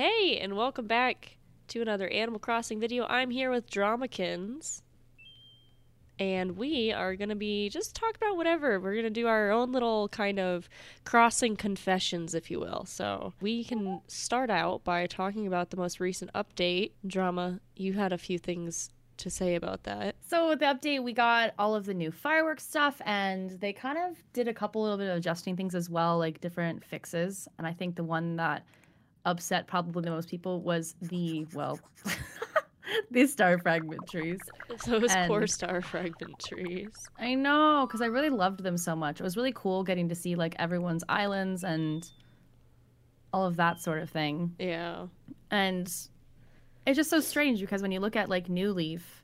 Hey, 0.00 0.38
and 0.38 0.56
welcome 0.56 0.86
back 0.86 1.38
to 1.66 1.82
another 1.82 2.06
Animal 2.06 2.38
Crossing 2.38 2.78
video. 2.78 3.04
I'm 3.06 3.30
here 3.30 3.50
with 3.50 3.68
Dramakins. 3.68 4.82
And 6.20 6.56
we 6.56 6.92
are 6.92 7.16
going 7.16 7.30
to 7.30 7.34
be 7.34 7.68
just 7.68 7.96
talk 7.96 8.16
about 8.16 8.36
whatever. 8.36 8.78
We're 8.78 8.92
going 8.92 9.02
to 9.06 9.10
do 9.10 9.26
our 9.26 9.50
own 9.50 9.72
little 9.72 10.08
kind 10.10 10.38
of 10.38 10.68
crossing 11.04 11.56
confessions, 11.56 12.32
if 12.32 12.48
you 12.48 12.60
will. 12.60 12.84
So 12.84 13.34
we 13.40 13.64
can 13.64 14.00
start 14.06 14.50
out 14.50 14.84
by 14.84 15.08
talking 15.08 15.48
about 15.48 15.70
the 15.70 15.76
most 15.76 15.98
recent 15.98 16.32
update. 16.32 16.92
Drama, 17.04 17.58
you 17.74 17.94
had 17.94 18.12
a 18.12 18.18
few 18.18 18.38
things 18.38 18.90
to 19.16 19.30
say 19.30 19.56
about 19.56 19.82
that. 19.82 20.14
So 20.24 20.50
with 20.50 20.60
the 20.60 20.66
update, 20.66 21.02
we 21.02 21.12
got 21.12 21.54
all 21.58 21.74
of 21.74 21.86
the 21.86 21.94
new 21.94 22.12
fireworks 22.12 22.62
stuff, 22.62 23.02
and 23.04 23.50
they 23.58 23.72
kind 23.72 23.98
of 23.98 24.22
did 24.32 24.46
a 24.46 24.54
couple 24.54 24.80
little 24.80 24.96
bit 24.96 25.10
of 25.10 25.16
adjusting 25.16 25.56
things 25.56 25.74
as 25.74 25.90
well, 25.90 26.18
like 26.18 26.40
different 26.40 26.84
fixes. 26.84 27.48
And 27.58 27.66
I 27.66 27.72
think 27.72 27.96
the 27.96 28.04
one 28.04 28.36
that 28.36 28.64
upset 29.24 29.66
probably 29.66 30.02
the 30.02 30.10
most 30.10 30.28
people 30.28 30.60
was 30.60 30.94
the 31.02 31.46
well, 31.54 31.78
the 33.10 33.26
star 33.26 33.58
fragment 33.58 34.00
trees. 34.08 34.40
Those 34.86 35.14
poor 35.26 35.46
star 35.46 35.80
fragment 35.80 36.38
trees. 36.46 36.90
I 37.18 37.34
know, 37.34 37.86
because 37.86 38.00
I 38.00 38.06
really 38.06 38.30
loved 38.30 38.62
them 38.62 38.76
so 38.76 38.94
much. 38.94 39.20
It 39.20 39.24
was 39.24 39.36
really 39.36 39.52
cool 39.54 39.84
getting 39.84 40.08
to 40.08 40.14
see 40.14 40.34
like 40.34 40.54
everyone's 40.58 41.04
islands 41.08 41.64
and 41.64 42.08
all 43.32 43.46
of 43.46 43.56
that 43.56 43.80
sort 43.80 44.00
of 44.00 44.10
thing. 44.10 44.54
Yeah. 44.58 45.06
And 45.50 45.86
it's 45.86 46.96
just 46.96 47.10
so 47.10 47.20
strange 47.20 47.60
because 47.60 47.82
when 47.82 47.92
you 47.92 48.00
look 48.00 48.16
at 48.16 48.28
like 48.28 48.48
New 48.48 48.72
Leaf, 48.72 49.22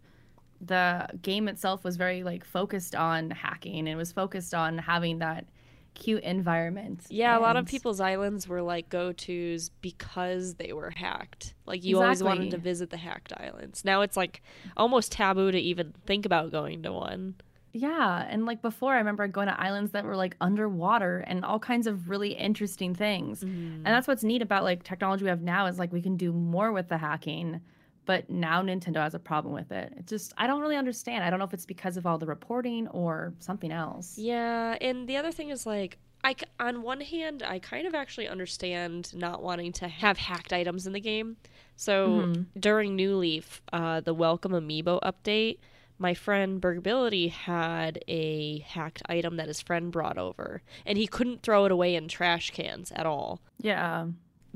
the 0.60 1.06
game 1.22 1.48
itself 1.48 1.84
was 1.84 1.96
very 1.96 2.22
like 2.22 2.44
focused 2.44 2.94
on 2.94 3.30
hacking. 3.30 3.86
It 3.86 3.96
was 3.96 4.12
focused 4.12 4.54
on 4.54 4.78
having 4.78 5.18
that 5.18 5.46
cute 5.94 6.22
environment. 6.22 7.04
Yeah, 7.08 7.38
a 7.38 7.40
lot 7.40 7.56
of 7.56 7.66
people's 7.66 8.00
islands 8.00 8.46
were 8.48 8.62
like 8.62 8.88
go 8.88 9.12
tos 9.12 9.70
because 9.80 10.54
they 10.54 10.72
were 10.72 10.90
hacked. 10.90 11.54
Like 11.66 11.84
you 11.84 12.00
always 12.00 12.22
wanted 12.22 12.50
to 12.50 12.58
visit 12.58 12.90
the 12.90 12.96
hacked 12.96 13.32
islands. 13.36 13.84
Now 13.84 14.02
it's 14.02 14.16
like 14.16 14.42
almost 14.77 15.12
taboo 15.12 15.50
to 15.50 15.58
even 15.58 15.94
think 16.06 16.27
about 16.27 16.50
going 16.50 16.82
to 16.82 16.92
one. 16.92 17.36
Yeah, 17.77 18.24
and 18.28 18.46
like 18.46 18.62
before, 18.62 18.94
I 18.94 18.98
remember 18.98 19.27
going 19.27 19.48
to 19.48 19.60
islands 19.60 19.91
that 19.92 20.04
were 20.04 20.14
like 20.14 20.36
underwater 20.41 21.24
and 21.27 21.44
all 21.44 21.58
kinds 21.58 21.88
of 21.88 22.08
really 22.08 22.32
interesting 22.32 22.94
things. 22.94 23.42
And 23.42 23.52
mm-hmm. 23.52 23.82
that's 23.82 24.06
what's 24.06 24.22
neat 24.22 24.42
about 24.42 24.62
like 24.62 24.84
technology 24.84 25.24
we 25.24 25.30
have 25.30 25.42
now 25.42 25.66
is 25.66 25.76
like 25.76 25.92
we 25.92 26.00
can 26.00 26.16
do 26.16 26.32
more 26.32 26.70
with 26.70 26.88
the 26.88 26.98
hacking, 26.98 27.60
but 28.06 28.28
now 28.30 28.62
Nintendo 28.62 28.97
has 28.97 29.14
a 29.14 29.19
problem 29.19 29.55
with 29.55 29.72
it. 29.72 29.92
It 29.97 30.06
just 30.06 30.33
I 30.36 30.47
don't 30.47 30.60
really 30.60 30.77
understand. 30.77 31.24
I 31.24 31.30
don't 31.30 31.38
know 31.38 31.44
if 31.44 31.55
it's 31.55 31.66
because 31.66 31.97
of 31.97 32.06
all 32.06 32.19
the 32.19 32.27
reporting 32.27 32.88
or 32.88 33.34
something 33.38 33.72
else. 33.72 34.19
Yeah, 34.19 34.77
and 34.80 35.08
the 35.08 35.16
other 35.16 35.33
thing 35.33 35.50
is 35.50 35.66
like 35.66 35.98
I 36.22 36.34
on 36.58 36.82
one 36.82 37.00
hand, 37.02 37.42
I 37.42 37.58
kind 37.58 37.86
of 37.86 37.94
actually 37.94 38.28
understand 38.28 39.12
not 39.14 39.42
wanting 39.42 39.72
to 39.75 39.88
have 39.88 40.16
hacked 40.19 40.52
items 40.52 40.86
in 40.86 40.92
the 40.92 41.00
game. 41.00 41.36
So 41.77 42.08
Mhm. 42.08 42.47
during 42.58 42.97
New 42.97 43.16
Leaf, 43.16 43.60
uh, 43.72 44.00
the 44.00 44.14
Welcome 44.14 44.52
Amiibo 44.52 45.00
update, 45.02 45.58
my 45.98 46.14
friend 46.14 46.60
Bergability 46.62 47.30
had 47.30 48.02
a 48.08 48.60
hacked 48.60 49.02
item 49.08 49.36
that 49.36 49.48
his 49.48 49.60
friend 49.60 49.92
brought 49.92 50.16
over, 50.19 50.62
and 50.86 50.97
he 50.98 51.06
couldn't 51.06 51.42
throw 51.42 51.66
it 51.66 51.72
away 51.72 51.94
in 51.94 52.08
trash 52.08 52.50
cans 52.50 52.91
at 52.92 53.06
all. 53.06 53.41
Yeah. 53.60 54.06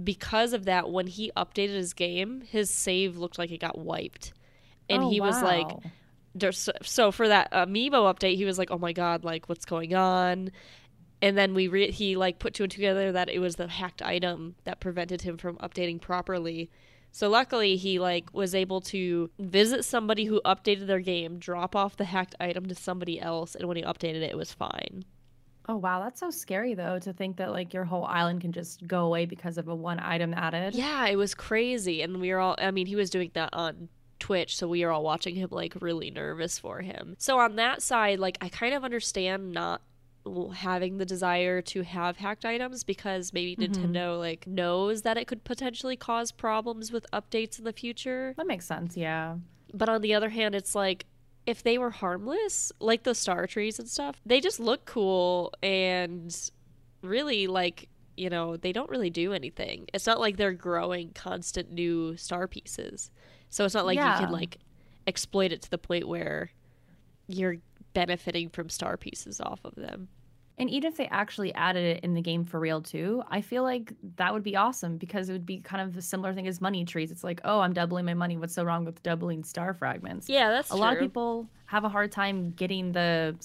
Because 0.02 0.52
of 0.52 0.64
that, 0.66 0.91
when 0.91 1.06
he 1.08 1.32
updated 1.36 1.74
his 1.74 1.92
game, 1.92 2.42
his 2.42 2.70
save 2.70 3.16
looked 3.16 3.38
like 3.38 3.50
it 3.50 3.58
got 3.60 3.78
wiped. 3.78 4.32
And 4.88 5.04
Oh, 5.04 5.10
he 5.10 5.20
was 5.20 5.42
like, 5.42 5.66
so 6.82 7.10
for 7.10 7.27
that 7.28 7.50
amiibo 7.50 8.14
update 8.14 8.36
he 8.36 8.44
was 8.44 8.58
like 8.58 8.70
oh 8.70 8.78
my 8.78 8.92
god 8.92 9.24
like 9.24 9.48
what's 9.48 9.64
going 9.64 9.94
on? 9.94 10.50
And 11.20 11.36
then 11.36 11.52
we 11.52 11.66
re- 11.66 11.91
he 11.91 12.16
like 12.16 12.38
put 12.38 12.54
two 12.54 12.62
and 12.62 12.70
two 12.70 12.76
together 12.76 13.10
that 13.12 13.28
it 13.28 13.41
was 13.41 13.56
the 13.56 13.66
hacked 13.66 14.02
item 14.02 14.54
that 14.64 14.78
prevented 14.80 15.22
him 15.22 15.36
from 15.36 15.56
updating 15.56 16.00
properly. 16.00 16.70
So 17.10 17.28
luckily 17.28 17.76
he 17.76 17.98
like 17.98 18.32
was 18.32 18.54
able 18.54 18.80
to 18.82 19.30
visit 19.41 19.84
somebody 19.84 20.26
who 20.26 20.41
updated 20.44 20.86
their 20.86 21.00
game 21.00 21.38
drop 21.38 21.74
off 21.74 21.96
the 21.96 22.04
hacked 22.04 22.36
item 22.38 22.66
to 22.66 22.74
somebody 22.74 23.20
else 23.20 23.56
and 23.56 23.66
when 23.66 23.76
he 23.76 23.82
updated 23.82 24.16
it 24.22 24.30
it 24.30 24.36
was 24.36 24.53
fine 24.53 25.04
Oh 25.70 25.76
wow, 25.76 26.02
that's 26.02 26.18
so 26.20 26.30
scary 26.30 26.74
though 26.74 26.98
to 27.00 27.12
think 27.12 27.36
that 27.36 27.50
like 27.52 27.74
your 27.74 27.84
whole 27.84 28.04
island 28.04 28.40
can 28.40 28.52
just 28.52 28.86
go 28.86 29.04
away 29.04 29.26
because 29.26 29.58
of 29.58 29.68
a 29.68 29.74
one 29.74 30.00
item 30.00 30.32
added. 30.34 30.74
yeah 30.74 31.06
it 31.06 31.16
was 31.16 31.34
crazy 31.34 32.00
and 32.02 32.20
we 32.20 32.32
were 32.32 32.38
all 32.38 32.56
i 32.58 32.70
mean 32.70 32.86
he 32.86 32.96
was 32.96 33.10
doing 33.10 33.30
that 33.34 33.50
on 33.52 33.88
Twitch, 34.18 34.56
so 34.56 34.66
we 34.66 34.84
were 34.84 34.90
all 34.90 35.04
watching 35.04 35.36
him 35.36 35.48
like 35.52 35.74
really 35.80 36.10
nervous 36.10 36.58
for 36.58 36.80
him. 36.80 37.14
So 37.18 37.38
on 37.38 37.54
that 37.54 37.82
side, 37.82 38.18
like 38.18 38.36
I 38.40 38.48
kind 38.48 38.74
of 38.74 38.82
understand 38.82 39.52
not 39.52 39.80
having 40.56 40.98
the 40.98 41.06
desire 41.06 41.62
to 41.62 41.82
have 41.82 42.16
hacked 42.16 42.44
items 42.44 42.82
because 42.82 43.32
maybe 43.32 43.54
Mhm. 43.54 43.68
Nintendo 43.68 44.18
like 44.18 44.44
knows 44.46 45.02
that 45.02 45.16
it 45.18 45.28
could 45.28 45.44
potentially 45.44 45.96
cause 45.96 46.32
problems 46.32 46.90
with 46.90 47.06
updates 47.12 47.58
in 47.60 47.64
the 47.64 47.72
future. 47.72 48.34
That 48.36 48.48
makes 48.48 48.66
sense, 48.66 48.96
yeah. 48.96 49.36
But 49.72 49.88
on 49.88 50.00
the 50.02 50.14
other 50.14 50.30
hand, 50.30 50.54
it's 50.56 50.74
like 50.74 51.06
if 51.48 51.62
they 51.62 51.78
were 51.78 51.91
harmless, 51.91 52.70
like 52.78 53.04
the 53.04 53.14
star 53.14 53.47
trees 53.47 53.78
and 53.78 53.88
stuff, 53.88 54.20
they 54.26 54.38
just 54.38 54.60
look 54.60 54.84
cool 54.84 55.50
and 55.62 56.50
really 57.00 57.47
like 57.47 57.88
you 58.19 58.28
know 58.28 58.59
they 58.59 58.70
don't 58.70 58.91
really 58.91 59.09
do 59.09 59.32
anything. 59.32 59.86
It's 59.94 60.06
not 60.06 60.20
like 60.20 60.36
they're 60.36 60.53
growing 60.53 61.12
constant 61.14 61.72
new 61.72 62.19
star 62.19 62.48
pieces, 62.48 63.10
so 63.48 63.64
it's 63.64 63.72
not 63.72 63.86
like 63.86 63.97
you 63.97 64.26
can 64.26 64.31
like 64.31 64.59
exploit 65.06 65.50
it 65.50 65.62
to 65.62 65.70
the 65.70 65.78
point 65.78 66.06
where 66.06 66.50
you're 67.28 67.56
benefiting 67.94 68.50
from 68.50 68.69
star 68.69 68.98
pieces 68.98 69.41
off 69.41 69.60
of 69.65 69.75
them. 69.75 70.09
And 70.58 70.69
even 70.70 70.88
if 70.91 70.96
they 70.96 71.06
actually 71.06 71.54
added 71.54 71.84
it 71.96 72.04
in 72.04 72.14
the 72.14 72.20
game 72.20 72.44
for 72.44 72.58
real 72.58 72.82
too, 72.82 73.22
I 73.30 73.41
feel 73.41 73.62
like 73.62 73.92
that 74.16 74.34
would 74.34 74.42
be 74.42 74.56
awesome 74.56 74.96
because 74.96 75.28
it 75.28 75.32
would 75.32 75.46
be 75.46 75.58
kind 75.60 75.88
of 75.88 75.96
a 75.96 76.02
similar 76.02 76.34
thing 76.34 76.48
as 76.48 76.60
money 76.60 76.84
trees. 76.84 77.10
It's 77.12 77.22
like, 77.22 77.41
oh, 77.44 77.60
I'm 77.60 77.72
doubling 77.72 78.04
my 78.04 78.14
money. 78.14 78.36
What's 78.36 78.54
so 78.54 78.64
wrong 78.64 78.84
with 78.84 79.00
doubling 79.04 79.44
star 79.44 79.72
fragments? 79.72 80.28
Yeah, 80.28 80.50
that's 80.50 80.70
a 80.70 80.76
lot 80.76 80.94
of 80.94 80.98
people 80.98 81.48
have 81.66 81.84
a 81.84 81.88
hard 81.88 82.10
time 82.10 82.50
getting 82.50 82.91
the 82.92 83.36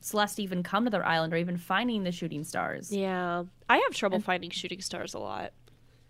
Celeste 0.00 0.40
even 0.40 0.62
come 0.62 0.84
to 0.84 0.90
their 0.90 1.04
island 1.06 1.32
or 1.32 1.36
even 1.38 1.56
finding 1.56 2.04
the 2.04 2.12
shooting 2.12 2.44
stars. 2.44 2.92
Yeah, 2.92 3.44
I 3.68 3.78
have 3.78 3.94
trouble 3.94 4.20
finding 4.20 4.50
shooting 4.50 4.80
stars 4.80 5.14
a 5.14 5.18
lot. 5.18 5.52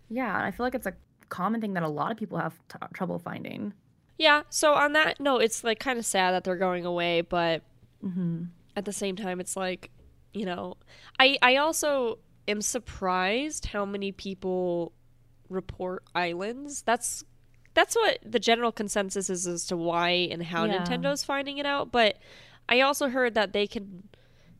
Yeah, 0.09 0.35
and 0.35 0.43
I 0.45 0.51
feel 0.51 0.65
like 0.65 0.75
it's 0.75 0.87
a 0.87 0.93
common 1.29 1.61
thing 1.61 1.73
that 1.73 1.83
a 1.83 1.87
lot 1.87 2.11
of 2.11 2.17
people 2.17 2.37
have 2.37 2.53
t- 2.67 2.77
trouble 2.93 3.17
finding. 3.19 3.73
Yeah, 4.17 4.41
so 4.49 4.73
on 4.73 4.91
that 4.93 5.19
note, 5.21 5.39
it's 5.43 5.63
like 5.63 5.79
kind 5.79 5.97
of 5.97 6.05
sad 6.05 6.31
that 6.33 6.43
they're 6.43 6.57
going 6.57 6.85
away, 6.85 7.21
but 7.21 7.61
Mm-hmm. 8.05 8.43
at 8.75 8.85
the 8.85 8.93
same 8.93 9.15
time 9.15 9.39
it's 9.41 9.55
like 9.57 9.89
you 10.33 10.45
know 10.45 10.75
i 11.19 11.37
i 11.41 11.55
also 11.55 12.19
am 12.47 12.61
surprised 12.61 13.67
how 13.67 13.85
many 13.85 14.11
people 14.11 14.91
report 15.49 16.03
islands 16.15 16.81
that's 16.83 17.23
that's 17.73 17.95
what 17.95 18.19
the 18.25 18.39
general 18.39 18.71
consensus 18.71 19.29
is 19.29 19.47
as 19.47 19.65
to 19.65 19.77
why 19.77 20.09
and 20.09 20.43
how 20.43 20.65
Yeah. 20.65 20.83
nintendo's 20.83 21.23
finding 21.23 21.57
it 21.57 21.65
out 21.65 21.91
but 21.91 22.17
i 22.67 22.81
also 22.81 23.09
heard 23.09 23.33
that 23.35 23.53
they 23.53 23.67
can 23.67 24.03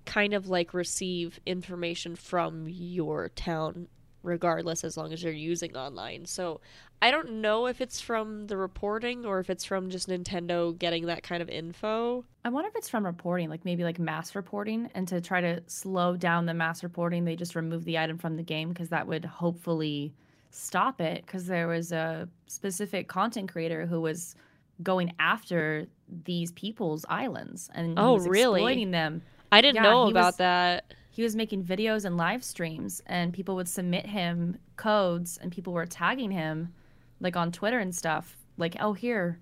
kind 0.06 0.34
of 0.34 0.48
like 0.48 0.74
receive 0.74 1.40
information 1.46 2.16
from 2.16 2.68
your 2.68 3.30
town 3.30 3.88
regardless 4.24 4.84
as 4.84 4.98
long 4.98 5.14
as 5.14 5.22
you're 5.24 5.32
using 5.32 5.76
online 5.78 6.26
so 6.26 6.60
i 7.02 7.12
don't 7.12 7.32
know 7.32 7.66
if 7.68 7.82
it's 7.82 8.00
from 8.02 8.48
the 8.48 8.58
reporting 8.58 9.26
or 9.26 9.40
if 9.40 9.50
it's 9.50 9.64
from 9.64 9.90
just 9.90 10.08
nintendo 10.10 10.78
getting 10.78 11.06
that 11.06 11.24
kind 11.24 11.42
of 11.42 11.50
info 11.50 12.24
I 12.46 12.50
wonder 12.50 12.70
if 12.70 12.76
it's 12.78 12.88
from 12.90 13.06
reporting, 13.06 13.50
like 13.50 13.66
maybe 13.66 13.84
like 13.84 14.00
mass 14.00 14.34
reporting, 14.34 14.90
and 14.96 15.06
to 15.10 15.20
try 15.20 15.42
to 15.42 15.62
slow 15.68 16.16
down 16.16 16.46
the 16.46 16.54
mass 16.54 16.84
reporting, 16.84 17.26
they 17.26 17.36
just 17.36 17.54
remove 17.54 17.84
the 17.84 18.00
item 18.00 18.18
from 18.18 18.38
the 18.38 18.44
game 18.44 18.70
because 18.70 18.90
that 18.90 19.06
would 19.06 19.26
hopefully 19.26 20.14
stop 20.50 21.02
it. 21.02 21.26
Because 21.26 21.48
there 21.48 21.68
was 21.68 21.92
a 21.92 22.30
specific 22.48 23.10
content 23.10 23.52
creator 23.52 23.86
who 23.86 24.00
was 24.00 24.36
going 24.82 25.14
after 25.20 25.86
these 26.24 26.54
people's 26.54 27.06
islands 27.10 27.70
and 27.76 28.00
Oh, 28.00 28.14
was 28.14 28.28
really? 28.28 28.62
exploiting 28.62 28.92
them. 28.92 29.22
I 29.52 29.60
didn't 29.60 29.76
Yeah, 29.84 29.92
know 29.92 30.08
about 30.08 30.26
was- 30.28 30.38
that. 30.38 30.94
He 31.12 31.22
was 31.22 31.36
making 31.36 31.66
videos 31.66 32.06
and 32.06 32.16
live 32.16 32.44
streams, 32.44 33.02
and 33.06 33.34
people 33.34 33.56
would 33.58 33.68
submit 33.68 34.06
him 34.06 34.58
codes, 34.78 35.38
and 35.42 35.52
people 35.52 35.74
were 35.74 35.86
tagging 35.86 36.32
him, 36.32 36.74
like 37.20 37.36
on 37.36 37.52
Twitter 37.52 37.80
and 37.80 37.94
stuff, 37.94 38.38
like, 38.58 38.76
"Oh, 38.80 38.94
here, 38.94 39.40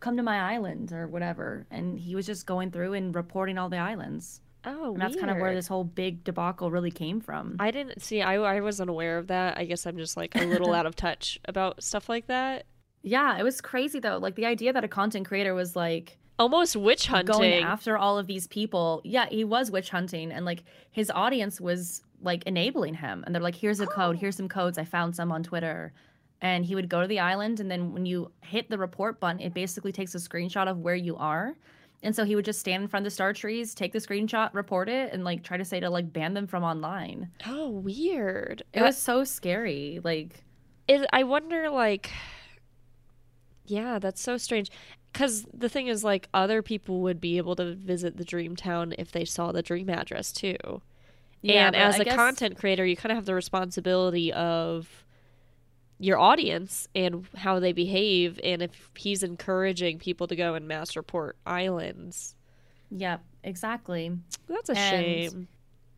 come 0.00 0.16
to 0.16 0.22
my 0.22 0.52
island" 0.52 0.92
or 0.92 1.06
whatever. 1.06 1.66
And 1.70 1.98
he 1.98 2.14
was 2.14 2.26
just 2.26 2.46
going 2.46 2.70
through 2.70 2.94
and 2.94 3.14
reporting 3.14 3.58
all 3.58 3.68
the 3.68 3.78
islands. 3.78 4.40
Oh, 4.64 4.92
And 4.92 5.00
that's 5.00 5.16
kind 5.16 5.30
of 5.30 5.38
where 5.38 5.54
this 5.54 5.66
whole 5.66 5.84
big 5.84 6.22
debacle 6.22 6.70
really 6.70 6.90
came 6.90 7.20
from. 7.20 7.56
I 7.58 7.70
didn't 7.70 8.02
see. 8.02 8.20
I 8.20 8.34
I 8.34 8.60
wasn't 8.60 8.90
aware 8.90 9.16
of 9.18 9.28
that. 9.28 9.56
I 9.56 9.64
guess 9.64 9.86
I'm 9.86 9.96
just 9.96 10.16
like 10.16 10.34
a 10.36 10.44
little 10.44 10.72
out 10.78 10.86
of 10.86 10.96
touch 10.96 11.38
about 11.46 11.82
stuff 11.82 12.08
like 12.08 12.26
that. 12.26 12.66
yeah, 13.02 13.38
it 13.38 13.42
was 13.42 13.60
crazy 13.60 14.00
though. 14.00 14.18
Like 14.18 14.34
the 14.34 14.46
idea 14.46 14.72
that 14.72 14.84
a 14.84 14.88
content 14.88 15.26
creator 15.26 15.54
was 15.54 15.76
like 15.76 16.18
Almost 16.40 16.74
witch 16.74 17.06
hunting. 17.06 17.26
going 17.26 17.62
after 17.62 17.98
all 17.98 18.16
of 18.16 18.26
these 18.26 18.46
people. 18.46 19.02
Yeah, 19.04 19.26
he 19.28 19.44
was 19.44 19.70
witch 19.70 19.90
hunting, 19.90 20.32
and 20.32 20.46
like 20.46 20.64
his 20.90 21.10
audience 21.14 21.60
was 21.60 22.02
like 22.22 22.44
enabling 22.44 22.94
him. 22.94 23.22
And 23.24 23.34
they're 23.34 23.42
like, 23.42 23.54
"Here's 23.54 23.78
a 23.78 23.84
oh. 23.84 23.90
code. 23.90 24.16
Here's 24.16 24.36
some 24.36 24.48
codes. 24.48 24.78
I 24.78 24.84
found 24.84 25.14
some 25.14 25.30
on 25.32 25.42
Twitter." 25.42 25.92
And 26.42 26.64
he 26.64 26.74
would 26.74 26.88
go 26.88 27.02
to 27.02 27.06
the 27.06 27.18
island, 27.20 27.60
and 27.60 27.70
then 27.70 27.92
when 27.92 28.06
you 28.06 28.30
hit 28.40 28.70
the 28.70 28.78
report 28.78 29.20
button, 29.20 29.40
it 29.40 29.52
basically 29.52 29.92
takes 29.92 30.14
a 30.14 30.18
screenshot 30.18 30.68
of 30.68 30.78
where 30.78 30.94
you 30.94 31.16
are. 31.16 31.54
And 32.02 32.16
so 32.16 32.24
he 32.24 32.34
would 32.34 32.46
just 32.46 32.60
stand 32.60 32.82
in 32.82 32.88
front 32.88 33.04
of 33.04 33.10
the 33.10 33.14
star 33.14 33.34
trees, 33.34 33.74
take 33.74 33.92
the 33.92 33.98
screenshot, 33.98 34.54
report 34.54 34.88
it, 34.88 35.12
and 35.12 35.22
like 35.22 35.42
try 35.42 35.58
to 35.58 35.64
say 35.66 35.80
to 35.80 35.90
like 35.90 36.10
ban 36.14 36.32
them 36.32 36.46
from 36.46 36.64
online. 36.64 37.30
oh, 37.46 37.68
weird. 37.68 38.62
It 38.72 38.80
was 38.80 38.96
so 38.96 39.22
scary. 39.22 40.00
Like 40.02 40.42
it, 40.88 41.06
I 41.12 41.24
wonder, 41.24 41.68
like, 41.68 42.10
yeah, 43.66 43.98
that's 43.98 44.20
so 44.22 44.36
strange. 44.36 44.70
Because 45.12 45.44
the 45.52 45.68
thing 45.68 45.88
is, 45.88 46.04
like, 46.04 46.28
other 46.32 46.62
people 46.62 47.00
would 47.02 47.20
be 47.20 47.36
able 47.36 47.56
to 47.56 47.74
visit 47.74 48.16
the 48.16 48.24
dream 48.24 48.54
town 48.56 48.94
if 48.96 49.10
they 49.12 49.24
saw 49.24 49.50
the 49.52 49.60
dream 49.62 49.90
address 49.90 50.32
too. 50.32 50.56
yeah, 51.42 51.66
and 51.66 51.76
as 51.76 51.96
I 51.96 51.98
a 51.98 52.04
guess- 52.04 52.16
content 52.16 52.56
creator, 52.56 52.86
you 52.86 52.96
kind 52.96 53.10
of 53.12 53.16
have 53.16 53.26
the 53.26 53.34
responsibility 53.34 54.32
of 54.32 55.04
your 56.00 56.18
audience 56.18 56.88
and 56.94 57.26
how 57.36 57.60
they 57.60 57.72
behave. 57.72 58.40
And 58.42 58.62
if 58.62 58.90
he's 58.96 59.22
encouraging 59.22 59.98
people 59.98 60.26
to 60.26 60.34
go 60.34 60.54
and 60.54 60.66
mass 60.66 60.96
report 60.96 61.36
islands, 61.46 62.34
Yep, 62.90 63.22
exactly. 63.44 64.10
that's 64.48 64.68
a 64.70 64.76
And- 64.76 65.04
shame. 65.04 65.48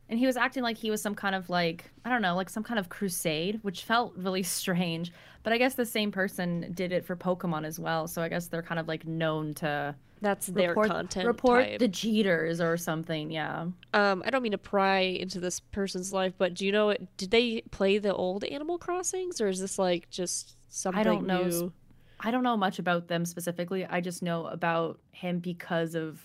And 0.08 0.18
he 0.18 0.26
was 0.26 0.36
acting 0.36 0.62
like 0.62 0.76
he 0.76 0.90
was 0.90 1.00
some 1.00 1.14
kind 1.14 1.34
of 1.34 1.48
like, 1.48 1.90
I 2.04 2.10
don't 2.10 2.20
know, 2.20 2.34
like 2.36 2.50
some 2.50 2.62
kind 2.62 2.78
of 2.78 2.90
crusade, 2.90 3.60
which 3.62 3.84
felt 3.84 4.12
really 4.16 4.42
strange. 4.42 5.10
But 5.42 5.54
I 5.54 5.58
guess 5.58 5.74
the 5.74 5.86
same 5.86 6.12
person 6.12 6.70
did 6.74 6.92
it 6.92 7.06
for 7.06 7.16
Pokemon 7.16 7.64
as 7.64 7.78
well. 7.78 8.06
So 8.08 8.20
I 8.20 8.28
guess 8.28 8.48
they're 8.48 8.62
kind 8.62 8.78
of 8.78 8.88
like 8.88 9.06
known 9.06 9.54
to 9.54 9.94
That's 10.22 10.46
their 10.46 10.68
report, 10.68 10.88
content. 10.88 11.26
report 11.26 11.64
type. 11.64 11.78
the 11.80 11.88
cheaters 11.88 12.60
or 12.60 12.76
something. 12.76 13.30
Yeah. 13.30 13.66
Um, 13.92 14.22
I 14.24 14.30
don't 14.30 14.42
mean 14.42 14.52
to 14.52 14.58
pry 14.58 15.00
into 15.00 15.40
this 15.40 15.58
person's 15.60 16.12
life, 16.12 16.32
but 16.38 16.54
do 16.54 16.64
you 16.64 16.72
know? 16.72 16.96
Did 17.16 17.32
they 17.32 17.62
play 17.72 17.98
the 17.98 18.14
old 18.14 18.44
Animal 18.44 18.78
Crossings, 18.78 19.40
or 19.40 19.48
is 19.48 19.60
this 19.60 19.78
like 19.78 20.08
just 20.10 20.56
something 20.70 21.02
don't 21.02 21.26
know. 21.26 21.44
new? 21.44 21.72
I 22.20 22.30
don't 22.30 22.44
know 22.44 22.56
much 22.56 22.78
about 22.78 23.08
them 23.08 23.24
specifically. 23.24 23.84
I 23.84 24.00
just 24.00 24.22
know 24.22 24.46
about 24.46 25.00
him 25.10 25.40
because 25.40 25.96
of 25.96 26.22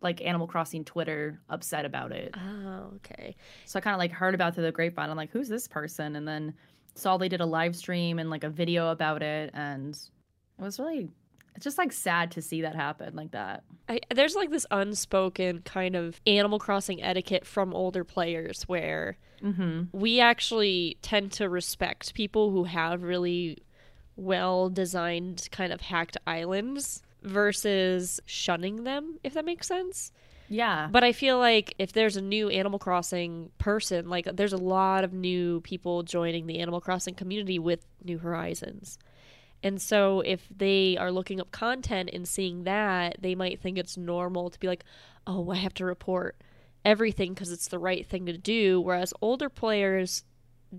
like 0.00 0.22
Animal 0.22 0.46
Crossing 0.46 0.84
Twitter 0.84 1.38
upset 1.50 1.84
about 1.84 2.12
it. 2.12 2.34
Oh, 2.34 2.92
okay. 2.96 3.36
So 3.66 3.78
I 3.78 3.82
kind 3.82 3.94
of 3.94 3.98
like 3.98 4.12
heard 4.12 4.34
about 4.34 4.54
through 4.54 4.64
the 4.64 4.72
grapevine. 4.72 5.10
I'm 5.10 5.16
like, 5.16 5.30
who's 5.30 5.48
this 5.48 5.68
person? 5.68 6.16
And 6.16 6.26
then 6.26 6.54
saw 6.94 7.18
they 7.18 7.28
did 7.28 7.40
a 7.40 7.46
live 7.46 7.76
stream 7.76 8.18
and 8.18 8.30
like 8.30 8.44
a 8.44 8.48
video 8.48 8.90
about 8.90 9.22
it, 9.22 9.50
and 9.52 9.94
it 9.94 10.62
was 10.62 10.78
really, 10.80 11.10
it's 11.58 11.64
just 11.64 11.76
like 11.76 11.90
sad 11.92 12.30
to 12.30 12.40
see 12.40 12.62
that 12.62 12.76
happen 12.76 13.16
like 13.16 13.32
that. 13.32 13.64
I, 13.88 13.98
there's 14.14 14.36
like 14.36 14.50
this 14.52 14.64
unspoken 14.70 15.62
kind 15.62 15.96
of 15.96 16.20
Animal 16.24 16.60
Crossing 16.60 17.02
etiquette 17.02 17.44
from 17.44 17.74
older 17.74 18.04
players 18.04 18.62
where 18.68 19.18
Mm-hmm. 19.42 19.84
we 19.96 20.18
actually 20.18 20.98
tend 21.02 21.30
to 21.32 21.48
respect 21.48 22.14
people 22.14 22.50
who 22.50 22.64
have 22.64 23.02
really 23.04 23.58
well 24.16 24.68
designed 24.68 25.48
kind 25.52 25.72
of 25.72 25.80
hacked 25.80 26.16
islands 26.26 27.02
versus 27.22 28.18
shunning 28.26 28.82
them, 28.84 29.18
if 29.22 29.34
that 29.34 29.44
makes 29.44 29.66
sense. 29.68 30.10
Yeah. 30.48 30.88
But 30.90 31.04
I 31.04 31.12
feel 31.12 31.38
like 31.38 31.74
if 31.78 31.92
there's 31.92 32.16
a 32.16 32.20
new 32.20 32.48
Animal 32.48 32.78
Crossing 32.80 33.50
person, 33.58 34.08
like 34.08 34.24
there's 34.34 34.52
a 34.52 34.56
lot 34.56 35.04
of 35.04 35.12
new 35.12 35.60
people 35.60 36.02
joining 36.02 36.46
the 36.46 36.58
Animal 36.58 36.80
Crossing 36.80 37.14
community 37.14 37.58
with 37.58 37.86
New 38.02 38.18
Horizons. 38.18 38.98
And 39.62 39.80
so 39.80 40.20
if 40.20 40.48
they 40.54 40.96
are 40.98 41.10
looking 41.10 41.40
up 41.40 41.50
content 41.50 42.10
and 42.12 42.26
seeing 42.28 42.64
that, 42.64 43.16
they 43.20 43.34
might 43.34 43.60
think 43.60 43.78
it's 43.78 43.96
normal 43.96 44.50
to 44.50 44.58
be 44.58 44.68
like, 44.68 44.84
"Oh, 45.26 45.50
I 45.50 45.56
have 45.56 45.74
to 45.74 45.84
report 45.84 46.36
everything 46.84 47.34
because 47.34 47.50
it's 47.52 47.68
the 47.68 47.78
right 47.78 48.06
thing 48.06 48.26
to 48.26 48.38
do." 48.38 48.80
Whereas 48.80 49.12
older 49.20 49.48
players 49.48 50.24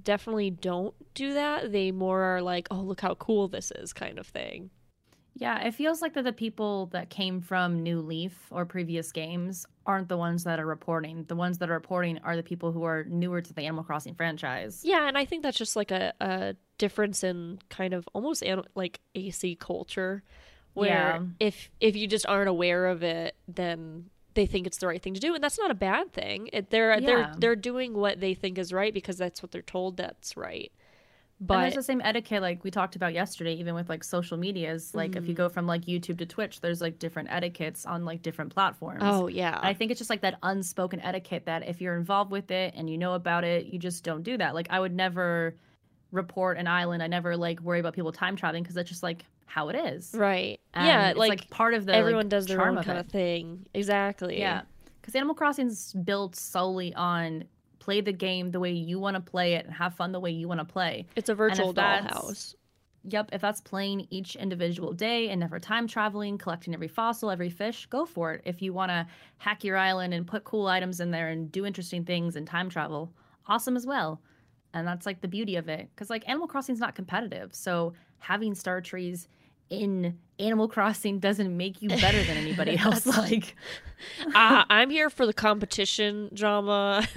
definitely 0.03 0.51
don't 0.51 0.95
do 1.13 1.33
that. 1.33 1.71
They 1.71 1.91
more 1.91 2.21
are 2.21 2.41
like, 2.41 2.67
"Oh, 2.71 2.81
look 2.81 3.01
how 3.01 3.15
cool 3.15 3.47
this 3.47 3.71
is," 3.71 3.93
kind 3.93 4.17
of 4.19 4.27
thing. 4.27 4.69
Yeah, 5.35 5.59
it 5.65 5.73
feels 5.73 6.01
like 6.01 6.13
that 6.15 6.23
the 6.25 6.33
people 6.33 6.87
that 6.87 7.09
came 7.09 7.39
from 7.41 7.81
New 7.81 8.01
Leaf 8.01 8.37
or 8.51 8.65
previous 8.65 9.11
games 9.11 9.65
aren't 9.85 10.09
the 10.09 10.17
ones 10.17 10.43
that 10.43 10.59
are 10.59 10.65
reporting. 10.65 11.23
The 11.27 11.35
ones 11.35 11.59
that 11.59 11.69
are 11.69 11.73
reporting 11.73 12.19
are 12.23 12.35
the 12.35 12.43
people 12.43 12.71
who 12.71 12.83
are 12.83 13.05
newer 13.05 13.41
to 13.41 13.53
the 13.53 13.61
Animal 13.61 13.83
Crossing 13.83 14.15
franchise. 14.15 14.81
Yeah, 14.83 15.07
and 15.07 15.17
I 15.17 15.25
think 15.25 15.43
that's 15.43 15.57
just 15.57 15.75
like 15.75 15.91
a, 15.91 16.13
a 16.19 16.55
difference 16.77 17.23
in 17.23 17.59
kind 17.69 17.93
of 17.93 18.07
almost 18.13 18.41
an, 18.43 18.63
like 18.75 18.99
AC 19.15 19.55
culture, 19.55 20.23
where 20.73 20.87
Yeah. 20.89 21.21
if 21.39 21.71
if 21.79 21.95
you 21.95 22.07
just 22.07 22.25
aren't 22.25 22.49
aware 22.49 22.87
of 22.87 23.01
it, 23.03 23.35
then 23.47 24.09
they 24.33 24.45
think 24.45 24.67
it's 24.67 24.77
the 24.77 24.87
right 24.87 25.01
thing 25.01 25.13
to 25.13 25.19
do, 25.19 25.33
and 25.35 25.43
that's 25.43 25.57
not 25.57 25.71
a 25.71 25.75
bad 25.75 26.11
thing. 26.11 26.49
It, 26.53 26.69
they're 26.69 26.99
they're 27.01 27.31
they're 27.37 27.55
doing 27.55 27.93
what 27.93 28.19
they 28.19 28.33
think 28.33 28.57
is 28.57 28.71
right 28.73 28.93
because 28.93 29.17
that's 29.17 29.41
what 29.41 29.51
they're 29.51 29.61
told 29.61 29.97
that's 29.97 30.35
right. 30.37 30.71
And 31.39 31.47
But 31.47 31.61
there's 31.61 31.75
the 31.75 31.83
same 31.83 32.01
etiquette 32.03 32.41
like 32.41 32.63
we 32.63 32.71
talked 32.71 32.95
about 32.95 33.13
yesterday, 33.13 33.53
even 33.53 33.73
with 33.73 33.87
like 33.87 34.03
social 34.03 34.37
medias. 34.37 34.93
Like 34.93 35.15
if 35.15 35.23
you 35.23 35.33
mm-hmm. 35.33 35.43
go 35.43 35.49
from 35.49 35.67
like 35.67 35.85
YouTube 35.85 36.17
to 36.17 36.25
Twitch, 36.25 36.59
there's 36.59 36.81
like 36.81 36.99
different 36.99 37.31
etiquettes 37.31 37.85
on 37.85 38.03
like 38.03 38.21
different 38.21 38.53
platforms. 38.53 39.01
oh 39.03 39.27
yeah, 39.27 39.57
I 39.61 39.73
think 39.73 39.91
it's 39.91 39.99
just 39.99 40.09
like 40.09 40.21
that 40.21 40.37
unspoken 40.43 40.99
etiquette 40.99 41.45
that 41.45 41.67
if 41.67 41.79
you're 41.79 41.95
involved 41.95 42.31
with 42.31 42.51
it 42.51 42.73
and 42.75 42.89
you 42.89 42.97
know 42.97 43.13
about 43.13 43.43
it, 43.43 43.67
you 43.67 43.79
just 43.79 44.03
don't 44.03 44.23
do 44.23 44.37
that. 44.37 44.53
Like 44.53 44.67
I 44.69 44.79
would 44.79 44.93
never 44.93 45.55
report 46.11 46.57
an 46.57 46.67
island. 46.67 47.01
I 47.01 47.07
never 47.07 47.37
like 47.37 47.61
worry 47.61 47.79
about 47.79 47.93
people 47.93 48.11
time 48.11 48.35
traveling 48.35 48.63
because 48.63 48.75
that's 48.75 48.89
just 48.89 49.03
like 49.03 49.23
how 49.45 49.69
it 49.69 49.75
is. 49.75 50.13
right. 50.13 50.59
And 50.73 50.85
yeah, 50.85 51.09
it's, 51.09 51.17
like, 51.17 51.49
part 51.49 51.73
of 51.73 51.85
the 51.85 51.95
everyone 51.95 52.25
like, 52.25 52.29
does 52.29 52.45
their 52.45 52.65
own 52.65 52.77
of 52.77 52.85
kind 52.85 52.97
it. 52.97 53.05
of 53.05 53.11
thing. 53.11 53.65
Exactly. 53.73 54.39
Yeah, 54.39 54.61
because 55.01 55.15
Animal 55.15 55.35
Crossing 55.35 55.67
is 55.67 55.93
built 56.03 56.35
solely 56.35 56.93
on 56.93 57.45
play 57.89 58.01
the 58.01 58.13
game 58.13 58.51
the 58.51 58.59
way 58.59 58.71
you 58.71 58.99
want 58.99 59.15
to 59.15 59.19
play 59.19 59.55
it 59.55 59.65
and 59.65 59.73
have 59.73 59.95
fun 59.95 60.11
the 60.11 60.19
way 60.19 60.29
you 60.29 60.47
want 60.47 60.59
to 60.59 60.65
play. 60.65 61.07
It's 61.15 61.27
a 61.27 61.33
virtual 61.33 61.73
dollhouse. 61.73 62.53
Yep, 63.05 63.29
if 63.33 63.41
that's 63.41 63.61
playing 63.61 64.05
each 64.11 64.35
individual 64.35 64.93
day 64.93 65.29
and 65.29 65.39
never 65.39 65.59
time 65.59 65.87
traveling, 65.87 66.37
collecting 66.37 66.75
every 66.75 66.87
fossil, 66.87 67.31
every 67.31 67.49
fish, 67.49 67.87
go 67.87 68.05
for 68.05 68.33
it. 68.33 68.41
If 68.45 68.61
you 68.61 68.73
want 68.73 68.91
to 68.91 69.07
hack 69.37 69.63
your 69.63 69.75
island 69.75 70.13
and 70.13 70.27
put 70.27 70.43
cool 70.43 70.67
items 70.67 70.99
in 70.99 71.09
there 71.09 71.29
and 71.29 71.51
do 71.51 71.65
interesting 71.65 72.05
things 72.05 72.35
and 72.35 72.45
time 72.45 72.69
travel, 72.69 73.11
awesome 73.47 73.75
as 73.75 73.87
well. 73.87 74.21
And 74.75 74.85
that's 74.85 75.07
like 75.07 75.21
the 75.21 75.27
beauty 75.27 75.55
of 75.55 75.67
it. 75.67 75.89
Because 75.95 76.11
like 76.11 76.29
Animal 76.29 76.47
Crossing's 76.47 76.79
not 76.79 76.93
competitive. 76.93 77.55
So 77.55 77.93
having 78.19 78.53
star 78.53 78.81
trees 78.81 79.27
in 79.71 80.15
Animal 80.37 80.67
Crossing 80.75 81.17
doesn't 81.17 81.55
make 81.55 81.81
you 81.81 81.89
better 81.89 82.21
than 82.23 82.37
anybody 82.37 82.77
else. 82.79 83.05
like, 83.17 83.55
uh, 84.35 84.63
I'm 84.69 84.91
here 84.91 85.09
for 85.09 85.25
the 85.25 85.33
competition 85.33 86.29
drama. 86.35 87.07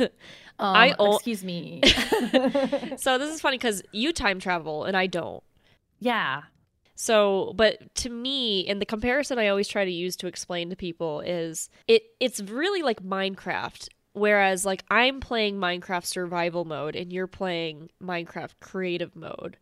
Um, 0.63 0.77
I 0.77 0.95
o- 0.99 1.17
excuse 1.17 1.43
me. 1.45 1.81
so 2.97 3.19
this 3.19 3.35
is 3.35 3.41
funny 3.41 3.59
because 3.59 3.83
you 3.93 4.13
time 4.13 4.39
travel 4.41 4.85
and 4.85 4.97
I 4.97 5.07
don't. 5.07 5.43
yeah. 5.99 6.43
So, 6.95 7.53
but 7.57 7.93
to 7.97 8.11
me, 8.11 8.65
and 8.69 8.81
the 8.81 8.87
comparison 8.87 9.37
I 9.39 9.49
always 9.49 9.67
try 9.67 9.85
to 9.85 9.91
use 9.91 10.15
to 10.17 10.29
explain 10.29 10.71
to 10.71 10.77
people 10.77 11.21
is 11.21 11.69
it 11.89 12.03
it's 12.21 12.41
really 12.41 12.83
like 12.83 13.03
Minecraft. 13.03 13.89
Whereas 14.13 14.65
like 14.65 14.85
I'm 14.91 15.19
playing 15.19 15.57
Minecraft 15.57 16.05
survival 16.07 16.65
mode 16.65 16.95
and 16.95 17.13
you're 17.13 17.27
playing 17.27 17.91
Minecraft 18.01 18.53
creative 18.61 19.17
mode. 19.17 19.57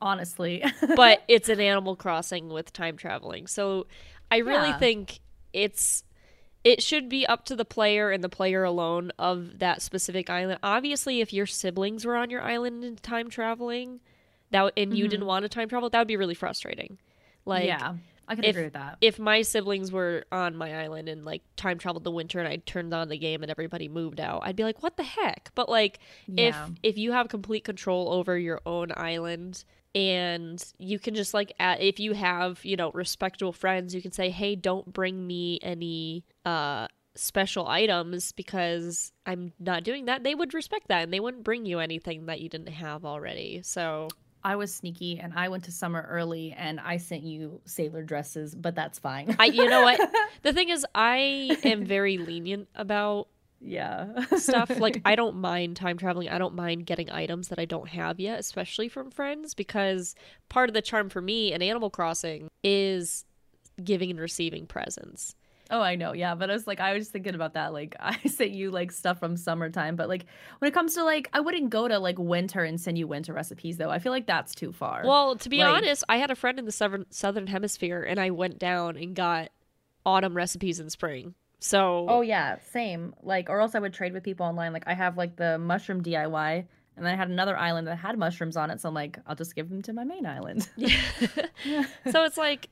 Honestly. 0.00 0.64
But 0.96 1.22
it's 1.28 1.48
an 1.48 1.60
Animal 1.60 1.94
Crossing 1.96 2.48
with 2.48 2.72
time 2.72 2.96
traveling. 2.96 3.48
So 3.48 3.86
I 4.30 4.38
really 4.38 4.68
Yeah. 4.70 4.78
think 4.78 5.18
it's 5.52 6.04
it 6.68 6.82
should 6.82 7.08
be 7.08 7.26
up 7.26 7.46
to 7.46 7.56
the 7.56 7.64
player 7.64 8.10
and 8.10 8.22
the 8.22 8.28
player 8.28 8.62
alone 8.62 9.10
of 9.18 9.58
that 9.58 9.80
specific 9.80 10.28
island. 10.28 10.60
Obviously, 10.62 11.22
if 11.22 11.32
your 11.32 11.46
siblings 11.46 12.04
were 12.04 12.14
on 12.14 12.28
your 12.28 12.42
island 12.42 12.84
and 12.84 13.02
time 13.02 13.30
traveling, 13.30 14.00
that 14.50 14.74
and 14.76 14.94
you 14.94 15.04
mm-hmm. 15.04 15.10
didn't 15.10 15.26
want 15.26 15.44
to 15.44 15.48
time 15.48 15.70
travel, 15.70 15.88
that 15.88 15.98
would 15.98 16.06
be 16.06 16.18
really 16.18 16.34
frustrating. 16.34 16.98
Like 17.46 17.64
yeah. 17.64 17.94
I 18.28 18.34
can 18.34 18.44
if- 18.44 18.50
agree 18.50 18.64
with 18.64 18.74
that. 18.74 18.98
if 19.00 19.18
my 19.18 19.40
siblings 19.40 19.90
were 19.90 20.26
on 20.30 20.56
my 20.56 20.82
island 20.82 21.08
and 21.08 21.24
like 21.24 21.40
time 21.56 21.78
traveled 21.78 22.04
the 22.04 22.10
winter 22.10 22.38
and 22.38 22.46
I 22.46 22.56
turned 22.56 22.92
on 22.92 23.08
the 23.08 23.16
game 23.16 23.40
and 23.40 23.50
everybody 23.50 23.88
moved 23.88 24.20
out, 24.20 24.42
I'd 24.44 24.54
be 24.54 24.64
like, 24.64 24.82
"What 24.82 24.98
the 24.98 25.04
heck?" 25.04 25.50
But 25.54 25.70
like 25.70 26.00
Yeah. 26.26 26.66
if 26.66 26.70
if 26.82 26.98
you 26.98 27.12
have 27.12 27.28
complete 27.28 27.64
control 27.64 28.12
over 28.12 28.36
your 28.36 28.60
own 28.66 28.92
island 28.94 29.64
and 29.98 30.64
you 30.78 30.98
can 31.00 31.14
just 31.16 31.34
like 31.34 31.52
add, 31.58 31.80
if 31.80 31.98
you 31.98 32.12
have, 32.12 32.64
you 32.64 32.76
know, 32.76 32.92
respectable 32.92 33.52
friends, 33.52 33.94
you 33.94 34.00
can 34.00 34.12
say, 34.12 34.30
"Hey, 34.30 34.54
don't 34.54 34.92
bring 34.92 35.26
me 35.26 35.58
any 35.60 36.24
uh 36.44 36.86
special 37.16 37.66
items 37.66 38.30
because 38.30 39.12
I'm 39.26 39.52
not 39.58 39.82
doing 39.82 40.04
that." 40.04 40.22
They 40.22 40.36
would 40.36 40.54
respect 40.54 40.86
that 40.88 41.02
and 41.02 41.12
they 41.12 41.18
wouldn't 41.20 41.42
bring 41.42 41.66
you 41.66 41.80
anything 41.80 42.26
that 42.26 42.40
you 42.40 42.48
didn't 42.48 42.68
have 42.68 43.04
already. 43.04 43.60
So, 43.64 44.08
I 44.44 44.54
was 44.54 44.72
sneaky 44.72 45.18
and 45.18 45.32
I 45.34 45.48
went 45.48 45.64
to 45.64 45.72
summer 45.72 46.06
early 46.08 46.54
and 46.56 46.78
I 46.78 46.98
sent 46.98 47.24
you 47.24 47.60
sailor 47.64 48.04
dresses, 48.04 48.54
but 48.54 48.76
that's 48.76 48.98
fine. 49.00 49.34
I 49.38 49.46
you 49.46 49.68
know 49.68 49.82
what? 49.82 49.98
The 50.42 50.52
thing 50.52 50.68
is 50.68 50.86
I 50.94 51.58
am 51.64 51.84
very 51.84 52.16
lenient 52.16 52.68
about 52.76 53.26
yeah. 53.60 54.24
stuff. 54.36 54.70
Like 54.78 55.00
I 55.04 55.14
don't 55.16 55.36
mind 55.36 55.76
time 55.76 55.96
traveling. 55.98 56.28
I 56.28 56.38
don't 56.38 56.54
mind 56.54 56.86
getting 56.86 57.10
items 57.10 57.48
that 57.48 57.58
I 57.58 57.64
don't 57.64 57.88
have 57.88 58.20
yet, 58.20 58.38
especially 58.40 58.88
from 58.88 59.10
friends, 59.10 59.54
because 59.54 60.14
part 60.48 60.68
of 60.70 60.74
the 60.74 60.82
charm 60.82 61.08
for 61.08 61.20
me 61.20 61.52
in 61.52 61.62
Animal 61.62 61.90
Crossing 61.90 62.48
is 62.62 63.24
giving 63.82 64.10
and 64.10 64.20
receiving 64.20 64.66
presents. 64.66 65.34
Oh, 65.70 65.82
I 65.82 65.96
know. 65.96 66.14
Yeah, 66.14 66.34
but 66.34 66.48
I 66.48 66.54
was 66.54 66.66
like, 66.66 66.80
I 66.80 66.94
was 66.94 67.02
just 67.02 67.12
thinking 67.12 67.34
about 67.34 67.52
that. 67.52 67.74
Like, 67.74 67.94
I 68.00 68.16
sent 68.26 68.52
you 68.52 68.70
like 68.70 68.90
stuff 68.90 69.18
from 69.18 69.36
summertime, 69.36 69.96
but 69.96 70.08
like 70.08 70.24
when 70.60 70.68
it 70.68 70.72
comes 70.72 70.94
to 70.94 71.04
like, 71.04 71.28
I 71.34 71.40
wouldn't 71.40 71.68
go 71.68 71.86
to 71.88 71.98
like 71.98 72.18
winter 72.18 72.64
and 72.64 72.80
send 72.80 72.96
you 72.96 73.06
winter 73.06 73.34
recipes 73.34 73.76
though. 73.76 73.90
I 73.90 73.98
feel 73.98 74.12
like 74.12 74.26
that's 74.26 74.54
too 74.54 74.72
far. 74.72 75.02
Well, 75.04 75.36
to 75.36 75.48
be 75.48 75.58
Like- 75.58 75.68
honest, 75.76 76.04
I 76.08 76.16
had 76.16 76.30
a 76.30 76.36
friend 76.36 76.58
in 76.58 76.64
the 76.64 76.72
southern 76.72 77.04
southern 77.10 77.48
hemisphere, 77.48 78.02
and 78.02 78.18
I 78.18 78.30
went 78.30 78.58
down 78.58 78.96
and 78.96 79.14
got 79.14 79.50
autumn 80.06 80.34
recipes 80.34 80.80
in 80.80 80.88
spring. 80.88 81.34
So 81.60 82.06
oh 82.08 82.20
yeah, 82.20 82.58
same. 82.72 83.14
Like, 83.22 83.50
or 83.50 83.60
else 83.60 83.74
I 83.74 83.80
would 83.80 83.92
trade 83.92 84.12
with 84.12 84.22
people 84.22 84.46
online. 84.46 84.72
Like, 84.72 84.84
I 84.86 84.94
have 84.94 85.16
like 85.16 85.36
the 85.36 85.58
mushroom 85.58 86.02
DIY, 86.02 86.64
And 86.96 87.06
then 87.06 87.12
I 87.12 87.16
had 87.16 87.28
another 87.28 87.56
island 87.56 87.86
that 87.88 87.96
had 87.96 88.18
mushrooms 88.18 88.56
on 88.56 88.70
it, 88.70 88.80
so 88.80 88.88
I'm 88.88 88.94
like, 88.94 89.18
I'll 89.26 89.36
just 89.36 89.54
give 89.54 89.68
them 89.68 89.82
to 89.82 89.92
my 89.92 90.04
main 90.04 90.26
island. 90.26 90.68
Yeah. 90.76 91.84
so 92.10 92.24
it's 92.24 92.36
like, 92.38 92.68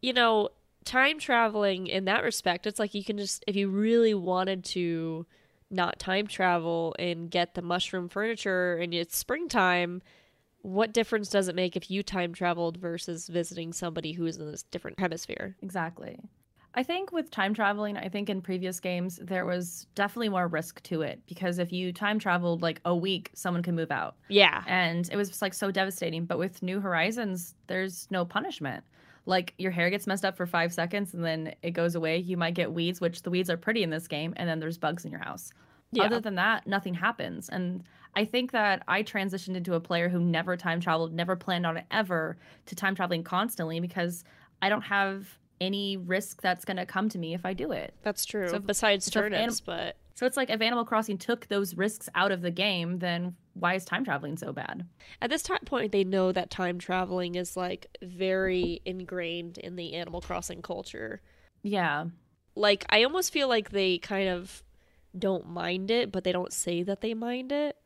you 0.00 0.12
know, 0.12 0.48
time 0.84 1.18
traveling 1.18 1.86
in 1.86 2.06
that 2.06 2.22
respect, 2.24 2.66
it's 2.66 2.78
like 2.78 2.94
you 2.94 3.04
can 3.04 3.18
just 3.18 3.44
if 3.46 3.56
you 3.56 3.68
really 3.68 4.14
wanted 4.14 4.64
to 4.64 5.26
not 5.70 5.98
time 5.98 6.26
travel 6.26 6.96
and 6.98 7.30
get 7.30 7.54
the 7.54 7.62
mushroom 7.62 8.08
furniture 8.08 8.76
and 8.76 8.92
it's 8.94 9.16
springtime, 9.16 10.02
what 10.62 10.92
difference 10.92 11.28
does 11.28 11.48
it 11.48 11.54
make 11.54 11.76
if 11.76 11.90
you 11.90 12.02
time 12.02 12.34
traveled 12.34 12.76
versus 12.78 13.28
visiting 13.28 13.72
somebody 13.72 14.12
who 14.12 14.26
is 14.26 14.36
in 14.38 14.50
this 14.50 14.62
different 14.64 14.98
hemisphere? 14.98 15.56
Exactly. 15.62 16.18
I 16.74 16.82
think 16.84 17.10
with 17.10 17.30
time 17.30 17.52
traveling, 17.52 17.96
I 17.96 18.08
think 18.08 18.30
in 18.30 18.40
previous 18.40 18.78
games 18.78 19.18
there 19.22 19.44
was 19.44 19.86
definitely 19.94 20.28
more 20.28 20.46
risk 20.46 20.82
to 20.84 21.02
it 21.02 21.20
because 21.26 21.58
if 21.58 21.72
you 21.72 21.92
time 21.92 22.18
traveled 22.18 22.62
like 22.62 22.80
a 22.84 22.94
week, 22.94 23.30
someone 23.34 23.62
could 23.62 23.74
move 23.74 23.90
out. 23.90 24.16
Yeah. 24.28 24.62
And 24.66 25.08
it 25.10 25.16
was 25.16 25.28
just 25.28 25.42
like 25.42 25.54
so 25.54 25.70
devastating. 25.72 26.26
But 26.26 26.38
with 26.38 26.62
New 26.62 26.80
Horizons, 26.80 27.56
there's 27.66 28.06
no 28.10 28.24
punishment. 28.24 28.84
Like 29.26 29.54
your 29.58 29.72
hair 29.72 29.90
gets 29.90 30.06
messed 30.06 30.24
up 30.24 30.36
for 30.36 30.46
five 30.46 30.72
seconds 30.72 31.12
and 31.12 31.24
then 31.24 31.54
it 31.62 31.72
goes 31.72 31.96
away. 31.96 32.18
You 32.18 32.36
might 32.36 32.54
get 32.54 32.72
weeds, 32.72 33.00
which 33.00 33.22
the 33.22 33.30
weeds 33.30 33.50
are 33.50 33.56
pretty 33.56 33.82
in 33.82 33.90
this 33.90 34.06
game, 34.06 34.32
and 34.36 34.48
then 34.48 34.60
there's 34.60 34.78
bugs 34.78 35.04
in 35.04 35.10
your 35.10 35.20
house. 35.22 35.52
Yeah. 35.92 36.04
Other 36.04 36.20
than 36.20 36.36
that, 36.36 36.66
nothing 36.68 36.94
happens. 36.94 37.48
And 37.48 37.82
I 38.14 38.24
think 38.24 38.52
that 38.52 38.84
I 38.86 39.02
transitioned 39.02 39.56
into 39.56 39.74
a 39.74 39.80
player 39.80 40.08
who 40.08 40.20
never 40.20 40.56
time 40.56 40.80
traveled, 40.80 41.12
never 41.12 41.34
planned 41.34 41.66
on 41.66 41.76
it 41.76 41.84
ever, 41.90 42.36
to 42.66 42.76
time 42.76 42.94
traveling 42.94 43.24
constantly 43.24 43.80
because 43.80 44.24
I 44.62 44.68
don't 44.68 44.82
have 44.82 45.36
any 45.60 45.96
risk 45.96 46.40
that's 46.40 46.64
going 46.64 46.76
to 46.78 46.86
come 46.86 47.08
to 47.10 47.18
me 47.18 47.34
if 47.34 47.44
I 47.44 47.52
do 47.52 47.72
it. 47.72 47.94
That's 48.02 48.24
true. 48.24 48.48
So- 48.48 48.58
Besides 48.58 49.04
so 49.06 49.20
turnips, 49.20 49.40
anim- 49.42 49.54
but 49.66 49.96
So 50.14 50.26
it's 50.26 50.36
like 50.36 50.50
if 50.50 50.60
Animal 50.60 50.84
Crossing 50.84 51.18
took 51.18 51.46
those 51.48 51.74
risks 51.76 52.08
out 52.14 52.32
of 52.32 52.42
the 52.42 52.50
game, 52.50 52.98
then 52.98 53.36
why 53.54 53.74
is 53.74 53.84
time 53.84 54.04
traveling 54.04 54.36
so 54.36 54.52
bad? 54.52 54.86
at 55.20 55.28
this 55.30 55.42
time 55.42 55.58
point 55.66 55.92
they 55.92 56.04
know 56.04 56.30
that 56.32 56.50
time 56.50 56.78
traveling 56.78 57.34
is 57.34 57.56
like 57.56 57.86
very 58.02 58.80
ingrained 58.84 59.58
in 59.58 59.76
the 59.76 59.94
Animal 59.94 60.20
Crossing 60.20 60.62
culture. 60.62 61.20
Yeah. 61.62 62.06
Like 62.54 62.84
I 62.90 63.04
almost 63.04 63.32
feel 63.32 63.48
like 63.48 63.70
they 63.70 63.98
kind 63.98 64.28
of 64.28 64.62
don't 65.18 65.48
mind 65.48 65.90
it, 65.90 66.10
but 66.12 66.24
they 66.24 66.32
don't 66.32 66.52
say 66.52 66.82
that 66.84 67.00
they 67.00 67.14
mind 67.14 67.50
it. 67.52 67.76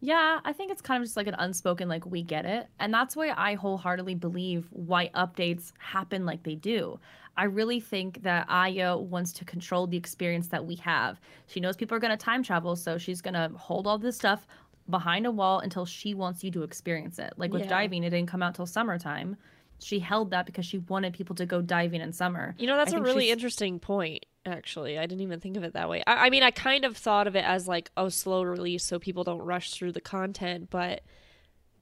Yeah, 0.00 0.40
I 0.44 0.52
think 0.54 0.72
it's 0.72 0.80
kind 0.80 1.02
of 1.02 1.06
just 1.06 1.16
like 1.16 1.26
an 1.26 1.36
unspoken, 1.38 1.88
like, 1.88 2.06
we 2.06 2.22
get 2.22 2.46
it. 2.46 2.68
And 2.78 2.92
that's 2.92 3.14
why 3.14 3.30
I 3.36 3.54
wholeheartedly 3.54 4.14
believe 4.14 4.66
why 4.70 5.10
updates 5.14 5.72
happen 5.78 6.24
like 6.24 6.42
they 6.42 6.54
do. 6.54 6.98
I 7.36 7.44
really 7.44 7.80
think 7.80 8.22
that 8.22 8.46
Aya 8.48 8.96
wants 8.96 9.32
to 9.34 9.44
control 9.44 9.86
the 9.86 9.96
experience 9.96 10.48
that 10.48 10.64
we 10.64 10.76
have. 10.76 11.20
She 11.46 11.60
knows 11.60 11.76
people 11.76 11.96
are 11.96 12.00
going 12.00 12.16
to 12.16 12.22
time 12.22 12.42
travel, 12.42 12.76
so 12.76 12.96
she's 12.98 13.20
going 13.20 13.34
to 13.34 13.50
hold 13.56 13.86
all 13.86 13.98
this 13.98 14.16
stuff 14.16 14.46
behind 14.88 15.26
a 15.26 15.30
wall 15.30 15.60
until 15.60 15.84
she 15.86 16.14
wants 16.14 16.42
you 16.42 16.50
to 16.52 16.62
experience 16.62 17.18
it. 17.18 17.34
Like 17.36 17.52
with 17.52 17.62
Yeah. 17.62 17.68
diving, 17.68 18.02
it 18.04 18.10
didn't 18.10 18.28
come 18.28 18.42
out 18.42 18.54
till 18.54 18.66
summertime. 18.66 19.36
She 19.78 19.98
held 20.00 20.30
that 20.30 20.44
because 20.46 20.66
she 20.66 20.78
wanted 20.78 21.12
people 21.14 21.36
to 21.36 21.46
go 21.46 21.62
diving 21.62 22.00
in 22.00 22.12
summer. 22.12 22.54
You 22.58 22.66
know, 22.66 22.76
that's 22.76 22.92
I 22.92 22.98
a 22.98 23.00
really 23.02 23.26
she's- 23.26 23.32
interesting 23.34 23.78
point, 23.78 24.24
actually. 24.46 24.98
I 24.98 25.02
didn't 25.06 25.22
even 25.22 25.40
think 25.40 25.56
of 25.56 25.64
it 25.64 25.74
that 25.74 25.88
way. 25.88 26.02
I, 26.06 26.26
I 26.26 26.30
mean, 26.30 26.42
I 26.42 26.50
kind 26.50 26.84
of 26.84 26.96
thought 26.96 27.26
of 27.26 27.36
it 27.36 27.44
as 27.44 27.68
like 27.68 27.90
a 27.96 28.10
slow 28.10 28.42
release 28.42 28.84
so 28.84 28.98
people 28.98 29.24
don't 29.24 29.42
rush 29.42 29.72
through 29.72 29.92
the 29.92 30.00
content, 30.00 30.68
but 30.70 31.02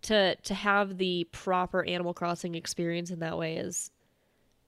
to 0.03 0.37
to 0.37 0.55
have 0.55 0.99
the 0.99 1.25
proper 1.33 1.85
Animal 1.85 2.15
Crossing 2.15 2.55
experience 2.55 3.11
in 3.11 3.21
that 3.21 3.39
way 3.39 3.57
is 3.57 3.91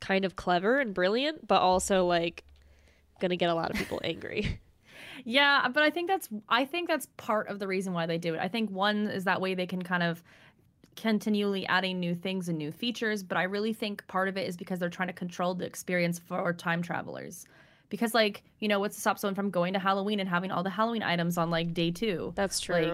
kind 0.01 0.25
of 0.25 0.37
clever 0.37 0.81
and 0.81 0.95
brilliant, 0.95 1.47
but 1.47 1.61
also 1.61 2.07
like 2.07 2.45
gonna 3.21 3.37
get 3.37 3.51
a 3.51 3.55
lot 3.55 3.71
of 3.71 3.77
people 3.77 4.01
angry. 4.05 4.61
Yeah, 5.25 5.69
but 5.69 5.83
I 5.83 5.91
think 5.91 6.09
that's 6.09 6.29
I 6.49 6.65
think 6.65 6.89
that's 6.89 7.07
part 7.17 7.49
of 7.49 7.59
the 7.59 7.67
reason 7.67 7.93
why 7.93 8.07
they 8.07 8.19
do 8.19 8.35
it. 8.35 8.41
I 8.41 8.49
think 8.49 8.71
one 8.71 9.09
is 9.09 9.25
that 9.25 9.41
way 9.41 9.55
they 9.55 9.67
can 9.67 9.83
kind 9.83 10.03
of 10.03 10.23
continually 10.97 11.67
adding 11.67 12.01
new 12.01 12.15
things 12.15 12.49
and 12.49 12.59
new 12.59 12.73
features, 12.73 13.23
but 13.23 13.39
I 13.39 13.45
really 13.45 13.73
think 13.73 14.07
part 14.07 14.29
of 14.29 14.37
it 14.37 14.49
is 14.49 14.57
because 14.57 14.79
they're 14.79 14.91
trying 14.91 15.09
to 15.09 15.15
control 15.15 15.55
the 15.55 15.65
experience 15.65 16.19
for 16.19 16.53
time 16.53 16.83
travelers. 16.83 17.47
Because 17.91 18.15
like, 18.15 18.43
you 18.61 18.69
know, 18.69 18.81
what's 18.81 18.95
to 18.95 19.01
stop 19.01 19.19
someone 19.19 19.35
from 19.35 19.51
going 19.51 19.75
to 19.75 19.79
Halloween 19.79 20.21
and 20.21 20.29
having 20.29 20.51
all 20.51 20.63
the 20.63 20.71
Halloween 20.71 21.03
items 21.03 21.37
on 21.37 21.51
like 21.51 21.75
day 21.75 21.91
2? 21.91 22.33
That's 22.35 22.61
true. 22.61 22.75
Like, 22.75 22.91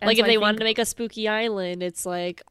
Like, 0.00 0.18
and 0.18 0.18
if 0.18 0.24
I 0.24 0.28
they 0.28 0.38
wanted 0.38 0.58
to 0.58 0.64
make 0.64 0.78
a 0.78 0.86
spooky 0.86 1.28
island, 1.28 1.82
it's 1.82 2.06
like, 2.06 2.42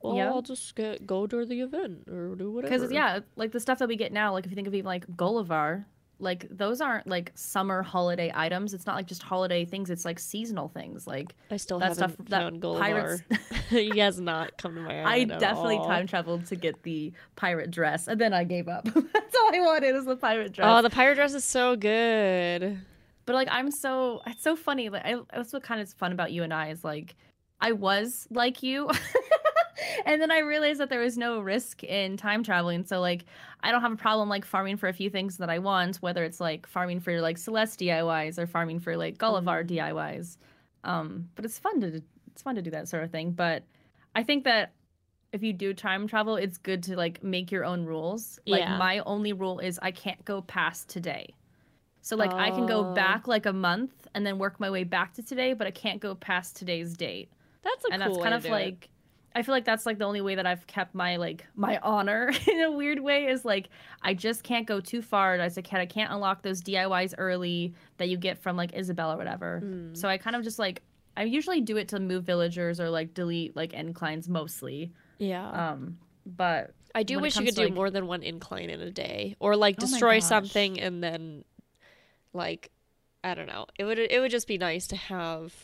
well, 0.00 0.16
Yeah. 0.16 0.30
I'll 0.30 0.42
just 0.42 0.74
get, 0.74 1.06
go 1.06 1.26
to 1.26 1.44
the 1.46 1.60
event 1.60 2.08
or 2.08 2.34
do 2.34 2.50
whatever. 2.50 2.74
Because 2.74 2.90
yeah, 2.90 3.20
like 3.36 3.52
the 3.52 3.60
stuff 3.60 3.78
that 3.78 3.88
we 3.88 3.96
get 3.96 4.12
now, 4.12 4.32
like 4.32 4.44
if 4.44 4.50
you 4.50 4.56
think 4.56 4.66
of 4.66 4.74
even 4.74 4.86
like 4.86 5.04
Gulliver, 5.16 5.86
like 6.22 6.46
those 6.50 6.80
aren't 6.80 7.06
like 7.06 7.32
summer 7.34 7.82
holiday 7.82 8.30
items. 8.34 8.72
It's 8.72 8.86
not 8.86 8.94
like 8.96 9.06
just 9.06 9.22
holiday 9.22 9.64
things. 9.64 9.90
It's 9.90 10.04
like 10.04 10.18
seasonal 10.18 10.68
things. 10.68 11.06
Like 11.06 11.34
I 11.50 11.56
still 11.56 11.78
that 11.80 11.88
haven't 11.96 12.14
stuff- 12.14 12.28
that 12.28 12.40
found 12.42 12.60
Gulliver. 12.62 12.80
pirates- 12.80 13.22
he 13.70 13.98
has 13.98 14.20
not 14.20 14.56
come 14.56 14.74
to 14.76 14.80
my 14.80 15.04
I 15.04 15.24
definitely 15.24 15.78
time 15.78 16.06
traveled 16.06 16.46
to 16.46 16.56
get 16.56 16.82
the 16.84 17.12
pirate 17.36 17.70
dress, 17.70 18.06
and 18.08 18.20
then 18.20 18.32
I 18.32 18.44
gave 18.44 18.68
up. 18.68 18.84
That's 18.94 19.36
all 19.36 19.54
I 19.54 19.60
wanted 19.60 19.96
is 19.96 20.04
the 20.04 20.16
pirate 20.16 20.52
dress. 20.52 20.66
Oh, 20.70 20.80
the 20.80 20.90
pirate 20.90 21.16
dress 21.16 21.34
is 21.34 21.44
so 21.44 21.76
good. 21.76 22.78
but 23.26 23.34
like, 23.34 23.48
I'm 23.50 23.70
so 23.70 24.22
it's 24.26 24.42
so 24.42 24.54
funny. 24.56 24.88
Like, 24.88 25.04
I, 25.04 25.16
that's 25.34 25.52
what 25.52 25.62
kind 25.62 25.80
of 25.80 25.88
is 25.88 25.92
fun 25.92 26.12
about 26.12 26.30
you 26.32 26.42
and 26.44 26.54
I 26.54 26.68
is 26.68 26.84
like, 26.84 27.16
I 27.60 27.72
was 27.72 28.26
like 28.30 28.62
you, 28.62 28.88
and 30.06 30.20
then 30.20 30.30
I 30.30 30.38
realized 30.38 30.80
that 30.80 30.88
there 30.90 31.00
was 31.00 31.16
no 31.18 31.40
risk 31.40 31.82
in 31.84 32.16
time 32.16 32.42
traveling. 32.42 32.84
So 32.84 33.00
like, 33.00 33.24
I 33.62 33.70
don't 33.70 33.80
have 33.82 33.92
a 33.92 33.96
problem 33.96 34.28
like 34.28 34.44
farming 34.44 34.76
for 34.76 34.88
a 34.88 34.92
few 34.92 35.10
things 35.10 35.36
that 35.38 35.50
I 35.50 35.58
want, 35.58 35.96
whether 35.96 36.24
it's 36.24 36.40
like 36.40 36.66
farming 36.66 37.00
for 37.00 37.20
like 37.20 37.38
Celeste 37.38 37.80
DIYs 37.80 38.38
or 38.38 38.46
farming 38.46 38.80
for 38.80 38.96
like 38.96 39.18
Gulliver 39.18 39.64
DIYs. 39.64 40.36
Um, 40.84 41.28
but 41.34 41.44
it's 41.44 41.58
fun 41.58 41.80
to 41.80 42.02
it's 42.32 42.42
fun 42.42 42.54
to 42.56 42.62
do 42.62 42.70
that 42.70 42.88
sort 42.88 43.04
of 43.04 43.10
thing. 43.10 43.32
But 43.32 43.62
I 44.14 44.22
think 44.22 44.44
that 44.44 44.72
if 45.32 45.42
you 45.42 45.52
do 45.52 45.72
time 45.74 46.06
travel, 46.06 46.36
it's 46.36 46.58
good 46.58 46.82
to 46.84 46.96
like 46.96 47.22
make 47.22 47.50
your 47.52 47.64
own 47.64 47.84
rules. 47.86 48.38
Like 48.46 48.60
Yeah. 48.60 48.76
my 48.78 48.98
only 49.00 49.32
rule 49.32 49.58
is 49.60 49.78
I 49.82 49.90
can't 49.90 50.22
go 50.24 50.42
past 50.42 50.88
today. 50.88 51.34
So 52.00 52.16
like 52.16 52.32
I 52.34 52.50
can 52.50 52.66
go 52.66 52.80
Oh. 52.80 52.94
back 52.94 53.28
like 53.28 53.46
a 53.46 53.52
month 53.52 54.08
and 54.14 54.26
then 54.26 54.38
work 54.38 54.58
my 54.58 54.70
way 54.70 54.84
back 54.84 55.14
to 55.14 55.22
today, 55.22 55.52
but 55.54 55.66
I 55.66 55.70
can't 55.70 56.00
go 56.00 56.14
past 56.14 56.56
today's 56.56 56.96
date. 56.96 57.30
That's 57.62 57.84
a 57.84 57.92
and 57.92 58.02
cool 58.02 58.14
that's 58.14 58.22
kind 58.24 58.34
of 58.34 58.44
it. 58.44 58.50
I 59.34 59.42
feel 59.42 59.54
like 59.54 59.64
that's 59.64 59.86
like 59.86 59.98
the 59.98 60.04
only 60.04 60.20
way 60.20 60.34
that 60.34 60.46
I've 60.46 60.66
kept 60.66 60.94
my 60.94 61.16
like 61.16 61.46
my 61.54 61.78
honor 61.82 62.30
in 62.46 62.60
a 62.60 62.70
weird 62.70 63.00
way 63.00 63.26
is 63.26 63.44
like 63.44 63.68
I 64.02 64.14
just 64.14 64.42
can't 64.42 64.66
go 64.66 64.80
too 64.80 65.02
far 65.02 65.34
as 65.36 65.56
a 65.56 65.62
kid. 65.62 65.78
I 65.78 65.86
can't 65.86 66.12
unlock 66.12 66.42
those 66.42 66.62
DIYs 66.62 67.14
early 67.18 67.74
that 67.96 68.08
you 68.08 68.16
get 68.16 68.38
from 68.38 68.56
like 68.56 68.72
Isabelle 68.74 69.12
or 69.12 69.16
whatever. 69.16 69.60
Hmm. 69.60 69.94
So 69.94 70.08
I 70.08 70.18
kind 70.18 70.36
of 70.36 70.42
just 70.42 70.58
like 70.58 70.82
I 71.16 71.24
usually 71.24 71.60
do 71.60 71.76
it 71.76 71.88
to 71.88 72.00
move 72.00 72.24
villagers 72.24 72.80
or 72.80 72.88
like 72.90 73.14
delete 73.14 73.54
like 73.56 73.72
inclines 73.72 74.28
mostly. 74.28 74.92
yeah. 75.18 75.72
Um 75.72 75.98
but 76.24 76.74
I 76.94 77.02
do 77.02 77.18
wish 77.18 77.36
you 77.36 77.44
could 77.46 77.54
to, 77.54 77.60
do 77.62 77.66
like- 77.68 77.74
more 77.74 77.90
than 77.90 78.06
one 78.06 78.22
incline 78.22 78.68
in 78.70 78.80
a 78.80 78.90
day, 78.90 79.34
or 79.40 79.56
like 79.56 79.76
Oh 79.78 79.80
destroy 79.80 80.16
gosh. 80.20 80.24
something 80.28 80.78
and 80.78 81.02
then, 81.02 81.44
like, 82.34 82.70
I 83.24 83.34
don't 83.34 83.46
know. 83.46 83.66
It 83.78 83.84
would 83.84 83.98
it 83.98 84.20
would 84.20 84.30
just 84.30 84.46
be 84.46 84.58
nice 84.58 84.86
to 84.88 84.96
have 84.96 85.54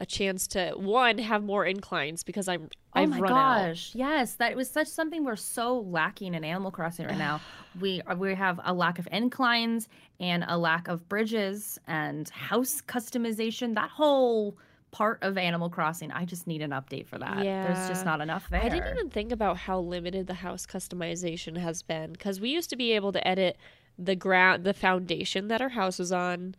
a 0.00 0.06
chance 0.06 0.46
to 0.48 0.72
one 0.76 1.18
have 1.18 1.42
more 1.42 1.64
inclines 1.64 2.22
because 2.22 2.48
I'm 2.48 2.68
Oh 2.98 3.02
I've 3.02 3.10
my 3.10 3.18
run 3.20 3.32
out. 3.32 3.66
gosh! 3.68 3.92
Yes, 3.94 4.34
that 4.34 4.56
was 4.56 4.68
such 4.70 4.88
something 4.88 5.24
we're 5.24 5.36
so 5.36 5.80
lacking 5.80 6.34
in 6.34 6.44
Animal 6.44 6.70
Crossing 6.70 7.06
right 7.06 7.18
now. 7.18 7.40
we 7.80 8.02
we 8.16 8.34
have 8.34 8.60
a 8.64 8.72
lack 8.72 8.98
of 8.98 9.06
inclines 9.12 9.88
and 10.20 10.44
a 10.48 10.56
lack 10.58 10.88
of 10.88 11.08
bridges 11.08 11.78
and 11.86 12.28
house 12.30 12.80
customization. 12.80 13.74
That 13.74 13.90
whole 13.90 14.56
part 14.90 15.18
of 15.22 15.36
Animal 15.36 15.68
Crossing, 15.68 16.10
I 16.12 16.24
just 16.24 16.46
need 16.46 16.62
an 16.62 16.70
update 16.70 17.06
for 17.06 17.18
that. 17.18 17.44
Yeah. 17.44 17.62
There's 17.62 17.86
just 17.86 18.04
not 18.06 18.20
enough 18.22 18.48
there. 18.48 18.62
I 18.62 18.68
didn't 18.70 18.88
even 18.96 19.10
think 19.10 19.32
about 19.32 19.58
how 19.58 19.80
limited 19.80 20.26
the 20.26 20.34
house 20.34 20.64
customization 20.66 21.58
has 21.58 21.82
been 21.82 22.12
because 22.12 22.40
we 22.40 22.48
used 22.50 22.70
to 22.70 22.76
be 22.76 22.92
able 22.92 23.12
to 23.12 23.28
edit 23.28 23.58
the 23.98 24.16
ground, 24.16 24.64
the 24.64 24.72
foundation 24.72 25.48
that 25.48 25.60
our 25.60 25.68
house 25.70 25.98
was 25.98 26.10
on, 26.10 26.54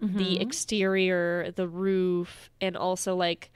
the 0.00 0.36
Mhm. 0.36 0.40
exterior, 0.40 1.50
the 1.56 1.66
roof, 1.66 2.48
and 2.60 2.76
also 2.76 3.16
like 3.16 3.50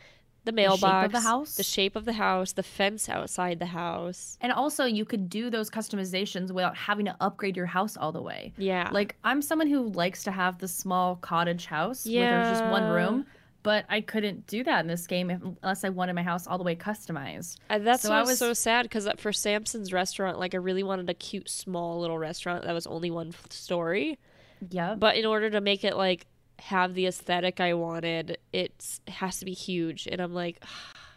the 0.44 0.52
mailbox, 0.52 1.06
of 1.06 1.12
the 1.12 1.20
house? 1.20 1.54
the 1.56 1.62
shape 1.62 1.94
of 1.96 2.04
the 2.04 2.12
house, 2.14 2.52
the 2.52 2.62
fence 2.62 3.08
outside 3.08 3.58
the 3.58 3.66
house. 3.66 4.38
And 4.40 4.52
also, 4.52 4.84
you 4.84 5.04
could 5.04 5.28
do 5.28 5.50
those 5.50 5.68
customizations 5.70 6.50
without 6.52 6.76
having 6.76 7.04
to 7.06 7.16
upgrade 7.20 7.56
your 7.56 7.66
house 7.66 7.96
all 7.96 8.12
the 8.12 8.22
way. 8.22 8.52
Yeah, 8.56 8.88
Like 8.92 9.16
I'm 9.24 9.42
someone 9.42 9.66
who 9.68 9.88
likes 9.88 10.22
to 10.24 10.30
have 10.30 10.58
the 10.58 10.68
small 10.68 11.16
cottage 11.16 11.66
house 11.66 12.06
where 12.06 12.30
there's 12.30 12.58
just 12.58 12.70
one 12.70 12.84
room, 12.90 13.26
but 13.62 13.84
I 13.90 14.00
couldn't 14.00 14.46
do 14.46 14.64
that 14.64 14.80
in 14.80 14.86
this 14.86 15.06
game 15.06 15.30
if, 15.30 15.40
unless 15.62 15.84
I 15.84 15.90
wanted 15.90 16.14
my 16.14 16.22
house 16.22 16.46
all 16.46 16.56
the 16.56 16.64
way 16.64 16.74
customized. 16.76 17.56
And 17.68 17.86
that's 17.86 18.02
So 18.04 18.10
what 18.10 18.16
I 18.18 18.20
was 18.22 18.28
was- 18.30 18.38
so 18.38 18.52
sad 18.54 18.84
because 18.84 19.06
uh, 19.06 19.14
for 19.18 19.32
Samson's 19.32 19.92
restaurant, 19.92 20.38
like 20.38 20.54
I 20.54 20.58
really 20.58 20.82
wanted 20.84 21.10
a 21.10 21.14
cute 21.14 21.50
small 21.50 22.00
little 22.00 22.18
restaurant 22.18 22.64
that 22.64 22.72
was 22.72 22.86
only 22.86 23.10
one 23.10 23.32
story. 23.50 24.18
Yeah. 24.70 24.94
But 24.94 25.16
in 25.16 25.26
order 25.26 25.50
to 25.50 25.60
make 25.60 25.84
it 25.84 25.96
like 25.96 26.26
have 26.58 26.94
the 26.94 27.06
aesthetic 27.06 27.60
I 27.60 27.74
wanted, 27.74 28.38
it's, 28.52 29.00
it 29.06 29.12
has 29.14 29.38
to 29.38 29.44
be 29.44 29.52
huge. 29.52 30.08
And 30.10 30.20
I'm 30.20 30.34
like, 30.34 30.62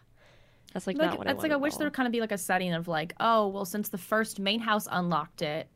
that's 0.73 0.87
like, 0.87 0.97
like 0.97 1.09
not 1.09 1.17
what 1.17 1.27
that's 1.27 1.39
I 1.39 1.43
like 1.43 1.51
I 1.51 1.57
wish 1.57 1.75
there 1.75 1.85
would 1.87 1.93
kind 1.93 2.07
of 2.07 2.11
be 2.13 2.21
like 2.21 2.31
a 2.31 2.37
setting 2.37 2.73
of 2.73 2.87
like, 2.87 3.13
oh 3.19 3.47
well, 3.47 3.65
since 3.65 3.89
the 3.89 3.97
first 3.97 4.39
main 4.39 4.59
house 4.59 4.87
unlocked 4.91 5.41
it, 5.41 5.67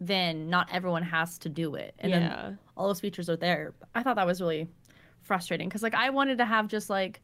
then 0.00 0.48
not 0.48 0.68
everyone 0.72 1.02
has 1.02 1.38
to 1.38 1.48
do 1.48 1.74
it, 1.74 1.92
and 1.98 2.10
yeah. 2.10 2.18
then 2.20 2.58
all 2.76 2.86
those 2.86 3.00
features 3.00 3.28
are 3.28 3.36
there. 3.36 3.74
I 3.94 4.02
thought 4.02 4.16
that 4.16 4.26
was 4.26 4.40
really 4.40 4.68
frustrating 5.22 5.68
because 5.68 5.82
like 5.82 5.94
I 5.94 6.10
wanted 6.10 6.38
to 6.38 6.44
have 6.44 6.68
just 6.68 6.88
like 6.88 7.20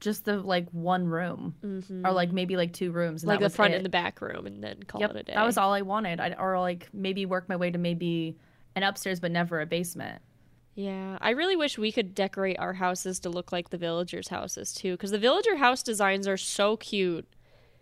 just 0.00 0.24
the 0.24 0.38
like 0.38 0.68
one 0.70 1.06
room 1.06 1.54
Mhm. 1.62 2.06
or 2.06 2.12
like 2.12 2.32
maybe 2.32 2.56
like 2.56 2.72
two 2.72 2.90
rooms. 2.90 3.22
Like 3.24 3.40
the 3.40 3.50
front 3.50 3.74
it. 3.74 3.76
and 3.76 3.84
the 3.84 3.90
back 3.90 4.20
room, 4.20 4.46
and 4.46 4.62
then 4.64 4.82
call 4.84 5.00
Yep, 5.02 5.10
it 5.10 5.16
a 5.16 5.22
day. 5.24 5.34
that 5.34 5.44
was 5.44 5.58
all 5.58 5.72
I 5.72 5.82
wanted. 5.82 6.20
I'd, 6.20 6.36
or 6.38 6.58
like 6.58 6.88
maybe 6.92 7.26
work 7.26 7.48
my 7.48 7.56
way 7.56 7.70
to 7.70 7.78
maybe 7.78 8.36
an 8.74 8.82
upstairs, 8.82 9.20
but 9.20 9.30
never 9.30 9.60
a 9.60 9.66
basement. 9.66 10.22
Yeah, 10.76 11.16
I 11.22 11.30
really 11.30 11.56
wish 11.56 11.78
we 11.78 11.90
could 11.90 12.14
decorate 12.14 12.58
our 12.58 12.74
houses 12.74 13.18
to 13.20 13.30
look 13.30 13.50
like 13.50 13.70
the 13.70 13.78
villagers' 13.78 14.28
houses 14.28 14.72
too, 14.72 14.92
because 14.92 15.10
the 15.10 15.18
villager 15.18 15.56
house 15.56 15.82
designs 15.82 16.28
are 16.28 16.36
so 16.36 16.76
cute, 16.76 17.26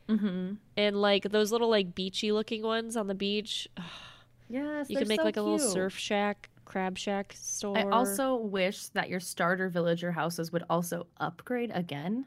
Mm-hmm. 0.08 0.54
and 0.76 0.96
like 1.02 1.24
those 1.30 1.50
little 1.50 1.68
like 1.70 1.94
beachy 1.94 2.30
looking 2.30 2.62
ones 2.62 2.96
on 2.96 3.06
the 3.08 3.14
beach. 3.14 3.68
Yes, 4.48 4.88
You 4.90 4.96
could 4.96 5.08
make 5.08 5.20
so 5.20 5.24
like 5.24 5.36
a 5.36 5.42
little 5.42 5.58
surf 5.58 5.96
shack, 5.98 6.50
crab 6.64 6.96
shack 6.98 7.34
store. 7.36 7.76
I 7.78 7.82
also 7.90 8.36
wish 8.36 8.88
that 8.88 9.08
your 9.08 9.18
starter 9.20 9.68
villager 9.68 10.12
houses 10.12 10.52
would 10.52 10.62
also 10.70 11.06
upgrade 11.18 11.72
again. 11.74 12.26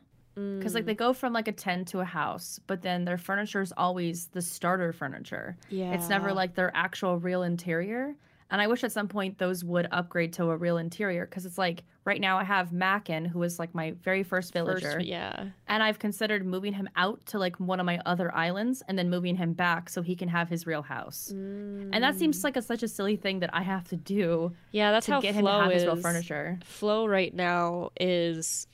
Because 0.58 0.74
like 0.74 0.84
Mm, 0.84 0.88
they 0.88 0.96
go 0.96 1.14
from 1.14 1.34
like 1.34 1.48
a 1.48 1.52
tent 1.52 1.88
to 1.90 2.00
a 2.00 2.06
house, 2.06 2.60
but 2.68 2.82
then 2.82 3.06
their 3.06 3.18
furniture 3.18 3.62
is 3.62 3.72
always 3.78 4.28
the 4.28 4.42
starter 4.42 4.92
furniture. 4.92 5.56
yeah, 5.70 5.94
It's 5.94 6.10
never 6.10 6.34
like 6.34 6.56
their 6.56 6.72
actual 6.76 7.18
real 7.18 7.44
interior. 7.44 8.16
And 8.50 8.62
I 8.62 8.68
wish 8.68 8.84
at 8.84 8.92
some 8.92 9.08
point 9.08 9.38
those 9.38 9.64
would 9.64 9.88
upgrade 9.92 10.34
to 10.34 10.50
a 10.50 10.58
real 10.58 10.78
interior. 10.78 11.26
Because 11.26 11.46
it's 11.46 11.58
like 11.58 11.84
right 12.06 12.22
now 12.22 12.38
I 12.38 12.44
have 12.44 12.72
Mackin, 12.72 13.26
who 13.26 13.44
is 13.44 13.60
like 13.60 13.76
my 13.76 13.94
very 14.04 14.24
first 14.24 14.54
villager. 14.54 14.94
First, 14.94 15.06
yeah, 15.06 15.48
And 15.68 15.84
I've 15.84 16.00
considered 16.00 16.46
moving 16.46 16.74
him 16.74 16.88
out 16.96 17.26
to 17.28 17.40
like 17.40 17.60
one 17.60 17.80
of 17.80 17.86
my 17.86 18.00
other 18.06 18.34
islands 18.34 18.84
and 18.88 18.98
then 18.98 19.10
moving 19.10 19.36
him 19.36 19.54
back 19.54 19.90
so 19.90 20.02
he 20.02 20.16
can 20.16 20.30
have 20.30 20.50
his 20.50 20.66
real 20.66 20.82
house. 20.82 21.30
And 21.30 22.04
that 22.04 22.16
seems 22.16 22.40
mm. 22.40 22.44
like 22.46 22.56
a, 22.56 22.62
such 22.62 22.84
a 22.84 22.88
silly 22.88 23.16
thing 23.18 23.40
that 23.40 23.50
I 23.54 23.64
have 23.64 23.88
to 23.90 23.96
do 23.96 24.54
yeah. 24.72 24.92
That's 24.92 25.06
to 25.08 25.14
how 25.14 25.22
get 25.22 25.36
him 25.36 25.46
to 25.46 25.52
Flo 25.52 25.62
have 25.62 25.72
is. 25.72 25.82
his 25.82 25.86
real 25.86 26.02
furniture. 26.02 26.60
Flo 26.64 27.06
right 27.06 27.34
now 27.34 27.92
is 28.00 28.68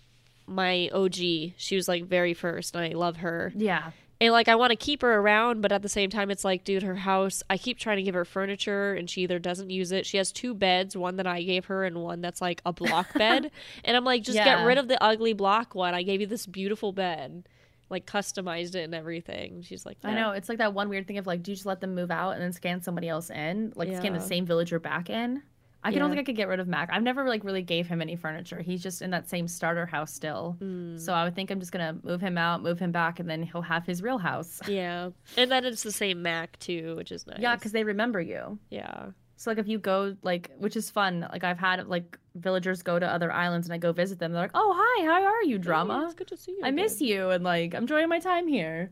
my 0.47 0.89
OG. 0.93 1.15
She 1.57 1.75
was 1.75 1.87
like 1.87 2.05
very 2.05 2.33
first, 2.33 2.75
and 2.75 2.83
I 2.83 2.97
love 2.97 3.17
her. 3.17 3.51
Yeah. 3.55 3.91
And 4.23 4.31
like 4.31 4.47
I 4.47 4.55
want 4.55 4.71
to 4.71 4.77
keep 4.77 5.01
her 5.01 5.15
around, 5.19 5.61
but 5.61 5.73
at 5.73 5.81
the 5.81 5.89
same 5.89 6.09
time 6.09 6.31
it's 6.31 6.45
like, 6.45 6.63
dude, 6.63 6.81
her 6.83 6.95
house, 6.95 7.43
I 7.49 7.57
keep 7.57 7.77
trying 7.77 7.97
to 7.97 8.03
give 8.03 8.15
her 8.15 8.23
furniture 8.23 8.93
and 8.93 9.09
she 9.09 9.21
either 9.23 9.37
doesn't 9.37 9.69
use 9.69 9.91
it. 9.91 10.05
She 10.05 10.15
has 10.15 10.31
two 10.31 10.53
beds, 10.53 10.95
one 10.95 11.17
that 11.17 11.27
I 11.27 11.43
gave 11.43 11.65
her 11.65 11.83
and 11.83 12.01
one 12.01 12.21
that's 12.21 12.39
like 12.41 12.61
a 12.65 12.71
block 12.71 13.13
bed. 13.17 13.51
And 13.83 13.97
I'm 13.97 14.05
like, 14.05 14.23
just 14.23 14.37
Yeah. 14.37 14.45
get 14.45 14.65
rid 14.65 14.77
of 14.77 14.87
the 14.87 15.01
ugly 15.03 15.33
block 15.33 15.75
one. 15.75 15.93
I 15.93 16.03
gave 16.03 16.21
you 16.21 16.27
this 16.27 16.45
beautiful 16.45 16.93
bed. 16.93 17.49
Like 17.89 18.05
customized 18.05 18.75
it 18.75 18.83
and 18.83 18.95
everything. 18.95 19.61
She's 19.61 19.85
like, 19.85 19.97
I 20.05 20.13
know. 20.13 20.31
It's 20.31 20.47
like 20.47 20.57
that 20.59 20.73
one 20.73 20.87
weird 20.87 21.05
thing 21.05 21.17
of 21.17 21.27
like, 21.27 21.43
do 21.43 21.51
you 21.51 21.55
just 21.55 21.65
let 21.65 21.81
them 21.81 21.93
move 21.93 22.09
out 22.09 22.31
and 22.31 22.41
then 22.41 22.53
scan 22.53 22.81
somebody 22.81 23.09
else 23.09 23.29
in? 23.29 23.73
Like 23.75 23.89
scan 23.97 24.13
the 24.13 24.19
same 24.21 24.45
villager 24.45 24.79
back 24.79 25.09
in? 25.09 25.43
I 25.83 25.91
can 25.91 25.99
don't 25.99 26.09
think 26.09 26.19
I 26.21 26.23
could 26.23 26.35
get 26.35 26.47
rid 26.47 26.59
of 26.59 26.67
Mac. 26.67 26.89
I've 26.91 27.03
never 27.03 27.27
like 27.27 27.43
really 27.43 27.61
gave 27.61 27.87
him 27.87 28.01
any 28.01 28.15
furniture. 28.15 28.61
He's 28.61 28.81
just 28.81 29.01
in 29.01 29.11
that 29.11 29.29
same 29.29 29.47
starter 29.47 29.85
house 29.85 30.13
still. 30.13 30.57
Mm. 30.61 30.99
So 30.99 31.13
I 31.13 31.23
would 31.23 31.35
think 31.35 31.51
I'm 31.51 31.59
just 31.59 31.71
gonna 31.71 31.97
move 32.03 32.21
him 32.21 32.37
out, 32.37 32.61
move 32.63 32.79
him 32.79 32.91
back, 32.91 33.19
and 33.19 33.29
then 33.29 33.43
he'll 33.43 33.61
have 33.61 33.85
his 33.85 34.01
real 34.01 34.17
house. 34.17 34.59
Yeah. 34.67 35.09
And 35.37 35.51
then 35.51 35.65
it's 35.65 35.83
the 35.83 35.91
same 35.91 36.21
Mac 36.21 36.57
too, 36.59 36.95
which 36.95 37.11
is 37.11 37.27
nice. 37.27 37.37
Yeah, 37.39 37.55
because 37.55 37.71
they 37.73 37.83
remember 37.83 38.19
you. 38.21 38.57
Yeah. 38.69 39.07
So 39.35 39.51
like 39.51 39.57
if 39.57 39.67
you 39.67 39.77
go 39.77 40.15
like, 40.23 40.51
which 40.57 40.75
is 40.75 40.89
fun. 40.89 41.27
Like 41.31 41.43
I've 41.43 41.59
had 41.59 41.85
like 41.87 42.17
villagers 42.35 42.81
go 42.81 42.97
to 42.97 43.05
other 43.05 43.31
islands 43.31 43.67
and 43.67 43.73
I 43.73 43.77
go 43.77 43.91
visit 43.91 44.17
them. 44.19 44.31
They're 44.31 44.41
like, 44.41 44.51
"Oh 44.53 44.73
hi, 44.75 45.05
how 45.05 45.23
are 45.25 45.43
you, 45.43 45.57
Hey, 45.57 45.61
drama? 45.63 46.03
it's 46.05 46.15
good 46.15 46.27
to 46.29 46.37
see 46.37 46.51
you. 46.53 46.61
I 46.63 46.71
miss 46.71 47.01
you," 47.01 47.29
and 47.29 47.43
like 47.43 47.75
I'm 47.75 47.83
enjoying 47.83 48.09
my 48.09 48.19
time 48.19 48.47
here. 48.47 48.91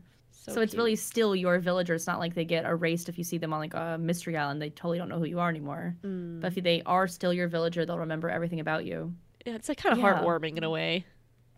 So, 0.50 0.60
it's 0.60 0.74
really 0.74 0.96
still 0.96 1.36
your 1.36 1.58
villager. 1.60 1.94
It's 1.94 2.06
not 2.06 2.18
like 2.18 2.34
they 2.34 2.44
get 2.44 2.64
erased 2.64 3.08
if 3.08 3.16
you 3.16 3.24
see 3.24 3.38
them 3.38 3.52
on 3.52 3.60
like 3.60 3.74
a 3.74 3.96
mystery 3.98 4.36
island. 4.36 4.60
They 4.60 4.70
totally 4.70 4.98
don't 4.98 5.08
know 5.08 5.18
who 5.18 5.24
you 5.26 5.38
are 5.38 5.48
anymore. 5.48 5.96
Mm. 6.04 6.40
But 6.40 6.56
if 6.56 6.64
they 6.64 6.82
are 6.84 7.06
still 7.06 7.32
your 7.32 7.48
villager, 7.48 7.86
they'll 7.86 7.98
remember 7.98 8.28
everything 8.28 8.58
about 8.60 8.84
you. 8.84 9.14
Yeah, 9.46 9.54
it's 9.54 9.68
like 9.68 9.78
kind 9.78 9.92
of 9.92 9.98
Yeah. 9.98 10.20
heartwarming 10.20 10.56
in 10.56 10.64
a 10.64 10.70
way. 10.70 11.04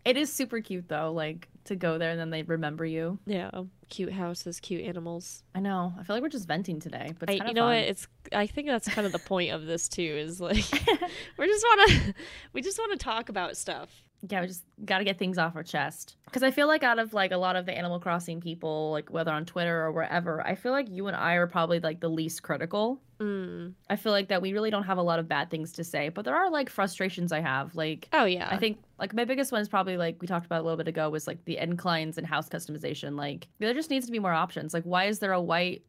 It 0.05 0.17
is 0.17 0.31
super 0.31 0.61
cute 0.61 0.87
though, 0.87 1.11
like 1.11 1.47
to 1.63 1.75
go 1.75 1.97
there 1.97 2.11
and 2.11 2.19
then 2.19 2.29
they 2.29 2.43
remember 2.43 2.85
you. 2.85 3.17
Yeah. 3.25 3.49
Cute 3.89 4.13
houses, 4.13 4.59
cute 4.59 4.85
animals. 4.85 5.43
I 5.55 5.59
know. 5.61 5.93
I 5.99 6.03
feel 6.03 6.15
like 6.15 6.21
we're 6.21 6.29
just 6.29 6.47
venting 6.47 6.79
today, 6.79 7.13
but 7.17 7.27
I, 7.29 7.33
you 7.33 7.53
know 7.53 7.61
fun. 7.61 7.69
what? 7.69 7.77
It's. 7.77 8.07
I 8.31 8.45
think 8.45 8.67
that's 8.67 8.87
kind 8.87 9.07
of 9.07 9.11
the 9.13 9.19
point 9.19 9.51
of 9.51 9.65
this 9.65 9.89
too. 9.89 10.03
Is 10.03 10.39
like 10.39 10.57
we 11.39 11.47
just 11.47 11.63
want 11.65 11.89
to, 11.91 12.13
we 12.53 12.61
just 12.61 12.77
want 12.77 12.91
to 12.91 13.03
talk 13.03 13.29
about 13.29 13.57
stuff. 13.57 13.89
Yeah, 14.29 14.41
we 14.41 14.47
just 14.47 14.63
got 14.83 14.99
to 14.99 15.03
get 15.03 15.17
things 15.17 15.37
off 15.37 15.55
our 15.55 15.63
chest. 15.63 16.15
Because 16.25 16.43
I 16.43 16.51
feel 16.51 16.67
like 16.67 16.83
out 16.83 16.99
of 16.99 17.13
like 17.13 17.31
a 17.31 17.37
lot 17.37 17.55
of 17.55 17.65
the 17.65 17.77
Animal 17.77 17.99
Crossing 17.99 18.41
people, 18.41 18.91
like 18.91 19.09
whether 19.09 19.31
on 19.31 19.45
Twitter 19.45 19.83
or 19.83 19.91
wherever, 19.91 20.45
I 20.45 20.55
feel 20.55 20.71
like 20.71 20.89
you 20.89 21.07
and 21.07 21.15
I 21.15 21.35
are 21.35 21.47
probably 21.47 21.79
like 21.79 21.99
the 21.99 22.09
least 22.09 22.43
critical. 22.43 23.01
Mm. 23.19 23.73
I 23.89 23.95
feel 23.95 24.11
like 24.11 24.27
that 24.29 24.41
we 24.41 24.53
really 24.53 24.69
don't 24.69 24.83
have 24.83 24.97
a 24.97 25.01
lot 25.01 25.19
of 25.19 25.27
bad 25.27 25.49
things 25.49 25.71
to 25.73 25.83
say, 25.83 26.09
but 26.09 26.25
there 26.25 26.35
are 26.35 26.49
like 26.49 26.69
frustrations 26.69 27.31
I 27.31 27.39
have. 27.41 27.75
Like 27.75 28.09
Oh 28.11 28.25
yeah. 28.25 28.49
I 28.51 28.57
think 28.57 28.79
like 28.99 29.13
my 29.13 29.25
biggest 29.25 29.51
one 29.51 29.61
is 29.61 29.69
probably 29.69 29.97
like 29.97 30.17
we 30.19 30.27
talked 30.27 30.45
about 30.45 30.61
a 30.61 30.63
little 30.63 30.77
bit 30.77 30.87
ago 30.87 31.09
was 31.09 31.27
like 31.27 31.43
the 31.45 31.57
inclines 31.57 32.17
and 32.17 32.27
house 32.27 32.49
customization. 32.49 33.17
Like 33.17 33.47
there 33.59 33.73
just 33.73 33.89
needs 33.89 34.05
to 34.05 34.11
be 34.11 34.19
more 34.19 34.33
options. 34.33 34.73
Like 34.73 34.83
why 34.83 35.05
is 35.05 35.19
there 35.19 35.31
a 35.31 35.41
white 35.41 35.83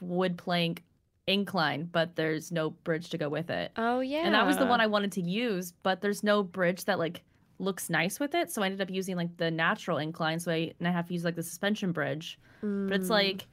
wood 0.00 0.38
plank 0.38 0.84
incline 1.26 1.84
but 1.90 2.16
there's 2.16 2.52
no 2.52 2.70
bridge 2.70 3.10
to 3.10 3.18
go 3.18 3.28
with 3.28 3.50
it? 3.50 3.72
Oh 3.76 4.00
yeah. 4.00 4.18
And 4.18 4.34
that 4.34 4.46
was 4.46 4.56
the 4.56 4.66
one 4.66 4.80
I 4.80 4.86
wanted 4.86 5.12
to 5.12 5.22
use, 5.22 5.72
but 5.82 6.00
there's 6.00 6.22
no 6.22 6.44
bridge 6.44 6.84
that 6.84 7.00
like 7.00 7.24
looks 7.58 7.90
nice 7.90 8.20
with 8.20 8.34
it. 8.34 8.50
So 8.50 8.62
I 8.62 8.66
ended 8.66 8.80
up 8.80 8.90
using 8.90 9.16
like 9.16 9.36
the 9.36 9.50
natural 9.50 9.98
incline. 9.98 10.38
So 10.40 10.52
I 10.52 10.72
and 10.78 10.86
I 10.88 10.90
have 10.92 11.06
to 11.08 11.12
use 11.12 11.24
like 11.24 11.36
the 11.36 11.42
suspension 11.42 11.92
bridge. 11.92 12.38
But 12.60 12.92
it's 12.92 13.06
Mm. 13.08 13.10
like 13.10 13.46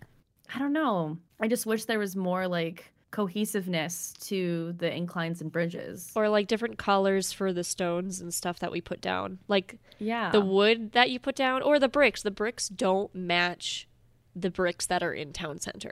I 0.54 0.60
don't 0.60 0.74
know. 0.74 1.18
I 1.40 1.48
just 1.48 1.66
wish 1.66 1.86
there 1.86 2.00
was 2.00 2.16
more 2.16 2.48
like 2.48 2.92
cohesiveness 3.12 4.14
to 4.20 4.74
the 4.78 4.94
inclines 4.94 5.42
and 5.42 5.52
bridges. 5.52 6.12
or 6.16 6.30
like 6.30 6.48
different 6.48 6.78
colors 6.78 7.32
for 7.32 7.52
the 7.54 7.64
stones 7.64 8.22
and 8.22 8.34
stuff 8.34 8.60
that 8.60 8.72
we 8.72 8.82
put 8.82 9.02
down. 9.02 9.40
Like 9.48 9.80
yeah. 10.00 10.32
the 10.32 10.42
wood 10.42 10.92
that 10.92 11.10
you 11.10 11.20
put 11.20 11.36
down 11.36 11.62
or 11.62 11.80
the 11.80 11.88
bricks. 11.88 12.22
The 12.24 12.32
bricks 12.32 12.68
don't 12.70 13.14
match 13.16 13.88
the 14.36 14.50
bricks 14.52 14.86
that 14.88 15.02
are 15.02 15.14
in 15.14 15.32
town 15.34 15.60
center. 15.60 15.92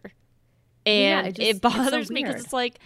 And 0.86 1.28
it 1.28 1.40
it, 1.40 1.62
just- 1.62 1.64
so 1.64 1.70
bothers 1.70 2.12
me 2.12 2.24
because 2.24 2.44
it's 2.44 2.54
like 2.54 2.80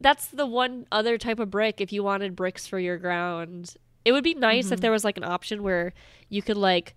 that's 0.00 0.28
the 0.28 0.46
one 0.46 0.86
other 0.92 1.18
type 1.18 1.38
of 1.40 1.50
brick 1.50 1.80
if 1.80 1.92
you 1.92 2.02
wanted 2.02 2.34
bricks 2.36 2.66
for 2.66 2.78
your 2.78 2.96
ground. 2.98 3.74
It 4.04 4.12
would 4.12 4.24
be 4.24 4.34
nice 4.34 4.70
if 4.70 4.78
Mhm. 4.78 4.82
there 4.82 4.90
was 4.92 5.04
like 5.04 5.16
an 5.18 5.24
option 5.24 5.62
where 5.62 5.92
you 6.28 6.42
could 6.42 6.56
like 6.56 6.94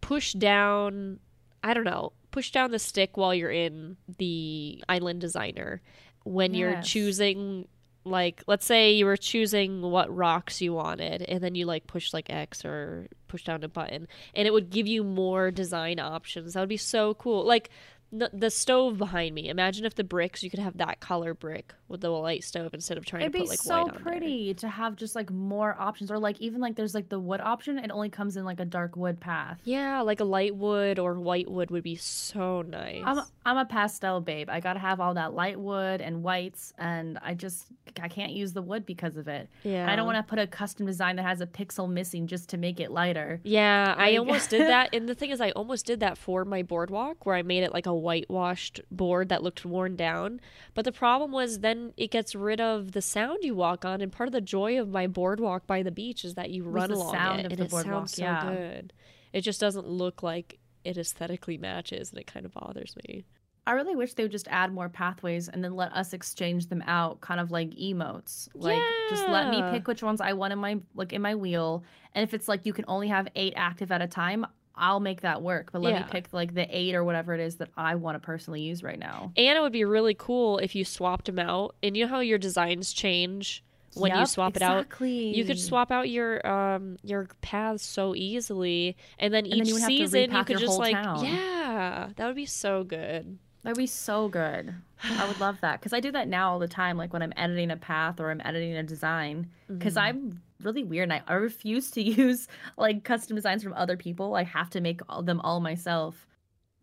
push 0.00 0.32
down 0.34 1.20
I 1.62 1.72
don't 1.72 1.84
know, 1.84 2.12
push 2.30 2.50
down 2.50 2.72
the 2.72 2.78
stick 2.78 3.16
while 3.16 3.34
you're 3.34 3.50
in 3.50 3.96
the 4.18 4.84
island 4.86 5.20
designer 5.22 5.80
when 6.24 6.52
you're 6.52 6.72
choosing 6.82 7.68
like 8.04 8.42
let's 8.46 8.66
say 8.66 8.92
you 8.92 9.06
were 9.06 9.16
choosing 9.16 9.80
what 9.80 10.14
rocks 10.14 10.60
you 10.60 10.74
wanted 10.74 11.22
and 11.22 11.42
then 11.42 11.54
you 11.54 11.64
like 11.64 11.86
push 11.86 12.12
like 12.12 12.28
X 12.28 12.62
or 12.62 13.08
push 13.28 13.44
down 13.44 13.64
a 13.64 13.68
button 13.68 14.06
and 14.34 14.46
it 14.46 14.52
would 14.52 14.68
give 14.68 14.86
you 14.86 15.02
more 15.02 15.50
design 15.50 15.98
options. 15.98 16.52
That 16.52 16.60
would 16.60 16.68
be 16.68 16.76
so 16.76 17.14
cool. 17.14 17.46
Like 17.46 17.70
the 18.12 18.48
stove 18.50 18.96
behind 18.96 19.34
me. 19.34 19.48
Imagine 19.48 19.84
if 19.84 19.94
the 19.96 20.04
bricks 20.04 20.42
you 20.42 20.50
could 20.50 20.60
have 20.60 20.76
that 20.76 21.00
color 21.00 21.34
brick 21.34 21.74
with 21.88 22.00
the 22.00 22.10
light 22.10 22.44
stove 22.44 22.72
instead 22.72 22.96
of 22.96 23.04
trying 23.04 23.22
It'd 23.22 23.32
to 23.32 23.38
be 23.38 23.42
put 23.42 23.50
like 23.50 23.58
so 23.58 23.74
white 23.74 23.80
on 23.82 23.88
there. 23.90 24.00
pretty 24.00 24.54
to 24.54 24.68
have 24.68 24.94
just 24.96 25.14
like 25.16 25.30
more 25.32 25.74
options, 25.78 26.10
or 26.12 26.18
like 26.18 26.40
even 26.40 26.60
like 26.60 26.76
there's 26.76 26.94
like 26.94 27.08
the 27.08 27.18
wood 27.18 27.40
option. 27.40 27.78
It 27.78 27.90
only 27.90 28.08
comes 28.10 28.36
in 28.36 28.44
like 28.44 28.60
a 28.60 28.64
dark 28.64 28.96
wood 28.96 29.18
path. 29.20 29.58
Yeah, 29.64 30.00
like 30.02 30.20
a 30.20 30.24
light 30.24 30.54
wood 30.54 30.98
or 31.00 31.14
white 31.18 31.50
wood 31.50 31.70
would 31.72 31.82
be 31.82 31.96
so 31.96 32.62
nice. 32.62 33.02
I'm 33.04 33.18
a, 33.18 33.26
I'm 33.44 33.56
a 33.56 33.64
pastel 33.64 34.20
babe. 34.20 34.48
I 34.48 34.60
gotta 34.60 34.78
have 34.80 35.00
all 35.00 35.14
that 35.14 35.34
light 35.34 35.58
wood 35.58 36.00
and 36.00 36.22
whites, 36.22 36.72
and 36.78 37.18
I 37.20 37.34
just 37.34 37.66
I 38.00 38.08
can't 38.08 38.32
use 38.32 38.52
the 38.52 38.62
wood 38.62 38.86
because 38.86 39.16
of 39.16 39.26
it. 39.28 39.48
yeah. 39.64 39.90
I 39.90 39.96
don't 39.96 40.06
want 40.06 40.18
to 40.18 40.28
put 40.28 40.38
a 40.38 40.46
custom 40.46 40.86
design 40.86 41.16
that 41.16 41.24
has 41.24 41.40
a 41.40 41.46
pixel 41.46 41.90
missing 41.90 42.26
just 42.26 42.48
to 42.50 42.56
make 42.58 42.78
it 42.80 42.90
lighter. 42.90 43.40
Yeah, 43.44 43.94
I 43.98 44.16
almost 44.16 44.50
did 44.54 44.62
that. 44.68 44.94
And 44.94 45.08
the 45.08 45.14
thing 45.14 45.30
is, 45.30 45.40
I 45.40 45.50
almost 45.50 45.84
did 45.86 46.00
that 46.00 46.16
for 46.16 46.44
my 46.44 46.62
boardwalk 46.62 47.26
where 47.26 47.36
I 47.36 47.42
made 47.42 47.62
it 47.62 47.72
like 47.72 47.86
a 47.86 47.93
whitewashed 47.94 48.80
board 48.90 49.28
that 49.28 49.42
looked 49.42 49.64
worn 49.64 49.96
down. 49.96 50.40
But 50.74 50.84
the 50.84 50.92
problem 50.92 51.32
was 51.32 51.60
then 51.60 51.92
it 51.96 52.10
gets 52.10 52.34
rid 52.34 52.60
of 52.60 52.92
the 52.92 53.02
sound 53.02 53.38
you 53.42 53.54
walk 53.54 53.84
on. 53.84 54.00
And 54.00 54.12
part 54.12 54.28
of 54.28 54.32
the 54.32 54.40
joy 54.40 54.80
of 54.80 54.88
my 54.88 55.06
boardwalk 55.06 55.66
by 55.66 55.82
the 55.82 55.90
beach 55.90 56.24
is 56.24 56.34
that 56.34 56.50
you 56.50 56.64
run 56.64 56.90
the 56.90 56.96
along 56.96 57.12
sound 57.14 57.40
it 57.40 57.46
of 57.46 57.52
and 57.52 57.60
the 57.60 57.64
it 57.64 57.70
boardwalk, 57.70 58.08
sounds 58.08 58.14
so 58.16 58.22
yeah. 58.22 58.44
good. 58.44 58.92
It 59.32 59.40
just 59.40 59.60
doesn't 59.60 59.86
look 59.86 60.22
like 60.22 60.58
it 60.84 60.98
aesthetically 60.98 61.58
matches 61.58 62.10
and 62.10 62.20
it 62.20 62.26
kind 62.26 62.46
of 62.46 62.52
bothers 62.52 62.94
me. 63.08 63.24
I 63.66 63.72
really 63.72 63.96
wish 63.96 64.12
they 64.12 64.24
would 64.24 64.32
just 64.32 64.48
add 64.48 64.72
more 64.72 64.90
pathways 64.90 65.48
and 65.48 65.64
then 65.64 65.74
let 65.74 65.92
us 65.94 66.12
exchange 66.12 66.68
them 66.68 66.82
out, 66.86 67.22
kind 67.22 67.40
of 67.40 67.50
like 67.50 67.70
emotes. 67.70 68.48
Like 68.54 68.82
just 69.08 69.26
let 69.28 69.48
me 69.48 69.62
pick 69.70 69.88
which 69.88 70.02
ones 70.02 70.20
I 70.20 70.34
want 70.34 70.52
in 70.52 70.58
my 70.58 70.80
like 70.94 71.12
in 71.14 71.22
my 71.22 71.34
wheel. 71.34 71.82
And 72.14 72.22
if 72.22 72.34
it's 72.34 72.46
like 72.46 72.66
you 72.66 72.74
can 72.74 72.84
only 72.88 73.08
have 73.08 73.26
eight 73.34 73.54
active 73.56 73.90
at 73.90 74.02
a 74.02 74.06
time, 74.06 74.46
I'll 74.76 75.00
make 75.00 75.20
that 75.22 75.40
work. 75.42 75.70
But 75.72 75.82
let 75.82 75.92
Yeah. 75.94 76.00
me 76.00 76.06
pick 76.10 76.32
like 76.32 76.54
the 76.54 76.66
eight 76.76 76.94
or 76.94 77.04
whatever 77.04 77.34
it 77.34 77.40
is 77.40 77.56
that 77.56 77.70
I 77.76 77.94
want 77.94 78.16
to 78.16 78.18
personally 78.18 78.62
use 78.62 78.82
right 78.82 78.98
now. 78.98 79.32
And 79.36 79.56
it 79.56 79.60
would 79.60 79.72
be 79.72 79.84
really 79.84 80.14
cool 80.14 80.58
if 80.58 80.74
you 80.74 80.84
swapped 80.84 81.26
them 81.26 81.38
out. 81.38 81.76
And 81.82 81.96
you 81.96 82.04
know 82.04 82.10
how 82.10 82.20
your 82.20 82.38
designs 82.38 82.92
change 82.92 83.62
when 83.94 84.10
you 84.12 84.18
Yep, 84.18 84.28
swap 84.28 84.56
it 84.56 84.62
out? 84.62 84.78
exactly. 84.78 85.34
You 85.36 85.44
could 85.44 85.58
swap 85.58 85.92
out 85.92 86.08
your 86.10 86.44
um 86.46 86.96
your 87.02 87.28
paths 87.40 87.84
so 87.84 88.14
easily, 88.14 88.96
and 89.18 89.32
then 89.32 89.44
then 89.44 89.52
each 89.60 89.68
you 89.68 89.74
wouldn't 89.74 89.88
season 89.88 90.32
you 90.32 90.44
could 90.44 90.58
just 90.58 90.78
like 90.78 90.94
town. 90.96 91.24
yeah, 91.24 92.08
that 92.16 92.26
would 92.26 92.36
be 92.36 92.46
so 92.46 92.82
good. 92.84 93.38
That'd 93.62 93.78
be 93.78 93.86
so 93.86 94.28
good. 94.28 94.74
I 95.18 95.24
would 95.24 95.40
love 95.40 95.60
that 95.62 95.80
because 95.80 95.92
I 95.92 96.00
do 96.00 96.12
that 96.12 96.28
now 96.28 96.50
all 96.52 96.58
the 96.58 96.68
time. 96.68 96.96
Like 96.98 97.12
when 97.12 97.22
I'm 97.22 97.32
editing 97.36 97.70
a 97.70 97.76
path 97.76 98.20
or 98.20 98.30
I'm 98.30 98.40
editing 98.44 98.74
a 98.76 98.82
design, 98.82 99.50
because 99.68 99.94
Mhm. 99.94 100.02
I'm 100.02 100.42
really 100.62 100.84
weird. 100.84 101.10
And 101.10 101.12
I, 101.12 101.22
I 101.26 101.34
refuse 101.34 101.90
to 101.92 102.02
use 102.02 102.48
like 102.76 103.04
custom 103.04 103.36
designs 103.36 103.62
from 103.62 103.74
other 103.74 103.96
people. 103.96 104.34
I 104.34 104.44
have 104.44 104.70
to 104.70 104.80
make 104.80 105.00
all, 105.08 105.22
them 105.22 105.40
all 105.40 105.60
myself. 105.60 106.26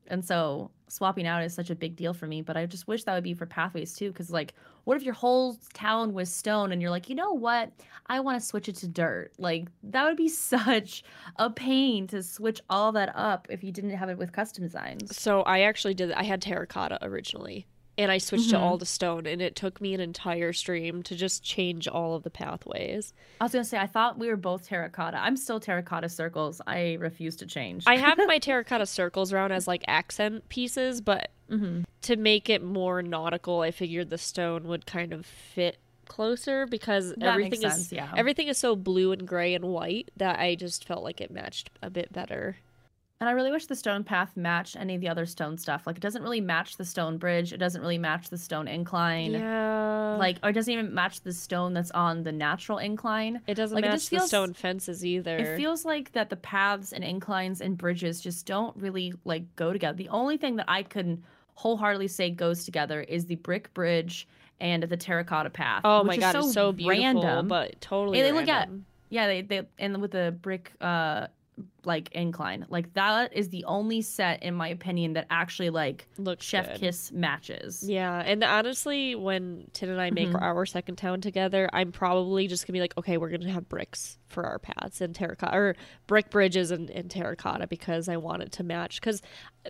And 0.08 0.26
so 0.26 0.72
swapping 0.88 1.26
out 1.26 1.44
is 1.44 1.54
such 1.54 1.70
a 1.70 1.76
big 1.76 1.96
deal 1.96 2.14
for 2.14 2.28
me. 2.28 2.42
But 2.42 2.58
I 2.58 2.66
just 2.66 2.88
wish 2.88 3.04
that 3.06 3.14
would 3.14 3.24
be 3.24 3.34
for 3.34 3.46
pathways 3.46 3.94
too. 3.94 4.12
Because 4.12 4.30
like, 4.30 4.54
what 4.84 4.98
if 4.98 5.04
your 5.04 5.14
whole 5.14 5.58
town 5.74 6.14
was 6.14 6.34
stone 6.34 6.72
and 6.72 6.82
you're 6.82 6.92
like, 6.92 7.08
you 7.08 7.16
know 7.16 7.32
what? 7.32 7.72
I 8.08 8.20
want 8.20 8.40
to 8.40 8.46
switch 8.46 8.68
it 8.68 8.76
to 8.78 8.88
dirt. 8.88 9.32
Like 9.38 9.68
that 9.84 10.06
would 10.06 10.18
be 10.18 10.30
such 10.30 11.04
a 11.38 11.50
pain 11.50 12.08
to 12.08 12.22
switch 12.22 12.62
all 12.70 12.92
that 12.94 13.12
up 13.16 13.48
if 13.50 13.64
you 13.64 13.72
didn't 13.72 13.92
have 13.92 14.10
it 14.10 14.18
with 14.18 14.34
custom 14.34 14.64
designs. 14.64 15.16
So 15.16 15.42
I 15.44 15.62
actually 15.62 15.94
did. 15.94 16.12
I 16.12 16.24
had 16.24 16.42
terracotta 16.42 17.00
originally, 17.02 17.66
and 18.02 18.12
I 18.12 18.18
switched 18.18 18.48
Mhm. 18.48 18.52
to 18.52 18.60
all 18.60 18.78
to 18.78 18.86
stone, 18.86 19.26
and 19.26 19.42
it 19.42 19.56
took 19.56 19.80
me 19.80 19.94
an 19.94 20.00
entire 20.00 20.54
stream 20.54 21.04
to 21.04 21.16
just 21.16 21.44
change 21.44 21.88
all 21.88 22.16
of 22.16 22.24
the 22.24 22.30
pathways. 22.30 23.14
I 23.40 23.46
was 23.46 23.52
gonna 23.54 23.64
say 23.64 23.78
I 23.78 23.88
thought 23.88 24.18
we 24.20 24.28
were 24.28 24.36
both 24.38 24.68
terracotta. 24.68 25.18
I'm 25.18 25.38
still 25.38 25.60
terracotta 25.60 26.10
circles. 26.10 26.62
I 26.68 26.94
refuse 27.00 27.36
to 27.38 27.46
change. 27.46 27.84
I 27.88 27.98
have 27.98 28.18
my 28.18 28.38
terracotta 28.40 28.86
circles 28.86 29.32
around 29.32 29.52
as 29.52 29.68
like 29.68 29.84
accent 29.88 30.50
pieces, 30.50 31.02
but 31.02 31.30
hmm 31.50 31.82
to 32.04 32.16
make 32.16 32.50
it 32.50 32.64
more 32.64 33.04
nautical, 33.04 33.62
I 33.62 33.70
figured 33.70 34.10
the 34.10 34.18
stone 34.18 34.64
would 34.64 34.88
kind 34.88 35.14
of 35.14 35.24
fit 35.26 35.78
closer 36.08 36.66
because 36.66 37.14
That 37.14 37.24
everything 37.28 37.64
is 37.64 37.92
yeah. 37.92 38.12
everything 38.18 38.48
is 38.48 38.58
so 38.58 38.76
blue 38.76 39.12
and 39.12 39.28
gray 39.28 39.54
and 39.54 39.66
white 39.66 40.10
that 40.18 40.40
I 40.40 40.56
just 40.56 40.84
felt 40.86 41.04
like 41.04 41.22
it 41.22 41.30
matched 41.32 41.70
a 41.82 41.90
bit 41.90 42.12
better. 42.12 42.58
And 43.22 43.30
I 43.30 43.34
really 43.34 43.52
wish 43.52 43.68
the 43.68 43.76
stone 43.76 44.04
path 44.04 44.36
matched 44.36 44.76
any 44.76 44.96
of 44.96 45.02
the 45.02 45.08
other 45.08 45.28
stone 45.28 45.56
stuff. 45.56 45.86
Like 45.86 45.96
it 45.96 46.02
doesn't 46.02 46.24
really 46.24 46.42
match 46.42 46.78
the 46.78 46.84
stone 46.84 47.20
bridge. 47.20 47.54
It 47.54 47.58
doesn't 47.58 47.80
really 47.80 48.00
match 48.00 48.30
the 48.32 48.38
stone 48.38 48.68
incline. 48.68 49.34
Yeah, 49.34 50.16
Like 50.18 50.38
or 50.42 50.50
it 50.50 50.54
doesn't 50.54 50.74
even 50.74 50.92
match 50.92 51.22
the 51.22 51.32
stone 51.32 51.76
that's 51.76 51.92
on 51.92 52.24
the 52.24 52.32
natural 52.32 52.80
incline. 52.80 53.40
it 53.46 53.54
doesn't 53.54 53.76
like, 53.76 53.86
it 53.86 53.90
match 53.90 54.10
just 54.10 54.10
the 54.10 54.20
stone 54.22 54.54
fences 54.56 55.06
either. 55.06 55.38
It 55.38 55.56
feels 55.56 55.86
like 55.86 56.12
that 56.14 56.32
the 56.32 56.36
paths 56.36 56.94
and 56.94 57.04
inclines 57.04 57.62
and 57.62 57.78
bridges 57.78 58.22
just 58.22 58.48
don't 58.48 58.76
really 58.76 59.14
like 59.24 59.56
go 59.56 59.72
together. 59.72 59.96
The 59.96 60.10
only 60.10 60.38
thing 60.38 60.56
that 60.56 60.66
I 60.68 60.82
can 60.82 61.24
wholeheartedly 61.54 62.08
say 62.08 62.32
goes 62.32 62.66
together 62.66 63.02
is 63.02 63.28
the 63.28 63.36
brick 63.36 63.72
bridge 63.76 64.28
and 64.60 64.82
the 64.82 64.98
terracotta 64.98 65.52
path. 65.52 65.82
oh 65.86 66.04
my 66.04 66.18
god, 66.18 66.32
so 66.32 66.40
it's 66.40 66.54
so 66.54 66.72
beautiful, 66.72 67.22
random. 67.22 67.48
but 67.48 67.80
totally. 67.82 68.18
Hey, 68.18 68.24
they 68.24 68.32
look 68.32 68.48
at- 68.48 68.68
Yeah, 69.10 69.28
they 69.28 69.44
they 69.44 69.62
and 69.78 70.02
with 70.02 70.10
the 70.10 70.36
brick 70.42 70.72
uh 70.82 71.28
like 71.84 72.12
incline. 72.12 72.66
Like 72.70 72.94
that 72.94 73.34
is 73.36 73.50
the 73.50 73.64
only 73.66 74.02
set 74.02 74.44
in 74.44 74.54
my 74.54 74.68
opinion 74.68 75.14
that 75.14 75.28
actually 75.30 75.70
like 75.70 76.08
looks 76.18 76.46
chef 76.46 76.68
good. 76.68 76.80
kiss 76.80 77.12
matches. 77.12 77.84
Yeah, 77.88 78.20
and 78.26 78.44
honestly, 78.44 79.16
when 79.16 79.68
Tin 79.74 79.90
and 79.90 80.00
I 80.00 80.12
make 80.12 80.30
Mhm. 80.30 80.42
our 80.42 80.66
second 80.66 80.98
town 80.98 81.22
together, 81.22 81.70
I'm 81.74 81.92
probably 81.92 82.48
just 82.48 82.68
gonna 82.68 82.76
be 82.78 82.82
like, 82.82 82.98
okay, 82.98 83.18
we're 83.18 83.30
gonna 83.30 83.52
have 83.52 83.68
bricks 83.70 84.18
for 84.28 84.46
our 84.46 84.60
paths 84.60 85.02
and 85.02 85.14
terracotta, 85.16 85.56
or 85.58 85.76
brick 86.08 86.30
bridges 86.30 86.72
and, 86.72 86.90
and 86.92 87.10
terracotta 87.10 87.68
because 87.68 88.08
I 88.08 88.18
want 88.18 88.44
it 88.44 88.52
to 88.54 88.64
match. 88.64 89.02
Because, 89.02 89.22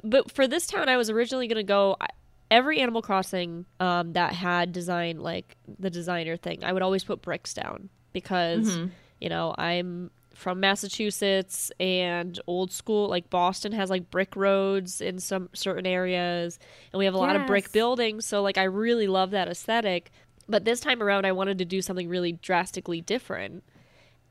but 0.03 0.31
for 0.31 0.47
this 0.47 0.67
town, 0.67 0.89
I 0.89 0.97
was 0.97 1.09
originally 1.09 1.47
gonna 1.47 1.63
go. 1.63 1.95
I- 2.01 2.07
Every 2.49 2.81
Animal 2.81 3.01
Crossing 3.01 3.65
um, 3.79 4.11
that 4.11 4.33
had 4.33 4.73
design 4.73 5.21
like 5.21 5.55
the 5.79 5.89
designer 5.89 6.35
thing, 6.35 6.65
I 6.65 6.73
would 6.73 6.81
always 6.81 7.01
put 7.01 7.21
bricks 7.21 7.53
down 7.53 7.87
because 8.11 8.75
Mhm. 8.75 8.91
you 9.21 9.29
know 9.29 9.55
I'm 9.57 10.11
from 10.33 10.59
Massachusetts 10.59 11.71
and 11.79 12.39
old 12.47 12.71
school 12.71 13.07
like 13.07 13.29
Boston 13.29 13.71
has 13.73 13.89
like 13.89 14.09
brick 14.09 14.35
roads 14.35 15.01
in 15.01 15.19
some 15.19 15.49
certain 15.53 15.85
areas 15.85 16.57
and 16.91 16.99
we 16.99 17.05
have 17.05 17.13
a 17.13 17.17
lot 17.17 17.35
of 17.35 17.47
brick 17.47 17.71
buildings 17.71 18.25
so 18.25 18.41
like 18.41 18.57
I 18.57 18.63
really 18.63 19.07
love 19.07 19.31
that 19.31 19.47
aesthetic. 19.47 20.11
But 20.47 20.65
this 20.65 20.79
time 20.79 21.01
around 21.01 21.25
I 21.25 21.31
wanted 21.31 21.59
to 21.59 21.65
do 21.65 21.81
something 21.81 22.09
really 22.09 22.33
drastically 22.33 23.01
different. 23.01 23.63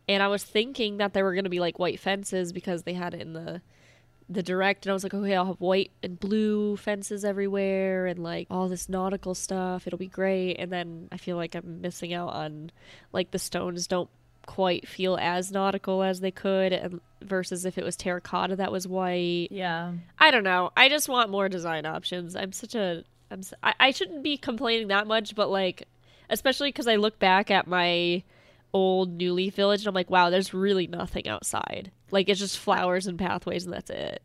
And 0.08 0.22
I 0.22 0.28
was 0.28 0.42
thinking 0.42 0.96
that 0.96 1.12
there 1.12 1.24
were 1.24 1.34
going 1.34 1.44
to 1.44 1.50
be 1.50 1.60
like 1.60 1.78
white 1.78 2.00
fences 2.00 2.52
because 2.52 2.82
they 2.82 2.94
had 2.94 3.14
it 3.14 3.20
in 3.20 3.32
the 3.32 3.62
the 4.28 4.42
direct 4.44 4.86
and 4.86 4.90
I 4.90 4.94
was 4.94 5.02
like 5.02 5.12
okay 5.12 5.34
I'll 5.34 5.46
have 5.46 5.60
white 5.60 5.90
and 6.04 6.18
blue 6.18 6.76
fences 6.76 7.24
everywhere 7.24 8.06
and 8.06 8.22
like 8.22 8.46
all 8.50 8.68
this 8.68 8.88
nautical 8.88 9.34
stuff. 9.34 9.86
It'll 9.86 9.98
be 9.98 10.06
great. 10.06 10.54
And 10.54 10.72
then 10.72 11.08
I 11.12 11.16
feel 11.16 11.36
like 11.36 11.54
I'm 11.54 11.80
missing 11.80 12.14
out 12.14 12.32
on 12.32 12.70
like 13.12 13.32
the 13.32 13.38
stones 13.38 13.86
don't 13.86 14.10
quite 14.50 14.88
feel 14.88 15.16
as 15.20 15.52
nautical 15.52 16.02
as 16.02 16.18
they 16.18 16.32
could 16.32 16.72
and 16.72 17.00
versus 17.22 17.64
if 17.64 17.78
it 17.78 17.84
was 17.84 17.96
terracotta 17.96 18.56
that 18.56 18.72
was 18.72 18.88
white 18.88 19.46
Yeah. 19.52 19.92
i 20.18 20.32
don't 20.32 20.42
know 20.42 20.72
i 20.76 20.88
just 20.88 21.08
want 21.08 21.30
more 21.30 21.48
design 21.48 21.86
options 21.86 22.34
i'm 22.34 22.50
such 22.52 22.74
a 22.74 23.04
i'm 23.30 23.42
i, 23.62 23.72
I 23.78 23.90
shouldn't 23.92 24.24
be 24.24 24.36
complaining 24.36 24.88
that 24.88 25.06
much 25.06 25.36
but 25.36 25.50
like 25.50 25.86
especially 26.28 26.68
because 26.70 26.88
i 26.88 26.96
look 26.96 27.20
back 27.20 27.50
at 27.52 27.68
my 27.68 28.24
old 28.72 29.12
new 29.12 29.32
leaf 29.34 29.54
village 29.54 29.82
and 29.82 29.88
i'm 29.88 29.94
like 29.94 30.10
wow 30.10 30.30
there's 30.30 30.52
really 30.52 30.88
nothing 30.88 31.28
outside 31.28 31.92
like 32.10 32.28
it's 32.28 32.40
just 32.40 32.58
flowers 32.58 33.06
and 33.06 33.18
pathways 33.20 33.64
and 33.64 33.72
that's 33.72 33.90
it 33.90 34.20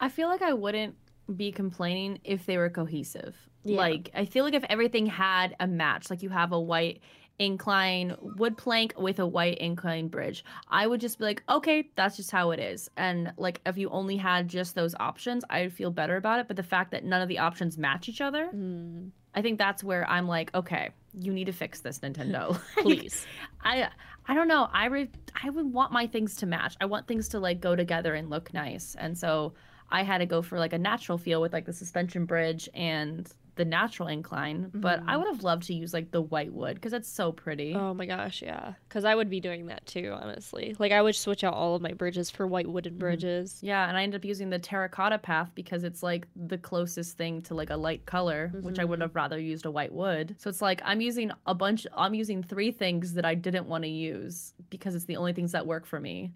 I 0.00 0.08
feel 0.08 0.28
like 0.28 0.42
I 0.42 0.52
wouldn't 0.52 0.96
be 1.34 1.50
complaining 1.50 2.18
if 2.24 2.44
they 2.44 2.58
were 2.58 2.68
cohesive. 2.68 3.34
Yeah. 3.62 3.78
Like 3.78 4.10
I 4.12 4.26
feel 4.26 4.44
like 4.44 4.52
if 4.52 4.64
everything 4.68 5.06
had 5.06 5.54
a 5.58 5.66
match, 5.66 6.10
like 6.10 6.22
you 6.22 6.28
have 6.28 6.52
a 6.52 6.60
white 6.60 7.00
incline 7.38 8.16
wood 8.20 8.56
plank 8.56 8.94
with 8.96 9.18
a 9.18 9.26
white 9.26 9.58
incline 9.58 10.08
bridge, 10.08 10.44
I 10.68 10.86
would 10.86 11.00
just 11.00 11.18
be 11.18 11.24
like, 11.24 11.42
okay, 11.48 11.88
that's 11.96 12.16
just 12.16 12.30
how 12.30 12.50
it 12.52 12.60
is. 12.60 12.90
And 12.96 13.32
like 13.36 13.60
if 13.66 13.76
you 13.76 13.90
only 13.90 14.16
had 14.16 14.48
just 14.48 14.74
those 14.74 14.94
options, 15.00 15.44
I'd 15.50 15.72
feel 15.72 15.90
better 15.90 16.16
about 16.16 16.40
it. 16.40 16.48
But 16.48 16.56
the 16.56 16.62
fact 16.62 16.90
that 16.92 17.04
none 17.04 17.22
of 17.22 17.28
the 17.28 17.38
options 17.38 17.76
match 17.78 18.08
each 18.08 18.20
other, 18.20 18.50
Mm, 18.54 19.10
I 19.34 19.42
think 19.42 19.58
that's 19.58 19.82
where 19.82 20.08
I'm 20.08 20.28
like, 20.28 20.54
okay, 20.54 20.90
you 21.18 21.32
need 21.32 21.46
to 21.46 21.52
fix 21.52 21.80
this, 21.80 21.98
Nintendo. 21.98 22.58
Please 22.78 23.26
I 23.62 23.88
I 24.26 24.34
don't 24.34 24.48
know. 24.48 24.68
I 24.72 24.86
re- 24.86 25.10
I 25.42 25.50
would 25.50 25.72
want 25.72 25.92
my 25.92 26.06
things 26.06 26.36
to 26.36 26.46
match. 26.46 26.76
I 26.80 26.86
want 26.86 27.06
things 27.06 27.28
to 27.30 27.40
like 27.40 27.60
go 27.60 27.76
together 27.76 28.14
and 28.14 28.30
look 28.30 28.54
nice. 28.54 28.94
And 28.98 29.16
so 29.18 29.54
I 29.90 30.02
had 30.02 30.18
to 30.18 30.26
go 30.26 30.40
for 30.40 30.58
like 30.58 30.72
a 30.72 30.78
natural 30.78 31.18
feel 31.18 31.40
with 31.40 31.52
like 31.52 31.66
the 31.66 31.72
suspension 31.72 32.24
bridge 32.24 32.68
and 32.74 33.30
the 33.56 33.64
natural 33.64 34.08
incline. 34.08 34.70
But 34.74 35.00
I 35.06 35.14
Mhm. 35.14 35.18
would 35.18 35.26
have 35.28 35.42
loved 35.44 35.64
to 35.64 35.74
use 35.74 35.92
like 35.94 36.10
the 36.10 36.20
white 36.22 36.52
wood 36.52 36.74
because 36.74 36.92
it's 36.92 37.08
so 37.08 37.32
pretty. 37.32 37.74
oh 37.74 37.94
my 37.94 38.06
gosh 38.06 38.42
yeah 38.42 38.74
because 38.88 39.04
i 39.04 39.14
would 39.14 39.28
be 39.30 39.40
doing 39.40 39.66
that 39.66 39.84
too 39.86 40.12
honestly 40.20 40.74
like 40.78 40.92
i 40.92 41.00
would 41.00 41.14
switch 41.14 41.44
out 41.44 41.54
all 41.54 41.74
of 41.74 41.82
my 41.82 41.92
bridges 41.92 42.30
for 42.30 42.46
white 42.46 42.66
wooden 42.68 42.96
bridges 42.98 43.58
Yeah, 43.62 43.88
and 43.88 43.96
I 43.96 44.02
ended 44.02 44.20
up 44.20 44.24
using 44.24 44.50
the 44.50 44.58
terracotta 44.58 45.18
path 45.18 45.50
because 45.54 45.84
it's 45.84 46.02
like 46.02 46.26
the 46.36 46.58
closest 46.58 47.16
thing 47.16 47.42
to 47.42 47.54
like 47.54 47.70
a 47.70 47.76
light 47.76 48.04
color, 48.06 48.50
which 48.60 48.78
I 48.78 48.84
would 48.84 48.98
Mhm. 48.98 49.02
have 49.02 49.14
rather 49.14 49.38
used 49.38 49.66
a 49.66 49.70
white 49.70 49.92
wood. 49.92 50.34
So 50.38 50.48
it's 50.50 50.62
like 50.62 50.80
I'm 50.84 51.00
using 51.00 51.30
a 51.46 51.54
bunch 51.54 51.86
I'm 51.96 52.14
using 52.14 52.42
three 52.42 52.70
things 52.72 53.14
that 53.14 53.24
I 53.24 53.34
didn't 53.34 53.66
want 53.66 53.84
to 53.84 53.90
use 53.90 54.54
because 54.70 54.94
it's 54.94 55.04
the 55.06 55.16
only 55.16 55.32
things 55.32 55.52
that 55.52 55.66
work 55.66 55.86
for 55.86 56.00
me. 56.00 56.32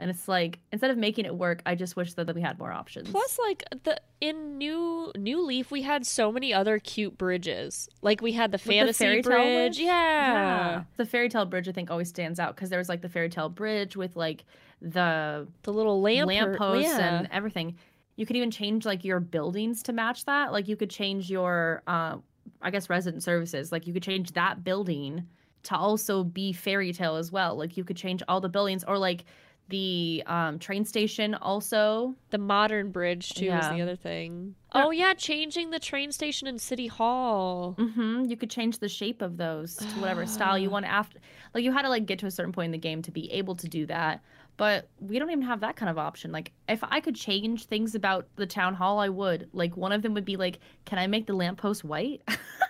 And 0.00 0.10
it's 0.10 0.28
like 0.28 0.60
instead 0.70 0.90
of 0.92 0.96
making 0.96 1.24
it 1.24 1.34
work, 1.34 1.60
I 1.66 1.74
just 1.74 1.96
wish 1.96 2.14
that, 2.14 2.28
that 2.28 2.36
we 2.36 2.40
had 2.40 2.58
more 2.58 2.70
options. 2.70 3.10
Plus, 3.10 3.38
like 3.38 3.64
the 3.82 4.00
in 4.20 4.56
new 4.56 5.10
New 5.16 5.44
Leaf, 5.44 5.72
we 5.72 5.82
had 5.82 6.06
so 6.06 6.30
many 6.30 6.54
other 6.54 6.78
cute 6.78 7.18
bridges. 7.18 7.88
Like 8.00 8.20
we 8.20 8.32
had 8.32 8.52
the 8.52 8.58
the 8.58 8.64
fantasy 8.64 9.04
fairy 9.04 9.22
tale 9.22 9.32
bridge, 9.32 9.76
bridge? 9.76 9.80
yeah. 9.80 10.84
The 10.96 11.06
fairy 11.06 11.28
tale 11.28 11.46
bridge 11.46 11.68
I 11.68 11.72
think 11.72 11.90
always 11.90 12.08
stands 12.08 12.38
out 12.38 12.54
because 12.54 12.70
there 12.70 12.78
was 12.78 12.88
like 12.88 13.02
the 13.02 13.08
fairy 13.08 13.28
tale 13.28 13.48
bridge 13.48 13.96
with 13.96 14.14
like 14.14 14.44
the 14.80 15.48
the 15.62 15.72
little 15.72 16.00
lamp 16.00 16.28
lampposts 16.28 16.92
yeah. 16.92 17.18
and 17.18 17.28
everything. 17.32 17.76
You 18.14 18.24
could 18.24 18.36
even 18.36 18.52
change 18.52 18.86
like 18.86 19.04
your 19.04 19.18
buildings 19.18 19.82
to 19.84 19.92
match 19.92 20.26
that. 20.26 20.52
Like 20.52 20.68
you 20.68 20.76
could 20.76 20.90
change 20.90 21.30
your, 21.30 21.82
uh, 21.86 22.16
I 22.62 22.70
guess, 22.70 22.88
resident 22.88 23.22
services. 23.22 23.70
Like 23.72 23.86
you 23.86 23.92
could 23.92 24.02
change 24.02 24.32
that 24.32 24.62
building 24.64 25.26
to 25.64 25.76
also 25.76 26.24
be 26.24 26.52
fairy 26.52 26.92
tale 26.92 27.16
as 27.16 27.30
well. 27.32 27.56
Like 27.56 27.76
you 27.76 27.84
could 27.84 27.96
change 27.96 28.22
all 28.28 28.40
the 28.40 28.48
buildings 28.48 28.84
or 28.84 28.98
like 28.98 29.24
the 29.68 30.22
um, 30.26 30.58
train 30.58 30.84
station 30.84 31.34
also. 31.34 32.14
the 32.30 32.38
modern 32.38 32.90
bridge 32.90 33.30
too 33.34 33.46
is 33.50 33.68
the 33.70 33.80
other 33.82 33.96
thing. 33.96 34.54
Oh 34.72 34.90
yeah, 34.90 35.14
changing 35.14 35.70
the 35.70 35.78
train 35.78 36.12
station 36.12 36.46
and 36.48 36.60
City 36.60 36.86
Hall. 36.86 37.74
hmm 37.78 38.24
You 38.26 38.36
could 38.36 38.50
change 38.50 38.78
the 38.78 38.88
shape 38.88 39.22
of 39.22 39.36
those 39.36 39.76
to 39.76 40.00
whatever 40.00 40.26
style 40.36 40.58
you 40.58 40.70
want 40.70 40.86
after. 40.86 41.18
Like 41.54 41.64
you 41.64 41.72
had 41.72 41.82
to 41.82 41.88
like 41.88 42.06
get 42.06 42.18
to 42.20 42.26
a 42.26 42.30
certain 42.30 42.52
point 42.52 42.66
in 42.66 42.72
the 42.72 42.78
game 42.78 43.02
to 43.02 43.10
be 43.10 43.30
able 43.32 43.54
to 43.56 43.68
do 43.68 43.86
that. 43.86 44.22
But 44.56 44.88
we 44.98 45.18
don't 45.20 45.30
even 45.30 45.42
have 45.44 45.60
that 45.60 45.76
kind 45.76 45.88
of 45.88 45.98
option. 45.98 46.32
Like 46.32 46.52
if 46.68 46.82
I 46.82 47.00
could 47.00 47.14
change 47.14 47.66
things 47.66 47.94
about 47.94 48.26
the 48.36 48.46
town 48.46 48.74
hall, 48.74 48.98
I 48.98 49.08
would. 49.08 49.48
Like 49.52 49.76
one 49.76 49.92
of 49.92 50.02
them 50.02 50.14
would 50.14 50.24
be 50.24 50.36
like, 50.36 50.58
can 50.84 50.98
I 50.98 51.06
make 51.06 51.26
the 51.26 51.34
lamppost 51.34 51.84
white? 51.84 52.22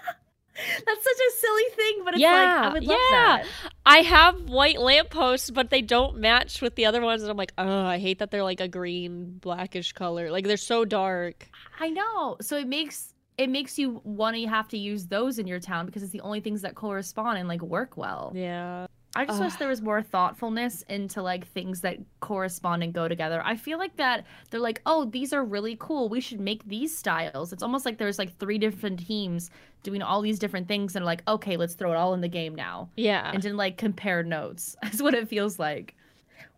That's 0.87 1.05
such 1.05 1.13
a 1.13 1.33
silly 1.39 1.63
thing, 1.77 2.05
but 2.05 2.15
it's 2.15 2.23
like 2.23 2.33
Yeah, 2.33 2.63
I 2.65 2.73
would 2.73 2.85
love 2.85 2.99
yeah. 3.11 3.17
that. 3.17 3.45
I 3.87 3.99
have 3.99 4.49
white 4.49 4.81
lampposts, 4.81 5.51
but 5.51 5.71
they 5.71 5.83
don't 5.83 6.19
match 6.19 6.61
with 6.61 6.75
the 6.75 6.87
other 6.87 7.01
ones, 7.01 7.23
and 7.23 7.31
I'm 7.31 7.37
like, 7.37 7.53
oh, 7.59 7.85
I 7.85 7.99
hate 7.99 8.19
that 8.19 8.31
they're 8.31 8.43
like 8.43 8.61
a 8.61 8.69
green, 8.69 9.39
blackish 9.39 9.93
color. 9.93 10.31
Like 10.31 10.45
they're 10.45 10.57
so 10.57 10.85
dark. 10.85 11.49
I 11.79 11.91
know. 11.91 12.37
So 12.41 12.57
it 12.57 12.67
makes 12.67 13.15
it 13.39 13.49
makes 13.49 13.79
you 13.79 14.01
want 14.05 14.37
to 14.37 14.47
have 14.47 14.69
to 14.69 14.79
use 14.79 15.07
those 15.07 15.39
in 15.39 15.47
your 15.47 15.61
town 15.61 15.87
because 15.87 16.03
it's 16.03 16.13
the 16.13 16.21
only 16.23 16.41
things 16.41 16.63
that 16.63 16.75
correspond 16.75 17.39
and 17.39 17.49
like 17.49 17.63
work 17.63 17.97
well. 17.97 18.33
Yeah. 18.35 18.89
I 19.17 19.25
just 19.25 19.41
wish 19.41 19.55
there 19.55 19.69
was 19.69 19.81
more 19.81 20.03
thoughtfulness 20.03 20.83
into 20.89 21.23
like 21.23 21.47
things 21.49 21.81
that 21.81 21.99
correspond 22.21 22.83
and 22.83 22.93
go 22.93 23.09
together. 23.09 23.43
I 23.45 23.57
feel 23.57 23.79
like 23.79 23.97
that 23.97 24.27
they're 24.51 24.61
like, 24.61 24.83
oh, 24.87 25.07
these 25.07 25.33
are 25.33 25.45
really 25.45 25.77
cool. 25.81 26.09
We 26.09 26.21
should 26.21 26.41
make 26.41 26.65
these 26.69 26.97
styles. 26.97 27.53
It's 27.53 27.63
almost 27.63 27.87
like 27.87 27.99
there's 27.99 28.19
like 28.19 28.37
three 28.39 28.59
different 28.59 29.07
teams 29.07 29.51
doing 29.83 30.03
all 30.03 30.21
these 30.21 30.39
different 30.39 30.69
things 30.69 30.95
and 30.95 31.05
like, 31.05 31.23
okay, 31.27 31.57
let's 31.57 31.75
throw 31.75 31.93
it 31.93 31.97
all 31.97 32.15
in 32.15 32.21
the 32.21 32.29
game 32.29 32.55
now. 32.55 32.91
Yeah. 32.97 33.31
And 33.33 33.43
didn't 33.43 33.57
like 33.57 33.79
compare 33.79 34.23
notes. 34.23 34.77
That's 34.83 35.03
what 35.03 35.15
it 35.15 35.29
feels 35.29 35.59
like. 35.59 35.95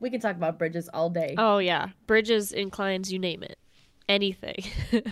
We 0.00 0.10
can 0.10 0.20
talk 0.20 0.36
about 0.36 0.58
bridges 0.58 0.88
all 0.92 1.10
day. 1.10 1.34
oh 1.38 1.58
yeah, 1.58 1.88
bridges, 2.06 2.52
inclines, 2.52 3.12
you 3.12 3.18
name 3.18 3.42
it, 3.42 3.58
anything. 4.08 4.64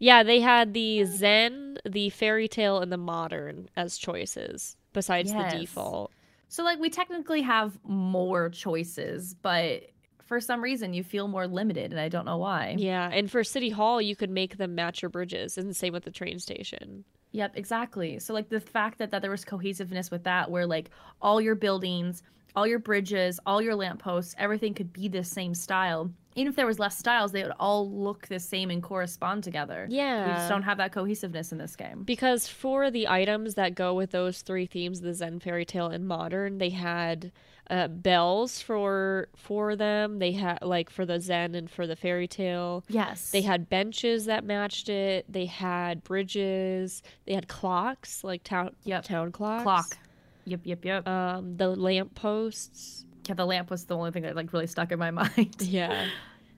yeah, 0.00 0.24
they 0.24 0.40
had 0.40 0.74
the 0.74 1.04
Zen, 1.04 1.78
the 1.88 2.10
fairy 2.10 2.48
tale, 2.48 2.80
and 2.80 2.90
the 2.92 2.96
modern 2.96 3.68
as 3.76 3.98
choices 3.98 4.76
besides 4.96 5.30
Yes. 5.30 5.52
the 5.52 5.58
default. 5.60 6.10
so 6.48 6.64
like 6.64 6.78
we 6.80 6.88
technically 6.90 7.42
have 7.42 7.78
more 7.84 8.48
choices, 8.48 9.34
but 9.34 9.82
for 10.24 10.40
some 10.40 10.60
reason 10.62 10.92
you 10.94 11.04
feel 11.04 11.28
more 11.28 11.46
limited 11.46 11.92
and 11.92 12.00
I 12.00 12.08
don't 12.08 12.24
know 12.24 12.38
why. 12.38 12.74
Yeah, 12.78 13.08
and 13.12 13.30
for 13.30 13.44
City 13.44 13.68
Hall, 13.70 14.00
you 14.00 14.16
could 14.16 14.30
make 14.30 14.56
them 14.56 14.74
match 14.74 15.02
your 15.02 15.08
bridges, 15.10 15.58
and 15.58 15.68
the 15.68 15.74
same 15.74 15.92
with 15.92 16.04
the 16.04 16.10
train 16.10 16.38
station. 16.38 17.04
Yep, 17.32 17.52
exactly. 17.56 18.18
So 18.18 18.32
like 18.32 18.48
the 18.48 18.60
fact 18.60 18.98
that, 18.98 19.10
that 19.10 19.20
there 19.20 19.30
was 19.30 19.44
cohesiveness 19.44 20.10
with 20.10 20.24
that 20.24 20.50
where 20.50 20.66
like 20.66 20.88
all 21.20 21.40
your 21.40 21.54
buildings, 21.54 22.22
all 22.56 22.66
your 22.66 22.78
bridges, 22.78 23.38
all 23.44 23.60
your 23.60 23.74
lampposts, 23.74 24.34
everything 24.38 24.72
could 24.72 24.92
be 24.92 25.08
the 25.08 25.22
same 25.22 25.52
style. 25.54 26.10
Even 26.36 26.50
if 26.50 26.56
there 26.56 26.66
was 26.66 26.78
less 26.78 26.96
styles, 26.96 27.32
they 27.32 27.42
would 27.42 27.52
all 27.58 27.90
look 27.90 28.28
the 28.28 28.38
same 28.38 28.70
and 28.70 28.82
correspond 28.82 29.42
together. 29.42 29.86
Yeah. 29.90 30.26
We 30.26 30.32
just 30.34 30.48
don't 30.48 30.62
have 30.62 30.78
that 30.78 30.92
cohesiveness 30.92 31.50
in 31.50 31.58
this 31.58 31.74
game. 31.74 32.02
Because 32.04 32.46
for 32.46 32.90
the 32.90 33.08
items 33.08 33.54
that 33.54 33.74
go 33.74 33.94
with 33.94 34.10
those 34.12 34.42
three 34.42 34.66
themes, 34.66 35.00
the 35.00 35.14
Zen, 35.14 35.40
Fairy 35.40 35.64
Tale, 35.64 35.88
and 35.88 36.06
Modern, 36.06 36.58
they 36.58 36.70
had 36.70 37.32
uh, 37.68 37.88
bells 37.88 38.60
for 38.60 39.28
for 39.34 39.74
them. 39.74 40.18
They 40.20 40.32
had 40.32 40.58
like 40.62 40.90
for 40.90 41.04
the 41.06 41.18
Zen 41.18 41.54
and 41.54 41.68
for 41.70 41.86
the 41.86 41.96
Fairy 41.96 42.28
Tale. 42.28 42.84
Yes. 42.88 43.30
They 43.30 43.40
had 43.42 43.68
benches 43.68 44.26
that 44.26 44.44
matched 44.44 44.88
it. 44.88 45.24
They 45.28 45.46
had 45.46 46.04
bridges. 46.04 47.02
They 47.24 47.32
had 47.34 47.48
clocks, 47.48 48.22
like 48.22 48.44
town 48.44 48.76
Yep. 48.84 49.04
town 49.04 49.32
clocks. 49.32 49.62
clock. 49.62 49.98
Yep, 50.44 50.60
yep, 50.64 50.84
yep. 50.84 51.08
Um, 51.08 51.56
the 51.56 51.68
lamp 51.70 52.14
posts. 52.14 53.05
Yeah, 53.28 53.34
the 53.34 53.46
lamp 53.46 53.70
was 53.70 53.84
the 53.84 53.96
only 53.96 54.10
thing 54.10 54.22
that 54.22 54.36
like 54.36 54.52
really 54.52 54.66
stuck 54.66 54.92
in 54.92 54.98
my 54.98 55.10
mind. 55.22 55.56
Yeah. 55.60 56.08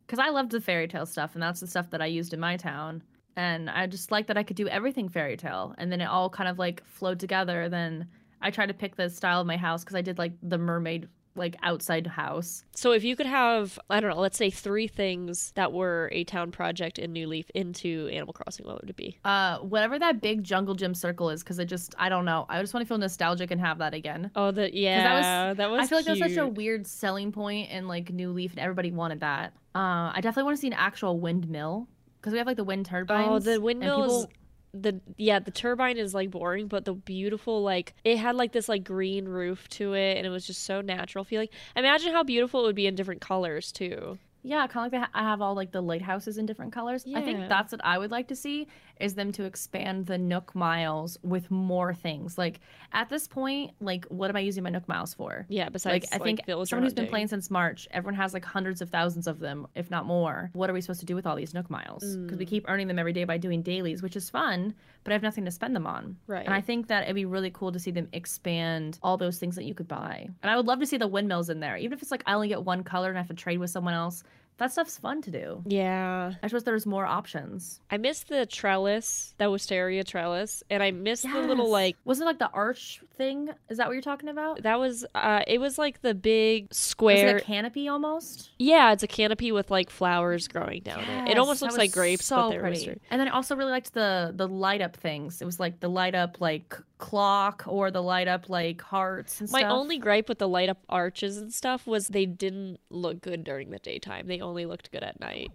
Because 0.06 0.18
I 0.18 0.30
loved 0.30 0.52
the 0.52 0.60
fairy 0.60 0.88
tale 0.88 1.06
stuff, 1.06 1.34
and 1.34 1.42
that's 1.42 1.60
the 1.60 1.66
stuff 1.66 1.90
that 1.90 2.00
I 2.00 2.06
used 2.06 2.32
in 2.32 2.40
my 2.40 2.56
town. 2.56 3.02
And 3.36 3.70
I 3.70 3.86
just 3.86 4.10
liked 4.10 4.28
that 4.28 4.38
I 4.38 4.42
could 4.42 4.56
do 4.56 4.66
everything 4.68 5.08
fairy 5.08 5.36
tale, 5.36 5.74
and 5.78 5.92
then 5.92 6.00
it 6.00 6.06
all 6.06 6.30
kind 6.30 6.48
of 6.48 6.58
like 6.58 6.84
flowed 6.86 7.20
together. 7.20 7.68
Then 7.68 8.08
I 8.40 8.50
tried 8.50 8.66
to 8.66 8.74
pick 8.74 8.96
the 8.96 9.10
style 9.10 9.40
of 9.40 9.46
my 9.46 9.56
house 9.56 9.84
because 9.84 9.96
I 9.96 10.02
did 10.02 10.18
like 10.18 10.32
the 10.42 10.58
mermaid 10.58 11.08
like 11.38 11.56
outside 11.62 12.06
house. 12.06 12.64
So 12.74 12.92
if 12.92 13.04
you 13.04 13.16
could 13.16 13.26
have, 13.26 13.78
I 13.88 14.00
don't 14.00 14.10
know, 14.10 14.20
let's 14.20 14.36
say 14.38 14.50
three 14.50 14.88
things 14.88 15.52
that 15.54 15.72
were 15.72 16.08
a 16.12 16.24
town 16.24 16.50
project 16.50 16.98
in 16.98 17.12
New 17.12 17.26
Leaf 17.26 17.50
into 17.54 18.08
Animal 18.12 18.32
Crossing, 18.32 18.66
what 18.66 18.80
would 18.80 18.90
it 18.90 18.96
be? 18.96 19.18
Uh, 19.24 19.58
whatever 19.58 19.98
that 19.98 20.20
big 20.20 20.44
jungle 20.44 20.74
gym 20.74 20.94
circle 20.94 21.30
is, 21.30 21.42
because 21.42 21.58
I 21.58 21.64
just 21.64 21.94
I 21.98 22.08
don't 22.08 22.24
know. 22.24 22.46
I 22.48 22.60
just 22.60 22.74
want 22.74 22.84
to 22.84 22.88
feel 22.88 22.98
nostalgic 22.98 23.50
and 23.50 23.60
have 23.60 23.78
that 23.78 23.94
again. 23.94 24.30
Oh, 24.36 24.50
the 24.50 24.74
yeah, 24.74 25.02
that 25.02 25.48
was. 25.48 25.56
that 25.56 25.70
was. 25.70 25.80
I 25.80 25.86
feel 25.86 25.98
like 25.98 26.04
that 26.06 26.18
was 26.18 26.34
such 26.34 26.36
a 26.36 26.46
weird 26.46 26.86
selling 26.86 27.32
point 27.32 27.70
in 27.70 27.88
like 27.88 28.12
New 28.12 28.30
Leaf, 28.32 28.50
and 28.50 28.60
everybody 28.60 28.90
wanted 28.90 29.20
that. 29.20 29.52
Uh, 29.74 30.10
I 30.14 30.16
definitely 30.16 30.44
want 30.44 30.56
to 30.56 30.60
see 30.60 30.66
an 30.68 30.72
actual 30.72 31.20
windmill 31.20 31.88
because 32.20 32.32
we 32.32 32.38
have 32.38 32.46
like 32.46 32.56
the 32.56 32.64
wind 32.64 32.86
turbines. 32.86 33.28
Oh, 33.30 33.38
the 33.38 33.54
and 33.54 33.62
windmill 33.62 34.02
people- 34.02 34.30
the 34.72 35.00
yeah 35.16 35.38
the 35.38 35.50
turbine 35.50 35.96
is 35.96 36.14
like 36.14 36.30
boring, 36.30 36.66
but 36.68 36.84
the 36.84 36.94
beautiful 36.94 37.62
like 37.62 37.94
it 38.04 38.18
had 38.18 38.34
like 38.34 38.52
this 38.52 38.68
like 38.68 38.84
green 38.84 39.26
roof 39.26 39.68
to 39.70 39.94
it, 39.94 40.16
and 40.16 40.26
it 40.26 40.30
was 40.30 40.46
just 40.46 40.62
so 40.64 40.80
natural 40.80 41.24
feeling. 41.24 41.48
Imagine 41.76 42.12
how 42.12 42.22
beautiful 42.22 42.60
it 42.60 42.66
would 42.66 42.76
be 42.76 42.86
in 42.86 42.94
different 42.94 43.20
colors 43.20 43.72
too. 43.72 44.18
Yeah, 44.42 44.66
kind 44.68 44.86
of 44.86 44.92
like 44.92 44.92
they 44.92 44.98
ha- 44.98 45.10
I 45.14 45.22
have 45.24 45.42
all 45.42 45.54
like 45.54 45.72
the 45.72 45.80
lighthouses 45.80 46.38
in 46.38 46.46
different 46.46 46.72
colors. 46.72 47.04
I 47.14 47.22
think 47.22 47.48
that's 47.48 47.72
what 47.72 47.80
I 47.84 47.98
would 47.98 48.10
like 48.10 48.28
to 48.28 48.36
see 48.36 48.68
is 49.00 49.14
them 49.14 49.32
to 49.32 49.44
expand 49.44 50.06
the 50.06 50.18
Nook 50.18 50.54
miles 50.54 51.18
with 51.22 51.50
more 51.50 51.94
things. 51.94 52.38
Like 52.38 52.60
at 52.92 53.08
this 53.08 53.26
point, 53.28 53.72
like 53.80 54.04
what 54.06 54.30
am 54.30 54.36
I 54.36 54.40
using 54.40 54.62
my 54.62 54.70
Nook 54.70 54.88
miles 54.88 55.14
for? 55.14 55.46
Yeah, 55.48 55.68
besides 55.68 56.06
Like 56.10 56.20
I 56.20 56.22
think 56.24 56.44
villager 56.46 56.70
someone 56.70 56.84
who's 56.84 56.94
been 56.94 57.02
hunting. 57.04 57.10
playing 57.10 57.28
since 57.28 57.50
March, 57.50 57.86
everyone 57.90 58.14
has 58.14 58.34
like 58.34 58.44
hundreds 58.44 58.80
of 58.80 58.90
thousands 58.90 59.26
of 59.26 59.38
them, 59.38 59.66
if 59.74 59.90
not 59.90 60.06
more. 60.06 60.50
What 60.52 60.70
are 60.70 60.72
we 60.72 60.80
supposed 60.80 61.00
to 61.00 61.06
do 61.06 61.14
with 61.14 61.26
all 61.26 61.36
these 61.36 61.54
Nook 61.54 61.70
miles? 61.70 62.04
Because 62.16 62.38
we 62.38 62.46
Mm. 62.46 62.48
keep 62.48 62.64
earning 62.68 62.88
them 62.88 62.98
every 62.98 63.12
day 63.12 63.24
by 63.24 63.38
doing 63.38 63.62
dailies, 63.62 64.02
which 64.02 64.16
is 64.16 64.30
fun, 64.30 64.74
but 65.04 65.12
I 65.12 65.14
have 65.14 65.22
nothing 65.22 65.44
to 65.44 65.50
spend 65.50 65.74
them 65.76 65.86
on. 65.86 66.16
Right. 66.26 66.44
And 66.44 66.54
I 66.54 66.60
think 66.60 66.88
that 66.88 67.04
it'd 67.04 67.14
be 67.14 67.24
really 67.24 67.50
cool 67.50 67.72
to 67.72 67.78
see 67.78 67.90
them 67.90 68.08
expand 68.12 68.98
all 69.02 69.16
those 69.16 69.38
things 69.38 69.56
that 69.56 69.64
you 69.64 69.74
could 69.74 69.88
buy. 69.88 70.28
And 70.42 70.50
I 70.50 70.56
would 70.56 70.66
love 70.66 70.80
to 70.80 70.86
see 70.86 70.96
the 70.96 71.08
windmills 71.08 71.50
in 71.50 71.60
there, 71.60 71.76
even 71.76 71.92
if 71.92 72.02
it's 72.02 72.10
like 72.10 72.22
I 72.26 72.34
only 72.34 72.48
get 72.48 72.62
one 72.64 72.82
color 72.84 73.08
and 73.08 73.18
I 73.18 73.20
have 73.20 73.28
to 73.28 73.34
trade 73.34 73.58
with 73.58 73.70
someone 73.70 73.94
else. 73.94 74.22
That 74.58 74.72
stuff's 74.72 74.98
fun 74.98 75.22
to 75.22 75.30
do. 75.30 75.62
Yeah, 75.66 76.34
I 76.42 76.46
suppose 76.48 76.64
there's 76.64 76.84
more 76.84 77.06
options. 77.06 77.80
I 77.90 77.96
missed 77.96 78.28
the 78.28 78.44
trellis, 78.44 79.34
that 79.38 79.50
wisteria 79.50 80.02
trellis, 80.04 80.62
and 80.68 80.82
I 80.82 80.90
missed 80.90 81.22
the 81.22 81.40
little 81.40 81.70
like 81.70 81.96
wasn't 82.04 82.26
it 82.26 82.30
like 82.30 82.38
the 82.40 82.50
arch 82.50 83.00
thing? 83.16 83.50
Is 83.68 83.78
that 83.78 83.86
what 83.86 83.92
you're 83.92 84.02
talking 84.02 84.28
about? 84.28 84.62
that 84.62 84.78
was 84.80 85.04
uh 85.14 85.42
it 85.46 85.60
was 85.60 85.78
like 85.78 86.02
the 86.02 86.14
big 86.14 86.68
Was 86.70 86.76
square 86.78 87.36
it 87.36 87.42
a 87.42 87.44
canopy 87.44 87.88
almost? 87.88 88.50
yeah 88.58 88.92
it's 88.92 89.02
a 89.02 89.06
canopy 89.08 89.52
with 89.52 89.70
like 89.70 89.90
flowers 89.90 90.48
growing 90.48 90.82
down 90.82 91.00
it 91.00 91.32
it 91.32 91.38
almost 91.38 91.60
that 91.60 91.66
looks 91.66 91.78
like 91.78 91.92
grapes 91.92 92.26
so 92.26 92.36
but 92.36 92.50
they're 92.50 92.60
pretty. 92.60 92.76
wisteria. 92.76 92.98
And 93.10 93.20
then 93.20 93.28
I 93.28 93.32
also 93.32 93.54
really 93.56 93.70
liked 93.70 93.94
the 93.94 94.32
the 94.34 94.48
light 94.48 94.80
up 94.80 94.96
things. 94.96 95.40
It 95.40 95.44
was 95.44 95.60
like 95.60 95.78
the 95.80 95.88
light 95.88 96.14
up 96.16 96.40
like 96.40 96.76
clock 96.98 97.64
or 97.66 97.90
the 97.90 98.02
light 98.02 98.28
up 98.28 98.48
like 98.48 98.80
hearts 98.82 99.40
and 99.40 99.50
my 99.52 99.60
stuff. 99.60 99.72
only 99.72 99.98
gripe 99.98 100.28
with 100.28 100.38
the 100.38 100.48
light 100.48 100.68
up 100.68 100.78
arches 100.88 101.36
and 101.38 101.52
stuff 101.52 101.86
was 101.86 102.08
they 102.08 102.26
didn't 102.26 102.78
look 102.90 103.20
good 103.20 103.44
during 103.44 103.70
the 103.70 103.78
daytime 103.78 104.26
they 104.26 104.40
only 104.40 104.66
looked 104.66 104.90
good 104.90 105.02
at 105.02 105.18
night 105.20 105.50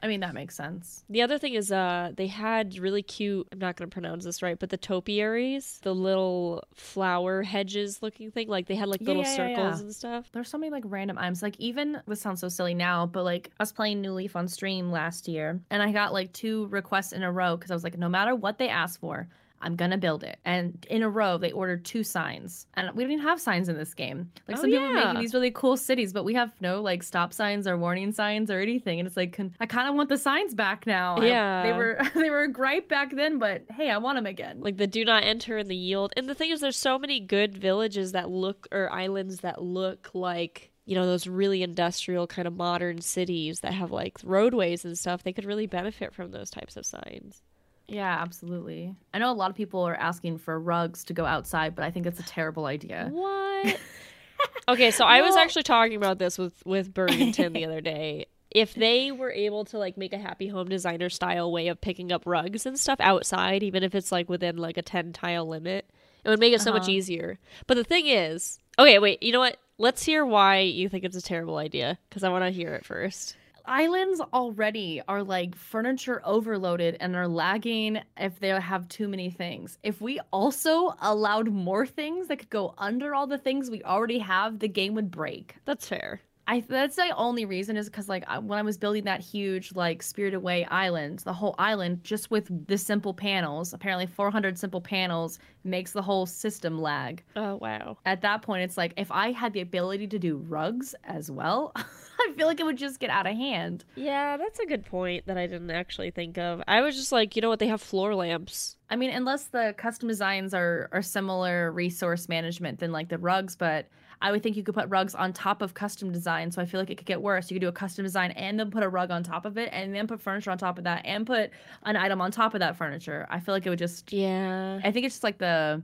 I 0.00 0.06
mean 0.06 0.20
that 0.20 0.32
makes 0.32 0.54
sense. 0.54 1.02
the 1.10 1.22
other 1.22 1.38
thing 1.38 1.54
is 1.54 1.72
uh 1.72 2.12
they 2.16 2.28
had 2.28 2.78
really 2.78 3.02
cute 3.02 3.48
i'm 3.50 3.58
not 3.58 3.74
going 3.76 3.90
to 3.90 3.92
pronounce 3.92 4.24
this 4.24 4.42
right 4.42 4.56
but 4.56 4.70
the 4.70 4.76
topiaries 4.76 5.80
the 5.82 5.92
little 5.94 6.62
flower 6.74 7.42
hedges 7.42 8.00
looking 8.00 8.30
thing 8.30 8.48
like 8.48 8.66
they 8.66 8.76
had 8.76 8.88
like 8.88 9.00
Yeah, 9.00 9.06
little 9.08 9.22
yeah, 9.24 9.28
yeah, 9.30 9.36
circles 9.36 9.80
yeah. 9.80 9.84
and 9.84 9.94
stuff 9.94 10.30
There's 10.32 10.48
so 10.48 10.56
many 10.56 10.70
like 10.70 10.84
random 10.86 11.18
items. 11.18 11.42
Like 11.42 11.56
even 11.58 12.00
this 12.06 12.20
sounds 12.20 12.40
so 12.40 12.48
silly 12.48 12.74
now, 12.74 13.06
but 13.06 13.24
like 13.24 13.50
I 13.58 13.62
was 13.62 13.72
playing 13.72 14.00
New 14.00 14.12
Leaf 14.12 14.36
on 14.36 14.46
stream 14.46 14.90
last 14.92 15.26
year, 15.26 15.60
and 15.70 15.82
I 15.82 15.90
got 15.92 16.12
like 16.12 16.32
two 16.32 16.66
requests 16.68 17.12
in 17.12 17.22
a 17.24 17.32
row 17.32 17.56
because 17.56 17.70
I 17.70 17.74
was 17.74 17.82
like, 17.84 17.98
no 17.98 18.08
matter 18.08 18.34
what 18.36 18.58
they 18.58 18.68
ask 18.68 19.00
for, 19.00 19.26
I'm 19.60 19.74
gonna 19.76 19.98
build 19.98 20.22
it. 20.24 20.38
And 20.44 20.86
in 20.88 21.02
a 21.02 21.08
row, 21.10 21.36
they 21.38 21.50
ordered 21.52 21.84
two 21.84 22.02
signs, 22.04 22.66
and 22.74 22.90
we 22.94 23.02
don't 23.02 23.12
even 23.12 23.24
have 23.24 23.40
signs 23.40 23.68
in 23.68 23.76
this 23.76 23.92
game. 23.94 24.30
Like 24.46 24.58
Oh, 24.58 24.60
some 24.60 24.70
people 24.70 24.86
are 24.86 24.94
making 24.94 25.20
these 25.20 25.34
really 25.34 25.50
cool 25.50 25.76
cities, 25.76 26.12
but 26.12 26.24
we 26.24 26.34
have 26.34 26.52
no 26.60 26.80
like 26.80 27.02
stop 27.02 27.32
signs 27.32 27.66
or 27.66 27.76
warning 27.76 28.12
signs 28.12 28.50
or 28.50 28.60
anything. 28.60 29.00
And 29.00 29.06
it's 29.06 29.16
like 29.16 29.38
I 29.60 29.66
kind 29.66 29.88
of 29.88 29.94
want 29.94 30.08
the 30.08 30.18
signs 30.18 30.54
back 30.54 30.86
now. 30.86 31.16
I- 31.16 31.26
Yeah. 31.26 31.62
they 31.64 31.72
were 31.72 31.98
they 32.14 32.30
were 32.30 32.42
a 32.42 32.48
gripe 32.52 32.88
back 32.88 33.14
then, 33.14 33.38
but 33.38 33.64
hey, 33.70 33.90
I 33.90 33.98
want 33.98 34.16
them 34.16 34.26
again. 34.26 34.60
like 34.60 34.76
the 34.76 34.86
do 34.86 35.04
not 35.04 35.24
enter 35.24 35.56
and 35.58 35.68
the 35.70 35.76
yield 35.76 36.12
and 36.16 36.28
the 36.28 36.34
thing 36.34 36.50
is 36.50 36.60
there's 36.60 36.76
so 36.76 36.98
many 36.98 37.18
good 37.20 37.56
villages 37.58 38.12
that 38.12 38.30
look 38.30 38.68
or 38.72 38.92
islands 38.92 39.38
that 39.40 39.60
look 39.62 40.10
like 40.14 40.70
you 40.86 40.94
know 40.94 41.04
those 41.04 41.26
really 41.26 41.62
industrial 41.62 42.26
kind 42.26 42.48
of 42.48 42.56
modern 42.56 43.00
cities 43.00 43.60
that 43.60 43.74
have 43.74 43.90
like 43.90 44.16
roadways 44.24 44.84
and 44.84 44.96
stuff 44.96 45.22
they 45.22 45.32
could 45.32 45.44
really 45.44 45.66
benefit 45.66 46.14
from 46.14 46.30
those 46.30 46.48
types 46.50 46.76
of 46.76 46.86
signs 46.86 47.42
Yeah, 47.88 48.18
absolutely. 48.20 48.94
I 49.14 49.18
know 49.18 49.30
a 49.30 49.32
lot 49.32 49.50
of 49.50 49.56
people 49.56 49.80
are 49.82 49.94
asking 49.94 50.38
for 50.38 50.60
rugs 50.60 51.04
to 51.04 51.14
go 51.14 51.24
outside, 51.24 51.74
but 51.74 51.84
I 51.84 51.90
think 51.90 52.06
it's 52.06 52.20
a 52.20 52.24
terrible 52.24 52.66
idea. 52.66 53.08
what 53.10 53.80
okay 54.68 54.90
so 54.90 55.04
i 55.06 55.22
was 55.22 55.34
actually 55.36 55.62
talking 55.62 55.96
about 55.96 56.18
this 56.18 56.36
with 56.36 56.52
with 56.66 56.92
burlington 56.92 57.54
the 57.54 57.64
other 57.64 57.80
day 57.80 58.26
if 58.50 58.74
they 58.84 59.10
were 59.10 59.32
able 59.32 59.64
to 59.64 59.78
like 59.78 59.96
make 59.96 60.12
a 60.12 60.18
happy 60.18 60.46
home 60.48 60.68
designer 60.68 61.08
style 61.08 61.50
way 61.50 61.68
of 61.68 61.80
picking 61.80 62.12
up 62.12 62.22
rugs 62.26 62.66
and 62.66 62.78
stuff 62.78 63.00
outside 63.00 63.62
even 63.62 63.82
if 63.82 63.94
it's 63.94 64.12
like 64.12 64.28
within 64.28 64.58
like 64.58 64.76
a 64.76 64.82
10 64.82 65.14
tile 65.14 65.48
limit 65.48 65.88
it 66.22 66.28
would 66.28 66.38
make 66.38 66.52
it 66.52 66.60
so 66.60 66.70
much 66.70 66.82
Uh-huh. 66.82 66.90
easier 66.92 67.38
but 67.66 67.78
the 67.78 67.84
thing 67.84 68.06
is 68.08 68.58
okay 68.78 68.98
wait 68.98 69.22
you 69.22 69.32
know 69.32 69.40
what 69.40 69.56
let's 69.78 70.04
hear 70.04 70.22
why 70.26 70.58
you 70.60 70.86
think 70.90 71.02
it's 71.04 71.16
a 71.16 71.22
terrible 71.22 71.56
idea 71.56 71.98
because 72.10 72.22
i 72.22 72.28
want 72.28 72.44
to 72.44 72.50
hear 72.50 72.74
it 72.74 72.84
first 72.84 73.37
Islands 73.68 74.22
already 74.32 75.02
are 75.08 75.22
like 75.22 75.54
furniture 75.54 76.22
overloaded 76.24 76.96
and 77.00 77.14
are 77.14 77.28
lagging 77.28 78.00
if 78.16 78.40
they 78.40 78.48
have 78.48 78.88
too 78.88 79.08
many 79.08 79.28
things. 79.28 79.78
If 79.82 80.00
we 80.00 80.20
also 80.32 80.94
allowed 81.02 81.48
more 81.48 81.86
things 81.86 82.28
that 82.28 82.38
could 82.38 82.48
go 82.48 82.74
under 82.78 83.14
all 83.14 83.26
the 83.26 83.36
things 83.36 83.70
we 83.70 83.82
already 83.82 84.20
have, 84.20 84.58
the 84.58 84.68
game 84.68 84.94
would 84.94 85.10
break. 85.10 85.56
that's 85.66 85.86
fair 85.86 86.22
I 86.48 86.60
that's 86.66 86.96
the 86.96 87.14
only 87.14 87.44
reason 87.44 87.76
is 87.76 87.90
because 87.90 88.08
like 88.08 88.24
I, 88.26 88.38
when 88.38 88.58
I 88.58 88.62
was 88.62 88.78
building 88.78 89.04
that 89.04 89.20
huge 89.20 89.74
like 89.74 90.02
Spirit 90.02 90.32
Away 90.32 90.64
island, 90.64 91.18
the 91.20 91.32
whole 91.32 91.54
island 91.58 92.02
just 92.02 92.30
with 92.30 92.66
the 92.66 92.78
simple 92.78 93.12
panels, 93.12 93.74
apparently 93.74 94.06
400 94.06 94.58
simple 94.58 94.80
panels 94.80 95.38
makes 95.62 95.92
the 95.92 96.00
whole 96.00 96.24
system 96.24 96.80
lag. 96.80 97.22
Oh 97.36 97.56
wow. 97.56 97.98
At 98.06 98.22
that 98.22 98.40
point, 98.40 98.62
it's 98.62 98.78
like 98.78 98.94
if 98.96 99.12
I 99.12 99.30
had 99.30 99.52
the 99.52 99.60
ability 99.60 100.06
to 100.08 100.18
do 100.18 100.38
rugs 100.38 100.94
as 101.04 101.30
well, 101.30 101.72
I 101.76 102.32
feel 102.34 102.46
like 102.46 102.60
it 102.60 102.66
would 102.66 102.78
just 102.78 102.98
get 102.98 103.10
out 103.10 103.26
of 103.26 103.36
hand. 103.36 103.84
Yeah, 103.94 104.38
that's 104.38 104.58
a 104.58 104.66
good 104.66 104.86
point 104.86 105.26
that 105.26 105.36
I 105.36 105.46
didn't 105.46 105.70
actually 105.70 106.12
think 106.12 106.38
of. 106.38 106.62
I 106.66 106.80
was 106.80 106.96
just 106.96 107.12
like, 107.12 107.36
you 107.36 107.42
know 107.42 107.50
what? 107.50 107.58
They 107.58 107.68
have 107.68 107.82
floor 107.82 108.14
lamps. 108.14 108.76
I 108.88 108.96
mean, 108.96 109.10
unless 109.10 109.44
the 109.44 109.74
custom 109.76 110.08
designs 110.08 110.54
are 110.54 110.88
are 110.92 111.02
similar 111.02 111.70
resource 111.70 112.26
management 112.26 112.78
than 112.78 112.90
like 112.90 113.10
the 113.10 113.18
rugs, 113.18 113.54
but 113.54 113.86
I 114.20 114.32
would 114.32 114.42
think 114.42 114.56
you 114.56 114.62
could 114.62 114.74
put 114.74 114.88
rugs 114.88 115.14
on 115.14 115.32
top 115.32 115.62
of 115.62 115.74
custom 115.74 116.10
design. 116.10 116.50
So 116.50 116.60
I 116.60 116.66
feel 116.66 116.80
like 116.80 116.90
it 116.90 116.96
could 116.96 117.06
get 117.06 117.22
worse. 117.22 117.50
You 117.50 117.54
could 117.54 117.62
do 117.62 117.68
a 117.68 117.72
custom 117.72 118.04
design 118.04 118.32
and 118.32 118.58
then 118.58 118.70
put 118.70 118.82
a 118.82 118.88
rug 118.88 119.10
on 119.10 119.22
top 119.22 119.44
of 119.44 119.56
it, 119.56 119.68
and 119.72 119.94
then 119.94 120.06
put 120.06 120.20
furniture 120.20 120.50
on 120.50 120.58
top 120.58 120.78
of 120.78 120.84
that, 120.84 121.02
and 121.04 121.26
put 121.26 121.50
an 121.84 121.96
item 121.96 122.20
on 122.20 122.30
top 122.30 122.54
of 122.54 122.60
that 122.60 122.76
furniture. 122.76 123.26
I 123.30 123.40
feel 123.40 123.54
like 123.54 123.66
it 123.66 123.70
would 123.70 123.78
just. 123.78 124.12
Yeah. 124.12 124.80
I 124.82 124.90
think 124.90 125.06
it's 125.06 125.14
just 125.14 125.24
like 125.24 125.38
the. 125.38 125.82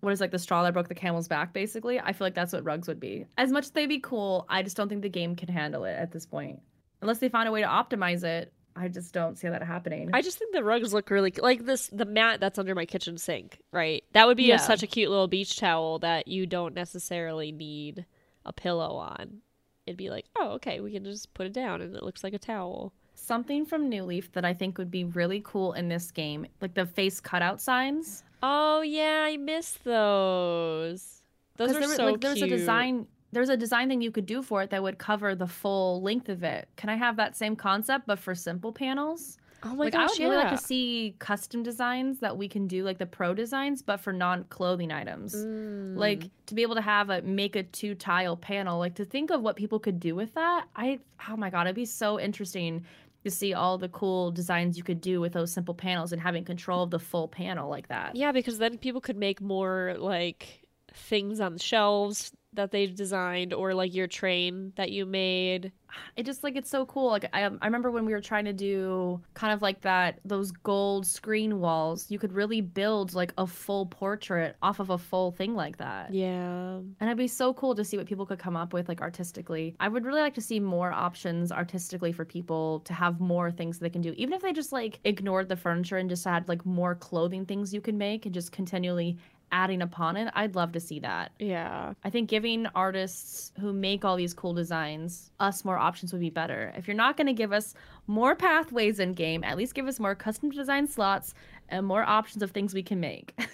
What 0.00 0.12
is 0.12 0.20
like 0.20 0.32
the 0.32 0.38
straw 0.38 0.62
that 0.64 0.74
broke 0.74 0.88
the 0.88 0.94
camel's 0.94 1.28
back, 1.28 1.54
basically? 1.54 1.98
I 1.98 2.12
feel 2.12 2.26
like 2.26 2.34
that's 2.34 2.52
what 2.52 2.62
rugs 2.62 2.88
would 2.88 3.00
be. 3.00 3.24
As 3.38 3.50
much 3.50 3.64
as 3.64 3.70
they'd 3.70 3.86
be 3.86 4.00
cool, 4.00 4.44
I 4.50 4.62
just 4.62 4.76
don't 4.76 4.88
think 4.90 5.00
the 5.00 5.08
game 5.08 5.34
can 5.34 5.48
handle 5.48 5.84
it 5.84 5.94
at 5.94 6.12
this 6.12 6.26
point. 6.26 6.60
Unless 7.00 7.20
they 7.20 7.30
find 7.30 7.48
a 7.48 7.52
way 7.52 7.62
to 7.62 7.66
optimize 7.66 8.22
it, 8.22 8.52
I 8.76 8.88
just 8.88 9.12
don't 9.14 9.38
see 9.38 9.48
that 9.48 9.62
happening. 9.62 10.10
I 10.12 10.20
just 10.20 10.38
think 10.38 10.52
the 10.52 10.64
rugs 10.64 10.92
look 10.92 11.10
really 11.10 11.32
like 11.40 11.64
this. 11.64 11.88
The 11.92 12.04
mat 12.04 12.40
that's 12.40 12.58
under 12.58 12.74
my 12.74 12.86
kitchen 12.86 13.16
sink, 13.18 13.60
right? 13.72 14.02
That 14.12 14.26
would 14.26 14.36
be 14.36 14.44
Yeah. 14.48 14.56
a, 14.56 14.58
such 14.58 14.82
a 14.82 14.86
cute 14.88 15.10
little 15.10 15.28
beach 15.28 15.56
towel 15.56 16.00
that 16.00 16.26
you 16.26 16.44
don't 16.46 16.74
necessarily 16.74 17.52
need 17.52 18.04
a 18.44 18.52
pillow 18.52 18.96
on. 18.96 19.42
It'd 19.86 19.96
be 19.96 20.10
like, 20.10 20.24
oh, 20.36 20.50
okay, 20.54 20.80
we 20.80 20.90
can 20.92 21.04
just 21.04 21.32
put 21.34 21.46
it 21.46 21.52
down 21.52 21.82
and 21.82 21.94
it 21.94 22.02
looks 22.02 22.24
like 22.24 22.34
a 22.34 22.38
towel. 22.38 22.92
Something 23.14 23.64
from 23.64 23.88
New 23.88 24.02
Leaf 24.04 24.32
that 24.32 24.44
I 24.44 24.52
think 24.54 24.76
would 24.76 24.90
be 24.90 25.04
really 25.04 25.40
cool 25.44 25.72
in 25.74 25.88
this 25.88 26.10
game, 26.10 26.46
like 26.60 26.74
the 26.74 26.84
face 26.84 27.20
cutout 27.20 27.60
signs. 27.60 28.24
Oh 28.42 28.80
yeah, 28.82 29.22
I 29.24 29.36
miss 29.36 29.78
those. 29.84 31.22
Those 31.56 31.76
are 31.76 31.80
there, 31.80 31.94
so 31.96 32.04
like 32.06 32.20
there's 32.20 32.42
a 32.42 32.48
design 32.48 33.06
there's 33.34 33.48
a 33.48 33.56
design 33.56 33.88
thing 33.88 34.00
you 34.00 34.10
could 34.10 34.26
do 34.26 34.42
for 34.42 34.62
it 34.62 34.70
that 34.70 34.82
would 34.82 34.98
cover 34.98 35.34
the 35.34 35.46
full 35.46 36.00
length 36.02 36.28
of 36.28 36.42
it. 36.42 36.68
Can 36.76 36.88
I 36.88 36.96
have 36.96 37.16
that 37.16 37.36
same 37.36 37.56
concept 37.56 38.06
but 38.06 38.18
for 38.18 38.34
simple 38.34 38.72
panels? 38.72 39.38
Oh 39.64 39.70
my 39.70 39.84
like 39.84 39.94
I 39.94 40.02
gosh, 40.02 40.10
would 40.10 40.18
yeah. 40.18 40.24
really 40.26 40.44
like 40.44 40.58
to 40.58 40.64
see 40.64 41.16
custom 41.18 41.62
designs 41.62 42.20
that 42.20 42.36
we 42.36 42.48
can 42.48 42.66
do 42.66 42.84
like 42.84 42.98
the 42.98 43.06
pro 43.06 43.32
designs 43.32 43.80
but 43.82 43.98
for 43.98 44.12
non-clothing 44.12 44.92
items. 44.92 45.34
Mm. 45.34 45.96
Like 45.96 46.30
to 46.46 46.54
be 46.54 46.62
able 46.62 46.74
to 46.74 46.82
have 46.82 47.08
a 47.08 47.22
make 47.22 47.56
a 47.56 47.62
two 47.62 47.94
tile 47.94 48.36
panel, 48.36 48.78
like 48.78 48.94
to 48.96 49.04
think 49.04 49.30
of 49.30 49.40
what 49.40 49.56
people 49.56 49.78
could 49.78 50.00
do 50.00 50.14
with 50.14 50.34
that. 50.34 50.66
I 50.76 51.00
oh 51.30 51.36
my 51.36 51.48
god, 51.48 51.66
it'd 51.66 51.76
be 51.76 51.86
so 51.86 52.20
interesting 52.20 52.84
to 53.24 53.30
see 53.30 53.54
all 53.54 53.78
the 53.78 53.88
cool 53.88 54.30
designs 54.30 54.76
you 54.76 54.84
could 54.84 55.00
do 55.00 55.18
with 55.18 55.32
those 55.32 55.50
simple 55.50 55.74
panels 55.74 56.12
and 56.12 56.20
having 56.20 56.44
control 56.44 56.82
of 56.82 56.90
the 56.90 56.98
full 56.98 57.26
panel 57.26 57.70
like 57.70 57.88
that. 57.88 58.14
Yeah, 58.14 58.32
because 58.32 58.58
then 58.58 58.76
people 58.76 59.00
could 59.00 59.16
make 59.16 59.40
more 59.40 59.96
like 59.98 60.66
things 60.92 61.40
on 61.40 61.54
the 61.54 61.58
shelves 61.58 62.32
that 62.54 62.70
they 62.70 62.86
designed 62.86 63.52
or 63.52 63.74
like 63.74 63.94
your 63.94 64.06
train 64.06 64.72
that 64.76 64.90
you 64.90 65.06
made. 65.06 65.72
it 66.16 66.26
just 66.26 66.42
like 66.42 66.56
it's 66.56 66.70
so 66.70 66.84
cool 66.86 67.08
like 67.10 67.26
I, 67.32 67.44
um, 67.44 67.58
I 67.62 67.66
remember 67.66 67.90
when 67.92 68.04
we 68.04 68.12
were 68.12 68.20
trying 68.20 68.46
to 68.46 68.52
do 68.52 69.20
kind 69.34 69.52
of 69.52 69.62
like 69.62 69.80
that 69.82 70.18
those 70.24 70.50
gold 70.50 71.06
screen 71.06 71.60
walls 71.60 72.10
you 72.10 72.18
could 72.18 72.32
really 72.32 72.60
build 72.60 73.14
like 73.14 73.32
a 73.38 73.46
full 73.46 73.86
portrait 73.86 74.56
off 74.60 74.80
of 74.80 74.90
a 74.90 74.98
full 74.98 75.30
thing 75.30 75.54
like 75.54 75.76
that 75.76 76.12
Yeah. 76.12 76.78
and 76.78 76.94
it'd 77.00 77.16
be 77.16 77.28
so 77.28 77.54
cool 77.54 77.76
to 77.76 77.84
see 77.84 77.96
what 77.96 78.06
people 78.06 78.26
could 78.26 78.40
come 78.40 78.56
up 78.56 78.72
with 78.72 78.88
like 78.88 79.00
artistically 79.02 79.76
i 79.78 79.86
would 79.86 80.04
really 80.04 80.20
like 80.20 80.34
to 80.34 80.40
see 80.40 80.58
more 80.58 80.90
options 80.92 81.52
artistically 81.52 82.10
for 82.10 82.24
people 82.24 82.80
to 82.80 82.92
have 82.92 83.20
more 83.20 83.52
things 83.52 83.78
they 83.78 83.88
can 83.90 84.02
do 84.02 84.12
even 84.16 84.32
if 84.34 84.42
they 84.42 84.52
just 84.52 84.72
like 84.72 84.98
ignored 85.04 85.48
the 85.48 85.56
furniture 85.56 85.98
and 85.98 86.10
just 86.10 86.24
had 86.24 86.48
like 86.48 86.66
more 86.66 86.96
clothing 86.96 87.46
things 87.46 87.72
you 87.72 87.80
can 87.80 87.96
make 87.96 88.26
and 88.26 88.34
just 88.34 88.50
continually 88.50 89.16
adding 89.54 89.80
upon 89.82 90.16
it 90.16 90.28
i'd 90.34 90.54
love 90.56 90.72
to 90.72 90.80
see 90.80 90.98
that 90.98 91.30
Yeah. 91.38 91.94
I 92.02 92.10
think 92.10 92.28
giving 92.28 92.66
artists 92.74 93.52
who 93.60 93.72
make 93.72 94.04
all 94.04 94.16
these 94.16 94.34
cool 94.34 94.52
designs 94.52 95.30
us 95.38 95.64
more 95.64 95.78
options 95.78 96.12
would 96.12 96.20
be 96.20 96.30
better. 96.30 96.72
If 96.76 96.86
you're 96.88 96.96
not 96.96 97.16
going 97.16 97.28
to 97.28 97.32
give 97.32 97.52
us 97.52 97.74
more 98.06 98.34
pathways 98.34 98.98
in 98.98 99.12
game, 99.12 99.44
at 99.44 99.56
least 99.56 99.74
give 99.74 99.86
us 99.86 100.00
more 100.00 100.14
custom 100.14 100.50
design 100.50 100.86
slots 100.88 101.34
and 101.68 101.86
more 101.86 102.02
options 102.02 102.42
of 102.42 102.50
things 102.50 102.74
we 102.74 102.82
can 102.82 102.98
make. 103.00 103.28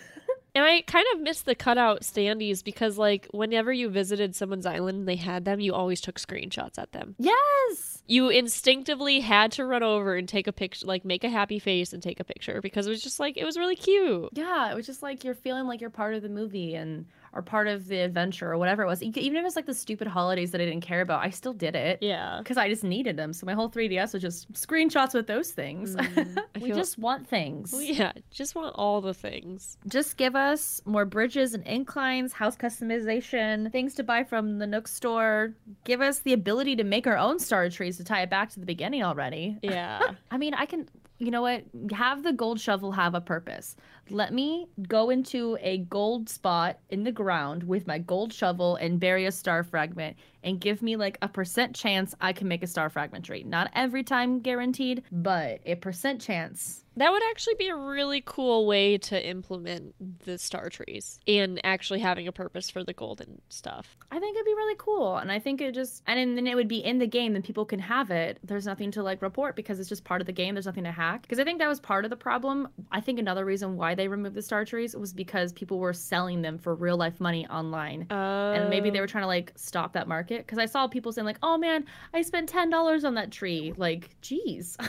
And 0.55 0.65
I 0.65 0.83
kind 0.83 1.07
of 1.15 1.21
miss 1.21 1.43
the 1.43 1.55
cutout 1.55 2.03
standees 2.03 2.63
because 2.65 2.99
like 2.99 3.29
whenever 3.33 3.73
you 3.73 3.89
visited 3.89 4.35
someone's 4.35 4.67
island 4.67 4.99
and 4.99 5.09
they 5.09 5.17
had 5.17 5.45
them, 5.45 5.61
you 5.61 5.75
always 5.75 6.01
took 6.01 6.19
screenshots 6.19 6.79
at 6.79 6.93
them. 6.93 7.15
yes. 7.19 7.97
You 8.07 8.29
instinctively 8.29 9.21
had 9.21 9.53
to 9.53 9.65
run 9.65 9.85
over 9.85 10.17
and 10.17 10.29
take 10.29 10.49
a 10.49 10.53
picture, 10.53 10.85
like 10.85 11.05
make 11.05 11.23
a 11.23 11.29
happy 11.29 11.61
face 11.61 11.93
and 11.93 12.03
take 12.03 12.19
a 12.19 12.25
picture 12.25 12.61
because 12.61 12.89
it 12.89 12.91
was 12.91 13.03
just 13.03 13.21
like 13.21 13.37
it 13.37 13.45
was 13.45 13.57
really 13.57 13.77
cute. 13.77 14.31
Yeah, 14.33 14.73
it 14.73 14.75
was 14.75 14.85
just 14.87 15.01
like 15.01 15.23
you're 15.23 15.37
feeling 15.37 15.69
like 15.69 15.81
you're 15.81 15.91
part 15.91 16.15
of 16.15 16.23
the 16.23 16.29
movie 16.29 16.75
and 16.75 17.07
or 17.33 17.43
part 17.43 17.69
of 17.69 17.87
the 17.89 17.99
adventure 18.01 18.51
or 18.51 18.59
whatever 18.59 18.83
it 18.83 18.87
was. 18.87 19.03
Even 19.03 19.37
if 19.37 19.47
it's 19.47 19.55
like 19.57 19.67
the 19.67 19.75
stupid 19.75 20.09
holidays 20.09 20.51
that 20.51 20.61
I 20.61 20.65
didn't 20.65 20.81
care 20.81 21.01
about, 21.01 21.23
I 21.23 21.31
still 21.31 21.53
did 21.53 21.77
it. 21.77 21.99
Yeah. 22.03 22.39
Because 22.39 22.57
I 22.57 22.69
just 22.69 22.83
needed 22.85 23.17
them. 23.17 23.33
So 23.33 23.47
my 23.47 23.55
whole 23.55 23.71
3DS 23.71 24.13
was 24.15 24.23
just 24.23 24.51
screenshots 24.53 25.15
with 25.15 25.27
those 25.27 25.51
things. 25.53 25.97
Mm, 26.11 26.37
we 26.61 26.69
feel- 26.69 26.77
just 26.77 26.99
want 26.99 27.29
things. 27.29 27.73
Well, 27.73 27.83
yeah, 27.83 28.13
just 28.31 28.55
want 28.55 28.75
all 28.77 29.01
the 29.01 29.15
things. 29.15 29.79
just 29.89 30.17
give 30.17 30.35
us 30.35 30.83
more 30.85 31.05
bridges 31.05 31.55
and 31.55 31.65
inclines, 31.67 32.33
house 32.33 32.57
customization, 32.57 33.71
things 33.73 33.95
to 33.95 34.03
buy 34.03 34.25
from 34.25 34.59
the 34.59 34.67
Nook 34.67 34.89
store. 34.89 35.55
Give 35.85 36.01
us 36.01 36.21
the 36.21 36.33
ability 36.33 36.77
to 36.77 36.85
make 36.85 37.07
our 37.07 37.17
own 37.17 37.39
star 37.39 37.69
trees 37.71 37.97
to 37.99 38.05
tie 38.05 38.23
it 38.23 38.31
back 38.31 38.51
to 38.51 38.61
the 38.61 38.67
beginning 38.67 39.03
already. 39.03 39.59
Yeah. 39.63 40.01
I 40.31 40.37
mean, 40.39 40.55
I 40.55 40.67
can, 40.67 40.89
you 41.19 41.31
know 41.31 41.43
what? 41.43 41.65
Have 41.93 42.23
the 42.23 42.33
gold 42.33 42.61
shovel 42.61 42.93
have 42.93 43.15
a 43.15 43.21
purpose. 43.21 43.77
Let 44.11 44.33
me 44.33 44.67
go 44.89 45.11
into 45.11 45.57
a 45.61 45.79
gold 45.79 46.29
spot 46.29 46.79
in 46.89 47.05
the 47.05 47.13
ground 47.13 47.63
with 47.63 47.87
my 47.87 47.99
gold 47.99 48.33
shovel 48.33 48.77
and 48.77 48.99
bury 48.99 49.27
a 49.27 49.33
star 49.33 49.63
fragment 49.63 50.17
and 50.43 50.61
give 50.61 50.83
me 50.83 50.97
like 50.97 51.19
a 51.23 51.29
percent 51.29 51.77
chance 51.77 52.15
I 52.21 52.33
can 52.33 52.49
make 52.49 52.63
a 52.63 52.67
star 52.67 52.91
fragment 52.91 53.25
tree. 53.25 53.45
Not 53.45 53.71
every 53.75 54.03
time 54.03 54.41
guaranteed, 54.41 55.03
but 55.13 55.61
a 55.65 55.77
percent 55.77 56.21
chance. 56.21 56.85
That 56.97 57.13
would 57.13 57.23
actually 57.31 57.55
be 57.55 57.69
a 57.69 57.77
really 57.77 58.23
cool 58.27 58.67
way 58.67 58.99
to 58.99 59.27
implement 59.27 59.95
the 60.25 60.37
star 60.39 60.69
trees 60.69 61.21
and 61.27 61.61
actually 61.65 62.01
having 62.01 62.27
a 62.27 62.33
purpose 62.33 62.69
for 62.69 62.85
the 62.85 62.93
golden 62.93 63.41
stuff. 63.49 63.97
I 64.11 64.19
think 64.19 64.37
it'd 64.37 64.45
be 64.45 64.55
really 64.55 64.75
cool. 64.77 65.17
And 65.17 65.31
I 65.31 65.39
think 65.39 65.61
it 65.61 65.73
just, 65.73 66.03
and 66.07 66.37
then 66.37 66.47
it 66.47 66.57
would 66.57 66.69
be 66.69 66.85
in 66.85 66.99
the 66.99 67.07
game, 67.07 67.33
then 67.33 67.43
people 67.43 67.65
can 67.65 67.79
have 67.79 68.11
it. 68.11 68.39
There's 68.43 68.67
nothing 68.67 68.91
to 68.93 69.03
like 69.03 69.23
report 69.23 69.57
because 69.57 69.79
it's 69.79 69.89
just 69.89 70.05
part 70.05 70.21
of 70.21 70.27
the 70.27 70.33
game. 70.33 70.55
There's 70.55 70.67
nothing 70.67 70.85
to 70.85 70.93
hack. 70.93 71.23
Because 71.23 71.39
I 71.39 71.45
think 71.45 71.61
that 71.61 71.69
was 71.69 71.81
part 71.81 72.05
of 72.05 72.11
the 72.11 72.17
problem. 72.17 72.69
I 72.91 73.01
think 73.01 73.19
another 73.19 73.45
reason 73.45 73.77
why 73.77 73.95
they 74.01 74.09
removed 74.09 74.35
the 74.35 74.41
star 74.41 74.65
trees 74.65 74.97
was 74.97 75.13
because 75.13 75.53
people 75.53 75.79
were 75.79 75.93
selling 75.93 76.41
them 76.41 76.57
for 76.57 76.75
real 76.75 76.97
life 76.97 77.21
money 77.21 77.47
online. 77.49 78.07
Uh, 78.11 78.55
And 78.57 78.71
maybe 78.71 78.89
they 78.89 79.01
were 79.01 79.07
trying 79.07 79.25
to 79.25 79.29
like 79.29 79.53
stop 79.57 79.93
that 79.93 80.09
market. 80.09 80.39
Because 80.39 80.59
I 80.59 80.65
saw 80.65 80.89
people 80.89 81.13
saying, 81.13 81.27
like, 81.27 81.39
oh 81.43 81.59
man, 81.59 81.85
I 82.15 82.23
spent 82.23 82.51
$10 82.51 83.05
on 83.05 83.15
that 83.15 83.31
tree. 83.31 83.75
Like, 83.77 84.09
geez. 84.23 84.77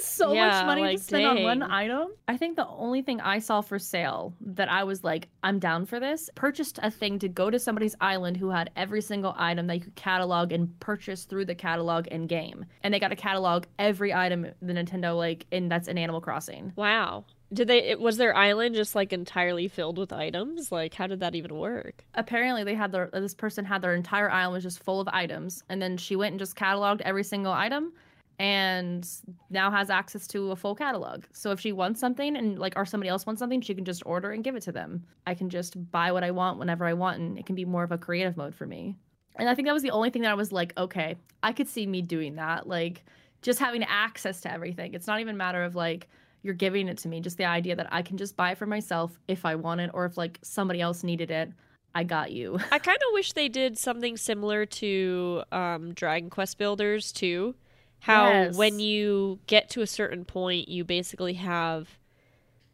So 0.00 0.32
Yeah, 0.32 0.48
much 0.48 0.66
money 0.66 0.82
like, 0.82 0.98
to 0.98 1.02
spend 1.02 1.26
on 1.26 1.42
one 1.42 1.62
item. 1.62 2.08
I 2.26 2.36
think 2.36 2.56
the 2.56 2.66
only 2.66 3.02
thing 3.02 3.20
I 3.20 3.38
saw 3.38 3.60
for 3.60 3.78
sale 3.78 4.34
that 4.40 4.70
I 4.70 4.84
was 4.84 5.04
like, 5.04 5.28
I'm 5.42 5.58
down 5.58 5.86
for 5.86 6.00
this, 6.00 6.30
purchased 6.34 6.78
a 6.82 6.90
thing 6.90 7.18
to 7.20 7.28
go 7.28 7.50
to 7.50 7.58
somebody's 7.58 7.94
island 8.00 8.36
who 8.36 8.50
had 8.50 8.70
every 8.76 9.00
single 9.00 9.34
item 9.36 9.66
that 9.68 9.74
you 9.76 9.80
could 9.82 9.94
catalog 9.94 10.52
and 10.52 10.78
purchase 10.80 11.24
through 11.24 11.46
the 11.46 11.54
catalog 11.54 12.06
in 12.08 12.26
game. 12.26 12.66
And 12.82 12.92
they 12.92 12.98
got 13.00 13.08
to 13.08 13.16
catalog 13.16 13.64
every 13.78 14.12
item 14.12 14.46
the 14.60 14.72
Nintendo 14.72 15.16
like 15.16 15.46
in 15.50 15.68
that's 15.68 15.88
in 15.88 15.98
Animal 15.98 16.20
Crossing. 16.20 16.72
Wow. 16.76 17.24
Did 17.52 17.68
they? 17.68 17.94
Was 17.94 18.18
their 18.18 18.36
island 18.36 18.74
just 18.74 18.94
like 18.94 19.12
entirely 19.12 19.68
filled 19.68 19.96
with 19.96 20.12
items? 20.12 20.70
Like, 20.70 20.92
how 20.94 21.06
did 21.06 21.20
that 21.20 21.34
even 21.34 21.54
work? 21.54 22.04
Apparently 22.14 22.62
they 22.62 22.74
had 22.74 22.92
their 22.92 23.08
this 23.12 23.34
person 23.34 23.64
had 23.64 23.80
their 23.80 23.94
entire 23.94 24.30
island 24.30 24.54
was 24.54 24.64
just 24.64 24.82
full 24.82 25.00
of 25.00 25.08
items 25.08 25.62
and 25.68 25.80
then 25.80 25.96
she 25.96 26.16
went 26.16 26.32
and 26.32 26.38
just 26.38 26.56
cataloged 26.56 27.00
every 27.02 27.24
single 27.24 27.52
item 27.52 27.92
and 28.38 29.08
now 29.50 29.70
has 29.70 29.90
access 29.90 30.26
to 30.28 30.52
a 30.52 30.56
full 30.56 30.74
catalog. 30.74 31.24
So 31.32 31.50
if 31.50 31.58
she 31.58 31.72
wants 31.72 32.00
something 32.00 32.36
and 32.36 32.58
like 32.58 32.74
or 32.76 32.84
somebody 32.84 33.08
else 33.08 33.26
wants 33.26 33.40
something, 33.40 33.60
she 33.60 33.74
can 33.74 33.84
just 33.84 34.02
order 34.06 34.30
and 34.30 34.44
give 34.44 34.54
it 34.54 34.62
to 34.62 34.72
them. 34.72 35.04
I 35.26 35.34
can 35.34 35.48
just 35.48 35.90
buy 35.90 36.12
what 36.12 36.24
I 36.24 36.30
want 36.30 36.58
whenever 36.58 36.84
I 36.84 36.92
want 36.92 37.18
and 37.18 37.38
it 37.38 37.46
can 37.46 37.56
be 37.56 37.64
more 37.64 37.82
of 37.82 37.92
a 37.92 37.98
creative 37.98 38.36
mode 38.36 38.54
for 38.54 38.66
me. 38.66 38.96
And 39.36 39.48
I 39.48 39.54
think 39.54 39.66
that 39.66 39.74
was 39.74 39.82
the 39.82 39.90
only 39.90 40.10
thing 40.10 40.22
that 40.22 40.30
I 40.30 40.34
was 40.34 40.52
like, 40.52 40.72
okay, 40.76 41.16
I 41.42 41.52
could 41.52 41.68
see 41.68 41.86
me 41.86 42.02
doing 42.02 42.36
that. 42.36 42.68
Like 42.68 43.04
just 43.42 43.58
having 43.58 43.82
access 43.84 44.40
to 44.42 44.52
everything. 44.52 44.94
It's 44.94 45.06
not 45.06 45.20
even 45.20 45.34
a 45.34 45.38
matter 45.38 45.64
of 45.64 45.74
like 45.74 46.08
you're 46.42 46.54
giving 46.54 46.88
it 46.88 46.98
to 46.98 47.08
me, 47.08 47.20
just 47.20 47.36
the 47.36 47.44
idea 47.44 47.76
that 47.76 47.88
I 47.90 48.02
can 48.02 48.16
just 48.16 48.36
buy 48.36 48.52
it 48.52 48.58
for 48.58 48.66
myself 48.66 49.18
if 49.28 49.44
I 49.44 49.54
want 49.56 49.80
it 49.80 49.90
or 49.92 50.04
if 50.04 50.16
like 50.16 50.38
somebody 50.42 50.80
else 50.80 51.02
needed 51.02 51.30
it. 51.30 51.50
I 51.94 52.04
got 52.04 52.30
you. 52.32 52.58
I 52.72 52.78
kind 52.78 52.96
of 52.96 53.12
wish 53.12 53.32
they 53.32 53.48
did 53.48 53.78
something 53.78 54.16
similar 54.16 54.66
to 54.66 55.42
um, 55.50 55.94
Dragon 55.94 56.30
Quest 56.30 56.58
Builders 56.58 57.12
too. 57.12 57.54
How 58.00 58.28
Yes. 58.30 58.56
when 58.56 58.78
you 58.78 59.40
get 59.46 59.70
to 59.70 59.82
a 59.82 59.86
certain 59.86 60.24
point, 60.24 60.68
you 60.68 60.84
basically 60.84 61.34
have 61.34 61.88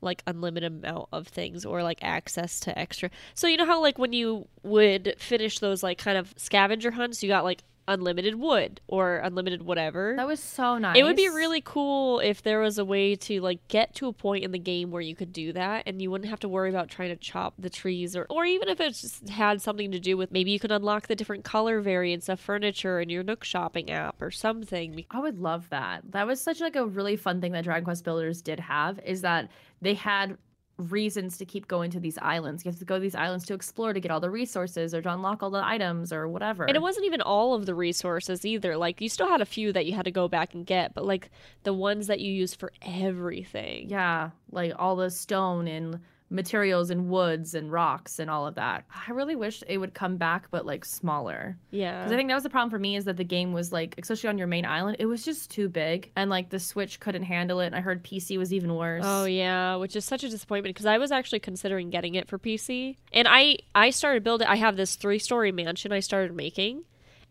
like 0.02 0.22
unlimited 0.26 0.70
amount 0.70 1.08
of 1.12 1.26
things 1.28 1.64
or 1.64 1.82
like 1.82 1.98
access 2.02 2.60
to 2.60 2.78
extra. 2.78 3.08
So 3.34 3.46
you 3.46 3.56
know 3.56 3.64
how 3.64 3.80
like 3.80 3.98
when 3.98 4.12
you 4.12 4.46
would 4.62 5.14
finish 5.18 5.58
those 5.60 5.82
like 5.82 5.96
kind 5.96 6.18
of 6.18 6.34
scavenger 6.36 6.90
hunts, 6.90 7.22
you 7.22 7.28
got 7.30 7.44
like 7.44 7.62
unlimited 7.86 8.36
wood 8.36 8.80
or 8.86 9.16
unlimited 9.18 9.62
whatever. 9.62 10.14
That 10.16 10.26
was 10.26 10.40
so 10.40 10.78
nice. 10.78 10.96
It 10.96 11.02
would 11.02 11.16
be 11.16 11.28
really 11.28 11.60
cool 11.60 12.20
if 12.20 12.42
there 12.42 12.60
was 12.60 12.78
a 12.78 12.84
way 12.84 13.14
to 13.16 13.40
like 13.40 13.66
get 13.68 13.94
to 13.96 14.08
a 14.08 14.12
point 14.12 14.44
in 14.44 14.52
the 14.52 14.58
game 14.58 14.90
where 14.90 15.02
you 15.02 15.14
could 15.14 15.32
do 15.32 15.52
that 15.52 15.84
and 15.86 16.00
you 16.00 16.10
wouldn't 16.10 16.30
have 16.30 16.40
to 16.40 16.48
worry 16.48 16.70
about 16.70 16.88
trying 16.88 17.10
to 17.10 17.16
chop 17.16 17.54
the 17.58 17.70
trees 17.70 18.16
or 18.16 18.26
or 18.30 18.44
even 18.44 18.68
if 18.68 18.80
it 18.80 18.94
just 18.94 19.28
had 19.28 19.60
something 19.60 19.90
to 19.92 20.00
do 20.00 20.16
with 20.16 20.32
maybe 20.32 20.50
you 20.50 20.58
could 20.58 20.72
unlock 20.72 21.06
the 21.06 21.16
different 21.16 21.44
color 21.44 21.80
variants 21.80 22.28
of 22.28 22.40
furniture 22.40 23.00
in 23.00 23.08
your 23.08 23.22
Nook 23.22 23.44
shopping 23.44 23.90
app 23.90 24.20
or 24.20 24.30
something. 24.30 25.04
I 25.10 25.20
would 25.20 25.38
love 25.38 25.68
that. 25.70 26.02
That 26.12 26.26
was 26.26 26.40
such 26.40 26.60
like 26.60 26.76
a 26.76 26.86
really 26.86 27.16
fun 27.16 27.40
thing 27.40 27.52
that 27.52 27.64
Dragon 27.64 27.84
Quest 27.84 28.04
Builders 28.04 28.42
did 28.42 28.60
have 28.60 28.98
is 29.04 29.22
that 29.22 29.48
they 29.80 29.94
had 29.94 30.38
reasons 30.76 31.38
to 31.38 31.44
keep 31.44 31.68
going 31.68 31.90
to 31.90 32.00
these 32.00 32.18
islands. 32.18 32.64
You 32.64 32.70
have 32.70 32.78
to 32.78 32.84
go 32.84 32.96
to 32.96 33.00
these 33.00 33.14
islands 33.14 33.46
to 33.46 33.54
explore 33.54 33.92
to 33.92 34.00
get 34.00 34.10
all 34.10 34.20
the 34.20 34.30
resources 34.30 34.94
or 34.94 35.02
to 35.02 35.12
unlock 35.12 35.42
all 35.42 35.50
the 35.50 35.64
items 35.64 36.12
or 36.12 36.28
whatever. 36.28 36.64
And 36.64 36.76
it 36.76 36.82
wasn't 36.82 37.06
even 37.06 37.20
all 37.20 37.54
of 37.54 37.66
the 37.66 37.74
resources 37.74 38.44
either. 38.44 38.76
Like 38.76 39.00
you 39.00 39.08
still 39.08 39.28
had 39.28 39.40
a 39.40 39.46
few 39.46 39.72
that 39.72 39.86
you 39.86 39.92
had 39.92 40.04
to 40.04 40.10
go 40.10 40.28
back 40.28 40.54
and 40.54 40.66
get, 40.66 40.94
but 40.94 41.04
like 41.04 41.30
the 41.62 41.72
ones 41.72 42.06
that 42.08 42.20
you 42.20 42.32
use 42.32 42.54
for 42.54 42.72
everything. 42.82 43.88
Yeah, 43.88 44.30
like 44.50 44.72
all 44.78 44.96
the 44.96 45.10
stone 45.10 45.68
and 45.68 46.00
materials 46.34 46.90
and 46.90 47.08
woods 47.08 47.54
and 47.54 47.70
rocks 47.70 48.18
and 48.18 48.28
all 48.28 48.46
of 48.46 48.56
that. 48.56 48.84
I 49.08 49.12
really 49.12 49.36
wish 49.36 49.62
it 49.66 49.78
would 49.78 49.94
come 49.94 50.16
back, 50.16 50.50
but 50.50 50.66
like 50.66 50.84
smaller. 50.84 51.56
Yeah. 51.70 52.00
Because 52.00 52.12
I 52.12 52.16
think 52.16 52.28
that 52.28 52.34
was 52.34 52.42
the 52.42 52.50
problem 52.50 52.70
for 52.70 52.78
me 52.78 52.96
is 52.96 53.04
that 53.04 53.16
the 53.16 53.24
game 53.24 53.52
was 53.52 53.72
like, 53.72 53.94
especially 53.98 54.28
on 54.28 54.38
your 54.38 54.46
main 54.46 54.66
island, 54.66 54.96
it 54.98 55.06
was 55.06 55.24
just 55.24 55.50
too 55.50 55.68
big, 55.68 56.10
and 56.16 56.28
like 56.28 56.50
the 56.50 56.58
Switch 56.58 57.00
couldn't 57.00 57.22
handle 57.22 57.60
it. 57.60 57.66
And 57.66 57.76
I 57.76 57.80
heard 57.80 58.04
PC 58.04 58.36
was 58.36 58.52
even 58.52 58.74
worse. 58.74 59.04
Oh 59.06 59.24
yeah, 59.24 59.76
which 59.76 59.96
is 59.96 60.04
such 60.04 60.24
a 60.24 60.28
disappointment 60.28 60.74
because 60.74 60.86
I 60.86 60.98
was 60.98 61.12
actually 61.12 61.40
considering 61.40 61.90
getting 61.90 62.16
it 62.16 62.28
for 62.28 62.38
PC. 62.38 62.96
And 63.12 63.28
I 63.30 63.58
I 63.74 63.90
started 63.90 64.24
building 64.24 64.48
I 64.48 64.56
have 64.56 64.76
this 64.76 64.96
3-story 64.96 65.52
mansion 65.52 65.92
I 65.92 66.00
started 66.00 66.34
making 66.34 66.82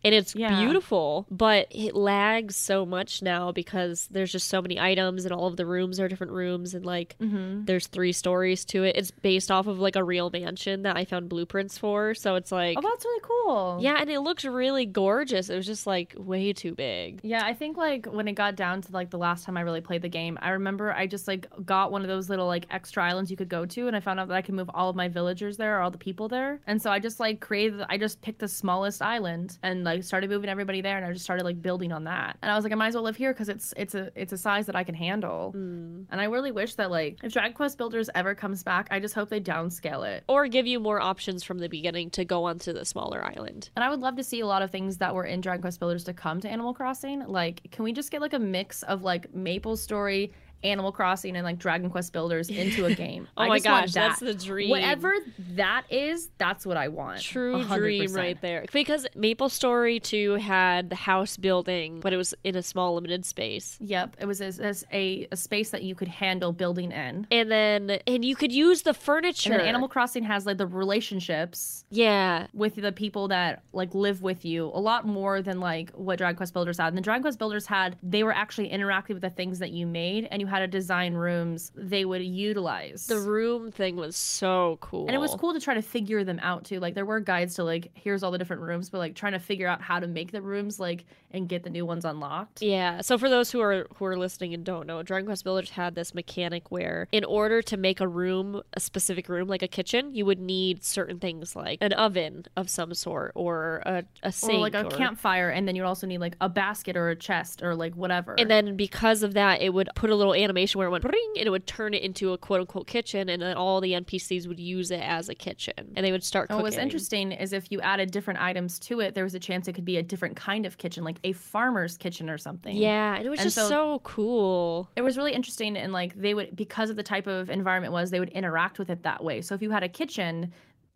and 0.04 0.14
it's 0.14 0.36
Yeah. 0.36 0.60
beautiful, 0.60 1.26
but 1.32 1.68
it 1.72 1.95
lags 1.95 2.56
so 2.56 2.86
much 2.86 3.22
now 3.22 3.51
because 3.51 4.08
there's 4.12 4.32
just 4.32 4.47
so 4.47 4.62
many 4.62 4.80
items 4.80 5.26
and 5.26 5.34
all 5.34 5.47
of 5.47 5.58
the 5.58 5.66
rooms 5.66 5.99
are 5.99 6.08
different 6.08 6.34
rooms 6.34 6.74
and 6.74 6.86
like 6.86 7.16
Mm-hmm. 7.20 7.66
there's 7.66 7.88
three 7.88 8.12
stories 8.12 8.66
to 8.66 8.84
it. 8.84 8.95
It's 8.95 9.12
based 9.12 9.51
off 9.51 9.68
of 9.68 9.80
like 9.80 9.95
a 9.95 10.04
real 10.04 10.30
mansion 10.30 10.82
that 10.84 10.97
I 10.97 11.06
found 11.06 11.30
blueprints 11.30 11.78
for, 11.78 12.14
so 12.14 12.36
it's 12.36 12.51
like 12.51 12.78
Oh, 12.78 12.82
that's 12.82 13.06
really 13.06 13.22
cool. 13.24 13.78
yeah, 13.82 13.97
and 13.99 14.10
it 14.10 14.20
looks 14.22 14.43
really 14.45 14.86
gorgeous. 14.86 15.49
It 15.49 15.56
was 15.56 15.66
just 15.66 15.88
like 15.88 16.14
way 16.18 16.54
too 16.54 16.74
big. 16.76 17.20
Yeah, 17.24 17.43
I 17.45 17.54
think 17.54 17.78
like 17.78 18.06
when 18.06 18.28
it 18.28 18.34
got 18.34 18.56
down 18.56 18.82
to 18.82 18.91
like 18.91 19.10
the 19.10 19.18
last 19.18 19.45
time 19.45 19.58
I 19.58 19.62
really 19.62 19.82
played 19.82 20.01
the 20.01 20.10
game, 20.10 20.38
I 20.41 20.49
remember 20.51 20.91
I 20.93 21.08
just 21.08 21.28
like 21.28 21.47
got 21.66 21.91
one 21.91 22.01
of 22.01 22.08
those 22.08 22.30
little 22.30 22.47
like 22.47 22.66
extra 22.72 23.04
islands 23.04 23.32
you 23.32 23.38
could 23.38 23.49
go 23.49 23.66
to, 23.66 23.88
and 23.88 23.95
I 23.95 23.99
found 23.99 24.20
out 24.20 24.28
that 24.28 24.36
I 24.36 24.41
could 24.41 24.56
move 24.56 24.70
all 24.74 24.89
of 24.89 24.95
my 24.95 25.08
villagers 25.08 25.58
there, 25.58 25.78
or 25.78 25.82
all 25.82 25.91
the 25.91 25.97
people 25.97 26.28
there, 26.28 26.60
and 26.68 26.82
so 26.82 26.91
I 26.91 26.99
just 26.99 27.20
like 27.20 27.39
created. 27.39 27.82
I 27.89 27.97
just 27.97 28.22
picked 28.22 28.39
the 28.39 28.47
smallest 28.47 29.01
island 29.01 29.58
and 29.64 29.84
like 29.84 29.93
started 30.02 30.30
moving 30.30 30.50
everybody 30.50 30.82
there, 30.82 30.98
and 30.98 31.06
I 31.06 31.12
just 31.12 31.24
started 31.26 31.44
like 31.44 31.62
building 31.62 31.91
on 31.91 32.06
that. 32.06 32.38
And 32.41 32.52
I 32.52 32.56
was 32.56 32.64
like, 32.64 32.74
I 32.74 32.76
might 32.76 32.88
as 32.88 32.96
well 32.96 33.04
live 33.04 33.16
here 33.16 33.34
because 33.34 33.50
it's 33.50 33.74
it's 33.78 33.96
a 33.96 34.12
it's 34.16 34.34
a 34.34 34.38
size 34.38 34.66
that 34.66 34.76
I 34.76 34.84
can 34.84 34.96
handle. 34.96 35.54
Mm. 35.56 36.06
And 36.10 36.22
I 36.22 36.26
really 36.26 36.52
wish 36.52 36.76
that 36.76 36.91
like 36.91 37.20
if 37.24 37.34
Dragon 37.34 37.54
Quest 37.54 37.78
Builders 37.78 38.10
ever 38.16 38.36
comes 38.36 38.64
back, 38.64 38.88
I 38.91 39.00
just 39.00 39.14
hope 39.14 39.30
they 39.30 39.41
downscale 39.41 40.08
it. 40.08 40.24
Or 40.28 40.48
give 40.48 40.68
you 40.68 40.80
more 40.80 41.00
options 41.00 41.44
from 41.44 41.60
the 41.60 41.70
beginning 41.70 42.10
to 42.12 42.26
go 42.26 42.46
onto 42.46 42.74
the 42.74 42.86
smaller 42.86 43.24
island. 43.24 43.70
And 43.76 43.84
I 43.84 43.89
would 43.89 44.00
love 44.00 44.16
to 44.18 44.24
see 44.24 44.39
a 44.41 44.48
lot 44.48 44.62
of 44.62 44.72
things 44.72 44.98
that 44.98 45.14
were 45.14 45.26
in 45.26 45.41
Dragon 45.41 45.62
Quest 45.62 45.80
Builders 45.80 46.04
to 46.06 46.14
come 46.14 46.39
to 46.41 46.50
Animal 46.50 46.74
Crossing. 46.74 47.26
Like, 47.28 47.62
can 47.72 47.84
we 47.84 47.94
just 47.94 48.12
get 48.12 48.22
like 48.22 48.34
a 48.34 48.39
mix 48.39 48.84
of 48.84 49.04
like 49.04 49.34
Maple 49.34 49.78
Story, 49.78 50.32
Animal 50.64 50.91
Crossing, 50.91 51.36
and 51.36 51.43
like 51.45 51.59
Dragon 51.59 51.89
Quest 51.89 52.14
Builders 52.14 52.49
into 52.49 52.86
a 52.86 52.93
game? 52.95 53.28
Oh 53.38 53.43
I 53.43 53.47
my 53.47 53.57
just 53.57 53.70
want 53.70 53.86
gosh, 53.86 53.93
that's 53.93 54.20
the 54.20 54.34
dream. 54.34 54.70
Whatever 54.70 55.14
that 55.55 55.84
is, 55.89 56.30
that's 56.38 56.66
what 56.66 56.78
I 56.78 56.88
want. 56.88 57.22
True 57.22 57.64
100%. 57.64 57.76
dream 57.78 58.14
right 58.14 58.39
there. 58.41 58.66
Because 58.72 59.07
Maple 59.16 59.49
Story 59.49 59.99
2 59.99 60.34
had 60.36 60.89
the 60.89 60.95
house 60.95 61.36
building, 61.38 61.99
but 61.99 62.14
it 62.14 62.18
was 62.18 62.34
in 62.43 62.55
a 62.55 62.61
small 62.64 62.93
limited 62.95 63.26
space. 63.26 63.78
Yep, 63.82 64.18
it 64.20 64.26
was 64.26 64.39
as, 64.41 64.59
as 64.59 64.86
a, 64.93 65.28
a 65.32 65.36
space 65.38 65.72
that 65.72 65.84
you 65.84 65.95
could 65.95 66.07
handle 66.07 66.53
building 66.53 66.91
in. 66.91 67.26
And 67.32 67.49
then 67.51 67.89
and 68.07 68.24
you 68.24 68.36
could 68.36 68.51
use 68.51 68.84
the 68.84 68.93
furniture. 68.93 69.53
And 69.53 69.61
Animal 69.61 69.88
Crossing 69.88 70.24
has 70.24 70.45
like 70.45 70.57
the 70.57 70.68
relationships 70.68 71.86
Yeah. 71.89 72.47
with 72.53 72.76
the 72.76 72.91
people 72.91 73.28
that 73.30 73.64
like 73.74 73.93
live 73.93 74.22
with 74.22 74.45
you 74.45 74.66
a 74.74 74.80
lot 74.80 75.05
more 75.07 75.41
than 75.41 75.59
like 75.59 75.91
what 75.91 76.18
Dragon 76.18 76.38
Quest 76.38 76.53
Builders 76.53 76.78
had. 76.78 76.88
And 76.89 76.97
the 76.97 77.01
Dragon 77.01 77.22
Quest 77.24 77.39
Builders 77.39 77.66
had 77.66 77.97
they 78.03 78.24
were 78.24 78.34
actually 78.34 78.70
interacting 78.70 79.16
with 79.16 79.22
the 79.22 79.30
things 79.30 79.59
that 79.59 79.72
you 79.72 79.86
made, 79.88 80.28
and 80.32 80.41
you 80.41 80.47
had 80.54 80.60
to 80.60 80.68
design 80.68 81.16
rooms 81.16 81.72
they 81.76 82.06
would 82.06 82.22
utilize. 82.22 83.08
The 83.08 83.20
room 83.20 83.72
thing 83.72 83.95
was 83.95 84.16
so 84.16 84.78
cool. 84.82 85.08
and 85.08 85.16
it 85.16 85.20
was 85.20 85.34
cool 85.36 85.54
to 85.54 85.60
try 85.60 85.74
to 85.74 85.82
figure 85.82 86.24
them 86.24 86.39
out 86.41 86.64
too. 86.66 86.80
Like 86.80 86.93
there 86.93 87.06
were 87.06 87.20
guides 87.20 87.56
to 87.56 87.64
like 87.64 87.89
here's 87.95 88.22
all 88.22 88.32
the 88.32 88.38
different 88.38 88.62
rooms, 88.62 88.89
but 88.89 88.99
like 88.99 89.16
trying 89.16 89.34
to 89.34 89.39
figure 89.39 89.68
out 89.68 89.82
how 89.82 89.99
to 89.99 90.08
make 90.08 90.32
the 90.32 90.41
rooms 90.41 90.80
like 90.80 91.06
and 91.32 91.49
get 91.49 91.64
the 91.64 91.70
new 91.72 91.86
ones 91.86 92.06
unlocked. 92.06 92.62
Yeah. 92.62 93.01
So 93.01 93.18
for 93.18 93.30
those 93.30 93.51
who 93.51 93.60
are 93.62 93.88
who 93.95 94.06
are 94.06 94.16
listening 94.18 94.54
and 94.54 94.64
don't 94.64 94.86
know, 94.86 95.01
Dragon 95.01 95.26
Quest 95.26 95.43
Builders 95.43 95.72
had 95.72 95.95
this 95.95 96.14
mechanic 96.14 96.72
where 96.72 97.08
in 97.12 97.24
order 97.24 97.62
to 97.64 97.76
make 97.78 97.99
a 97.99 98.08
room, 98.08 98.62
a 98.74 98.80
specific 98.80 99.28
room 99.30 99.47
like 99.47 99.64
a 99.64 99.68
kitchen, 99.68 100.14
you 100.14 100.26
would 100.26 100.39
need 100.39 100.84
certain 100.84 101.18
things 101.20 101.56
like 101.56 101.80
an 101.82 101.93
oven 101.93 102.45
of 102.56 102.70
some 102.70 102.93
sort 102.93 103.32
or 103.34 103.82
a, 103.86 104.04
a 104.22 104.32
sink 104.32 104.54
Or 104.54 104.60
like 104.60 104.76
a 104.76 104.86
campfire, 104.86 105.49
and 105.49 105.68
then 105.68 105.76
you'd 105.76 105.86
also 105.86 106.06
need 106.06 106.20
like 106.20 106.36
a 106.39 106.49
basket 106.49 106.95
or 106.95 107.10
a 107.10 107.16
chest 107.16 107.64
or 107.64 107.76
like 107.76 107.95
whatever. 107.95 108.36
And 108.38 108.49
then 108.51 108.76
because 108.76 109.24
of 109.24 109.34
that, 109.34 109.62
it 109.62 109.74
would 109.74 109.89
put 109.95 110.10
a 110.10 110.16
little 110.16 110.34
animation 110.44 110.80
where 110.80 110.88
it 110.88 110.91
went 110.91 111.04
ring 111.04 111.34
and 111.38 111.48
it 111.48 111.50
would 111.50 111.66
turn 111.68 111.94
it 111.94 112.02
into 112.04 112.34
a 112.34 112.38
quote 112.38 112.62
unquote 112.62 112.88
kitchen, 112.88 113.30
and 113.30 113.41
then 113.41 113.56
all 113.56 113.82
the 113.82 113.94
NPCs 113.94 114.48
would 114.48 114.60
use 114.60 114.91
it 114.91 115.02
as 115.02 115.30
a 115.30 115.36
kitchen, 115.36 115.74
and 115.96 116.06
they 116.06 116.12
would 116.12 116.24
start 116.24 116.50
cooking. 116.50 116.58
what 116.58 116.64
was 116.66 116.78
interesting 116.78 117.32
is 117.32 117.54
if 117.54 117.72
you 117.72 117.80
added 117.82 118.12
different 118.12 118.41
items 118.41 118.80
to 118.80 119.00
it, 119.00 119.16
there 119.16 119.24
was 119.24 119.36
a 119.36 119.39
chance 119.39 119.68
it 119.68 119.74
could 119.74 119.86
be 119.86 119.98
a 119.98 120.04
different 120.04 120.36
kind 120.36 120.66
of 120.66 120.78
kitchen, 120.78 121.04
like 121.04 121.18
a 121.24 121.32
farmer's 121.34 121.98
kitchen 121.98 122.30
or 122.30 122.38
something. 122.38 122.76
Yeah, 122.76 123.16
and 123.16 123.26
it 123.26 123.30
was 123.30 123.39
And 123.39 123.46
just 123.48 123.56
so- 123.56 123.70
so 123.70 124.00
cool. 124.04 124.89
It 124.96 125.02
was 125.02 125.18
really 125.18 125.34
interesting 125.34 125.78
and 125.78 125.94
like 125.94 126.14
they 126.16 126.34
would 126.34 126.56
because 126.56 126.89
of 126.89 126.96
the 126.96 127.04
type 127.04 127.28
of 127.28 127.50
environment 127.50 127.91
it 127.91 127.94
was, 127.94 128.12
they 128.12 128.20
would 128.20 128.30
interact 128.30 128.80
with 128.80 128.89
it 128.89 129.04
that 129.04 129.24
way. 129.24 129.41
So 129.41 129.56
if 129.56 129.62
you 129.62 129.72
had 129.72 129.84
a 129.84 129.89
kitchen 129.89 130.52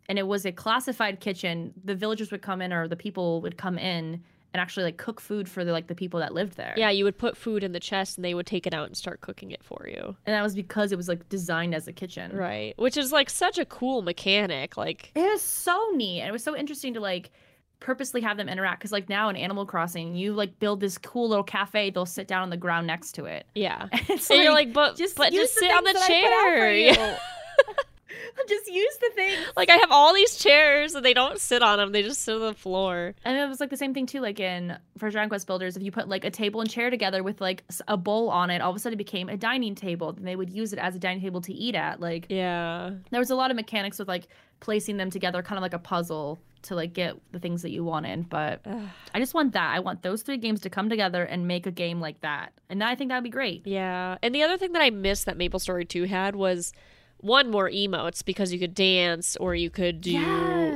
and 0.08 0.18
it 0.18 0.26
was 0.26 0.46
a 0.46 0.52
classified 0.52 1.20
kitchen, 1.20 1.72
the 1.84 1.94
villagers 1.94 2.30
would 2.30 2.42
come 2.42 2.62
in 2.62 2.72
or 2.72 2.88
the 2.88 2.96
people 2.96 3.40
would 3.42 3.56
come 3.58 3.78
in 3.78 4.22
and 4.54 4.60
actually 4.60 4.84
like 4.84 4.96
cook 4.96 5.20
food 5.20 5.48
for 5.48 5.64
the 5.64 5.72
like 5.72 5.86
the 5.88 5.94
people 5.94 6.20
that 6.20 6.32
lived 6.32 6.56
there. 6.56 6.74
Yeah, 6.76 6.90
you 6.90 7.04
would 7.04 7.18
put 7.18 7.36
food 7.36 7.62
in 7.62 7.72
the 7.72 7.80
chest, 7.80 8.16
and 8.18 8.24
they 8.24 8.34
would 8.34 8.46
take 8.46 8.66
it 8.66 8.74
out 8.74 8.86
and 8.86 8.96
start 8.96 9.20
cooking 9.20 9.50
it 9.50 9.62
for 9.62 9.86
you. 9.88 10.16
And 10.26 10.34
that 10.34 10.42
was 10.42 10.54
because 10.54 10.90
it 10.92 10.96
was 10.96 11.08
like 11.08 11.28
designed 11.28 11.74
as 11.74 11.86
a 11.88 11.92
kitchen. 11.92 12.34
Right, 12.36 12.74
which 12.78 12.96
is 12.96 13.12
like 13.12 13.28
such 13.30 13.58
a 13.58 13.64
cool 13.64 14.02
mechanic. 14.02 14.76
Like, 14.76 15.12
It 15.14 15.20
was 15.20 15.42
so 15.42 15.90
neat. 15.94 16.20
And 16.20 16.28
it 16.28 16.32
was 16.32 16.42
so 16.42 16.56
interesting 16.56 16.94
to 16.94 17.00
like 17.00 17.30
purposely 17.80 18.20
have 18.22 18.36
them 18.36 18.48
interact 18.48 18.80
because 18.80 18.90
like 18.90 19.08
now 19.08 19.28
in 19.28 19.36
Animal 19.36 19.64
Crossing, 19.64 20.14
you 20.16 20.32
like 20.32 20.58
build 20.58 20.80
this 20.80 20.98
cool 20.98 21.28
little 21.28 21.44
cafe, 21.44 21.90
they'll 21.90 22.06
sit 22.06 22.26
down 22.26 22.42
on 22.42 22.50
the 22.50 22.56
ground 22.56 22.86
next 22.86 23.12
to 23.12 23.26
it. 23.26 23.46
yeah, 23.54 23.86
It's 24.08 24.30
and 24.30 24.42
you're 24.42 24.52
like, 24.52 24.72
but 24.72 24.96
just, 24.96 25.14
but 25.16 25.32
just 25.32 25.54
sit 25.54 25.70
on 25.70 25.84
the 25.84 25.92
things 25.92 26.06
that 26.08 26.12
I 26.12 26.22
put 26.22 26.32
out 26.32 26.54
for 26.54 26.56
chair. 26.56 27.12
you. 27.12 27.16
Yeah. 28.08 28.42
just 28.48 28.70
use 28.70 28.96
the 28.98 29.10
thing. 29.14 29.38
Like 29.56 29.70
I 29.70 29.76
have 29.76 29.90
all 29.90 30.14
these 30.14 30.36
chairs, 30.36 30.94
and 30.94 31.04
they 31.04 31.14
don't 31.14 31.38
sit 31.40 31.62
on 31.62 31.78
them; 31.78 31.92
they 31.92 32.02
just 32.02 32.22
sit 32.22 32.34
on 32.34 32.40
the 32.40 32.54
floor. 32.54 33.14
And 33.24 33.36
it 33.36 33.48
was 33.48 33.60
like 33.60 33.70
the 33.70 33.76
same 33.76 33.94
thing 33.94 34.06
too, 34.06 34.20
like 34.20 34.40
in 34.40 34.78
for 34.96 35.10
Dragon 35.10 35.28
Quest 35.28 35.46
Builders, 35.46 35.76
if 35.76 35.82
you 35.82 35.92
put 35.92 36.08
like 36.08 36.24
a 36.24 36.30
table 36.30 36.60
and 36.60 36.70
chair 36.70 36.90
together 36.90 37.22
with 37.22 37.40
like 37.40 37.64
a 37.86 37.96
bowl 37.96 38.30
on 38.30 38.50
it, 38.50 38.60
all 38.60 38.70
of 38.70 38.76
a 38.76 38.78
sudden 38.78 38.94
it 38.94 38.98
became 38.98 39.28
a 39.28 39.36
dining 39.36 39.74
table. 39.74 40.10
And 40.10 40.26
they 40.26 40.36
would 40.36 40.50
use 40.50 40.72
it 40.72 40.78
as 40.78 40.94
a 40.94 40.98
dining 40.98 41.20
table 41.20 41.40
to 41.42 41.52
eat 41.52 41.74
at. 41.74 42.00
Like 42.00 42.26
Yeah, 42.28 42.92
there 43.10 43.20
was 43.20 43.30
a 43.30 43.36
lot 43.36 43.50
of 43.50 43.56
mechanics 43.56 43.98
with 43.98 44.08
like 44.08 44.28
placing 44.60 44.96
them 44.96 45.10
together, 45.10 45.42
kind 45.42 45.58
of 45.58 45.62
like 45.62 45.74
a 45.74 45.78
puzzle 45.78 46.38
to 46.62 46.74
like 46.74 46.92
get 46.92 47.16
the 47.32 47.38
things 47.38 47.62
that 47.62 47.70
you 47.70 47.84
wanted. 47.84 48.28
But 48.28 48.66
I 49.14 49.18
just 49.18 49.34
want 49.34 49.52
that. 49.52 49.74
I 49.74 49.80
want 49.80 50.02
those 50.02 50.22
three 50.22 50.38
games 50.38 50.60
to 50.62 50.70
come 50.70 50.88
together 50.88 51.22
and 51.22 51.46
make 51.46 51.66
a 51.66 51.70
game 51.70 52.00
like 52.00 52.20
that. 52.22 52.52
And 52.68 52.82
I 52.82 52.94
think 52.94 53.10
that'd 53.10 53.24
be 53.24 53.30
great. 53.30 53.66
Yeah. 53.66 54.18
And 54.22 54.34
the 54.34 54.42
other 54.42 54.58
thing 54.58 54.72
that 54.72 54.82
I 54.82 54.90
missed 54.90 55.26
that 55.26 55.36
Maple 55.36 55.60
Story 55.60 55.84
2 55.84 56.04
had 56.04 56.34
was 56.34 56.72
one 57.20 57.50
more 57.50 57.68
emotes 57.68 58.24
because 58.24 58.52
you 58.52 58.58
could 58.58 58.74
dance 58.74 59.36
or 59.36 59.54
you 59.54 59.70
could 59.70 60.00
do 60.00 60.18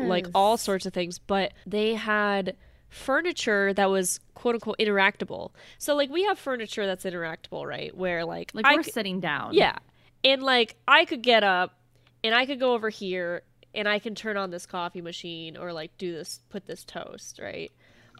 like 0.07 0.26
all 0.34 0.57
sorts 0.57 0.86
of 0.86 0.93
things, 0.93 1.18
but 1.18 1.53
they 1.66 1.95
had 1.95 2.57
furniture 2.88 3.72
that 3.72 3.90
was 3.90 4.20
quote 4.34 4.55
unquote 4.57 4.78
interactable. 4.78 5.51
So 5.78 5.95
like 5.95 6.11
we 6.11 6.24
have 6.24 6.38
furniture 6.38 6.86
that's 6.86 7.05
interactable, 7.05 7.66
right? 7.66 7.97
Where 7.97 8.24
like 8.24 8.51
Like 8.55 8.66
I 8.66 8.74
we're 8.76 8.82
could- 8.82 8.93
sitting 8.93 9.20
down. 9.20 9.55
yeah. 9.55 9.76
And 10.24 10.43
like 10.43 10.76
I 10.86 11.05
could 11.05 11.22
get 11.22 11.43
up 11.43 11.78
and 12.22 12.34
I 12.34 12.47
could 12.47 12.61
go 12.61 12.74
over 12.74 12.90
here 12.90 13.43
and 13.74 13.88
I 13.88 13.99
can 13.99 14.14
turn 14.14 14.36
on 14.36 14.51
this 14.51 14.66
coffee 14.66 15.01
machine 15.01 15.57
or 15.57 15.72
like 15.72 15.97
do 15.99 16.12
this 16.12 16.40
put 16.51 16.66
this 16.66 16.84
toast, 16.84 17.40
right? 17.43 17.72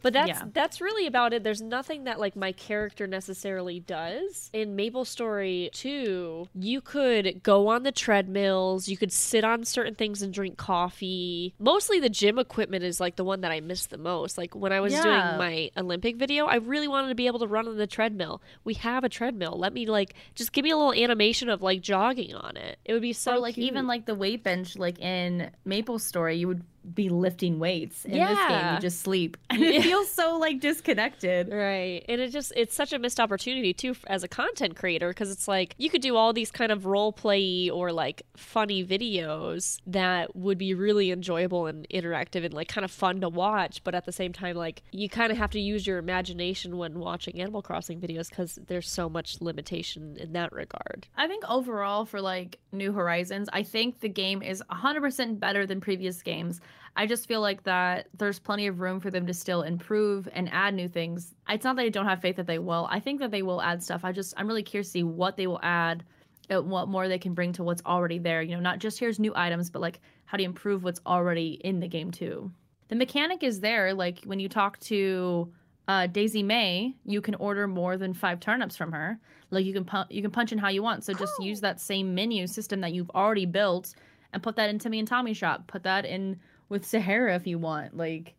But 0.03 0.13
that's 0.13 0.29
Yeah. 0.29 0.45
that's 0.53 0.81
really 0.81 1.07
about 1.07 1.33
it. 1.33 1.43
There's 1.45 1.63
nothing 1.63 2.05
that 2.05 2.19
like 2.21 2.37
my 2.37 2.53
character 2.53 3.07
necessarily 3.07 3.81
does. 3.81 4.51
In 4.53 4.77
Maple 4.77 5.05
Story 5.05 5.71
2, 5.73 6.49
you 6.55 6.81
could 6.81 7.43
go 7.43 7.69
on 7.69 7.83
the 7.85 7.93
treadmills, 7.93 8.89
you 8.89 8.97
could 8.97 9.13
sit 9.13 9.45
on 9.45 9.65
certain 9.65 9.95
things 9.95 10.23
and 10.23 10.33
drink 10.35 10.57
coffee. 10.57 11.55
Mostly 11.59 12.01
the 12.01 12.09
gym 12.11 12.39
equipment 12.39 12.85
is 12.85 13.01
like 13.01 13.17
the 13.17 13.25
one 13.25 13.41
that 13.43 13.53
I 13.53 13.61
miss 13.61 13.87
the 13.87 13.99
most. 13.99 14.37
Like 14.39 14.55
when 14.55 14.73
I 14.73 14.81
was 14.81 14.93
Yeah. 14.93 15.03
doing 15.03 15.39
my 15.39 15.71
Olympic 15.77 16.17
video, 16.17 16.47
I 16.47 16.57
really 16.57 16.89
wanted 16.89 17.09
to 17.09 17.15
be 17.15 17.27
able 17.27 17.39
to 17.41 17.47
run 17.47 17.69
on 17.69 17.77
the 17.77 17.87
treadmill. 17.87 18.43
We 18.65 18.75
have 18.75 19.05
a 19.05 19.09
treadmill. 19.09 19.57
Let 19.59 19.73
me 19.73 19.87
like 19.87 20.15
just 20.35 20.53
give 20.53 20.65
me 20.65 20.71
a 20.71 20.77
little 20.77 20.93
animation 20.93 21.49
of 21.49 21.63
like 21.63 21.81
jogging 21.81 22.35
on 22.35 22.57
it. 22.57 22.79
It 22.85 22.93
would 22.93 23.03
be 23.03 23.13
so 23.13 23.35
or 23.35 23.39
like 23.39 23.55
cute. 23.55 23.67
even 23.67 23.87
like 23.87 24.07
the 24.07 24.15
weight 24.15 24.43
bench, 24.43 24.77
like 24.77 24.99
in 25.01 25.51
Maple 25.65 25.99
Story, 25.99 26.37
you 26.37 26.49
would 26.49 26.63
be 26.95 27.09
lifting 27.09 27.59
weights. 27.59 28.05
In 28.05 28.13
this 28.13 28.39
game, 28.49 28.75
you 28.75 28.81
just 28.81 29.01
sleep. 29.01 29.37
And 29.51 29.63
it 29.63 29.83
feels 29.83 30.11
so 30.11 30.39
like 30.39 30.61
disconnected. 30.61 31.49
Right. 31.51 32.05
And 32.09 32.21
it 32.21 32.31
just 32.31 32.53
it's 32.57 32.75
such 32.75 32.93
a 32.93 32.99
missed 32.99 33.21
opportunity 33.21 33.73
too 33.73 33.95
as 34.07 34.23
a 34.23 34.29
content 34.29 34.77
creator 34.77 35.09
because 35.09 35.31
it's 35.31 35.49
like 35.49 35.75
you 35.79 35.91
could 35.91 36.03
do 36.03 36.17
all 36.17 36.33
these 36.33 36.51
kind 36.51 36.73
of 36.73 36.87
role 36.87 37.13
play 37.13 37.71
or 37.71 37.93
like 37.93 38.23
funny 38.37 38.85
videos 38.85 39.81
that 39.87 40.35
would 40.37 40.59
be 40.59 40.75
really 40.75 41.11
enjoyable 41.11 41.67
and 41.67 41.87
interactive 41.91 42.45
and 42.45 42.55
like 42.55 42.69
kind 42.69 42.85
of 42.85 42.91
fun 42.91 43.21
to 43.21 43.29
watch, 43.29 43.83
but 43.85 43.95
at 43.95 44.05
the 44.05 44.13
same 44.13 44.33
time 44.33 44.57
like 44.57 44.83
you 44.93 45.09
kind 45.09 45.31
of 45.31 45.39
have 45.39 45.51
to 45.51 45.61
use 45.61 45.87
your 45.87 45.99
imagination 45.99 46.77
when 46.77 46.99
watching 46.99 47.41
Animal 47.41 47.63
Crossing 47.63 48.01
videos 48.01 48.31
cuz 48.31 48.59
there's 48.67 48.89
so 48.89 49.09
much 49.09 49.41
limitation 49.41 50.17
in 50.19 50.33
that 50.33 50.53
regard. 50.53 51.07
I 51.17 51.27
think 51.29 51.45
overall 51.49 52.05
for 52.05 52.21
like 52.21 52.59
New 52.73 52.93
Horizons, 52.93 53.49
I 53.53 53.63
think 53.63 54.01
the 54.01 54.09
game 54.09 54.43
is 54.43 54.63
100% 54.71 55.39
better 55.39 55.67
than 55.67 55.81
previous 55.81 56.23
games. 56.23 56.61
I 56.95 57.07
just 57.07 57.27
feel 57.27 57.41
like 57.41 57.63
that 57.65 58.09
there's 58.17 58.39
plenty 58.39 58.67
of 58.67 58.81
room 58.81 59.01
for 59.01 59.11
them 59.11 59.27
to 59.27 59.35
still 59.35 59.63
improve 59.63 60.29
and 60.33 60.51
add 60.53 60.75
new 60.75 60.89
things. 60.89 61.35
It's 61.49 61.65
not 61.65 61.77
that 61.77 61.83
I 61.83 61.89
don't 61.89 62.07
have 62.07 62.21
faith 62.21 62.37
that 62.37 62.47
they 62.47 62.59
will. 62.59 62.87
I 62.91 63.01
think 63.01 63.21
that 63.21 63.31
they 63.31 63.43
will 63.43 63.63
add 63.63 63.83
stuff. 63.83 64.05
I 64.05 64.13
just 64.13 64.35
I'm 64.37 64.47
really 64.47 64.63
curious 64.63 64.89
to 64.89 64.93
see 64.93 65.03
what 65.03 65.37
they 65.37 65.47
will 65.47 65.61
add 65.63 66.05
and 66.51 66.69
what 66.71 66.89
more 66.89 67.09
they 67.09 67.19
can 67.19 67.35
bring 67.35 67.53
to 67.55 67.65
what's 67.65 67.83
already 67.87 68.19
there. 68.19 68.43
You 68.43 68.55
know, 68.57 68.61
not 68.61 68.79
just 68.79 68.99
here's 68.99 69.19
new 69.19 69.33
items, 69.35 69.71
but 69.71 69.81
like 69.81 70.01
how 70.27 70.37
do 70.37 70.43
you 70.43 70.49
improve 70.49 70.85
what's 70.85 71.01
already 71.07 71.61
in 71.65 71.81
the 71.81 71.89
game 71.89 72.11
too. 72.11 72.51
The 72.89 72.97
mechanic 72.97 73.43
is 73.43 73.61
there. 73.61 73.95
Like 73.95 74.21
when 74.25 74.39
you 74.39 74.49
talk 74.51 74.79
to 74.81 75.51
uh, 75.89 76.07
Daisy 76.07 76.43
Mae, 76.43 76.95
you 77.05 77.21
can 77.21 77.35
order 77.37 77.67
more 77.67 77.97
than 77.97 78.13
five 78.13 78.39
turnips 78.39 78.77
from 78.77 78.93
her. 78.93 79.19
Like 79.51 79.65
you 79.65 79.73
can 79.73 79.85
pu- 79.85 80.11
you 80.11 80.23
can 80.23 80.31
punch 80.31 80.53
in 80.53 80.59
how 80.59 80.69
you 80.69 80.83
want. 80.83 81.05
So 81.05 81.15
just 81.15 81.33
use 81.41 81.61
that 81.63 81.81
same 81.81 82.15
menu 82.15 82.47
system 82.47 82.81
that 82.83 82.93
you've 82.93 83.11
already 83.11 83.47
built 83.47 83.95
and 84.33 84.43
put 84.43 84.57
that 84.57 84.71
in 84.71 84.79
Timmy 84.79 84.99
and 84.99 85.09
Tommy 85.09 85.35
shop. 85.35 85.67
Put 85.67 85.83
that 85.85 86.05
in 86.05 86.39
with 86.73 86.85
Saharah 86.85 87.37
if 87.37 87.47
you 87.47 87.59
want. 87.59 87.97
Like 87.97 88.35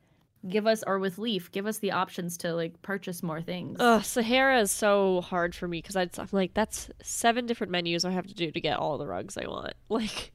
give 0.50 0.68
us 0.68 0.84
or 0.86 1.00
with 1.00 1.18
Leif, 1.18 1.50
give 1.54 1.66
us 1.66 1.78
the 1.78 1.92
options 1.94 2.36
to 2.40 2.54
like 2.54 2.82
purchase 2.82 3.24
more 3.24 3.42
things. 3.42 3.78
Ugh, 3.80 4.02
Saharah 4.02 4.62
is 4.62 4.72
so 4.72 5.22
hard 5.22 5.56
for 5.56 5.70
me 5.70 5.82
because 5.82 5.96
I'm 5.96 6.10
like 6.34 6.54
that's 6.54 6.90
seven 7.02 7.46
different 7.46 7.72
menus 7.72 8.04
I 8.04 8.12
have 8.12 8.28
to 8.28 8.34
do 8.34 8.52
to 8.52 8.60
get 8.60 8.78
all 8.78 8.98
the 8.98 9.08
rugs 9.08 9.38
I 9.38 9.48
want. 9.48 9.74
Like 9.90 10.34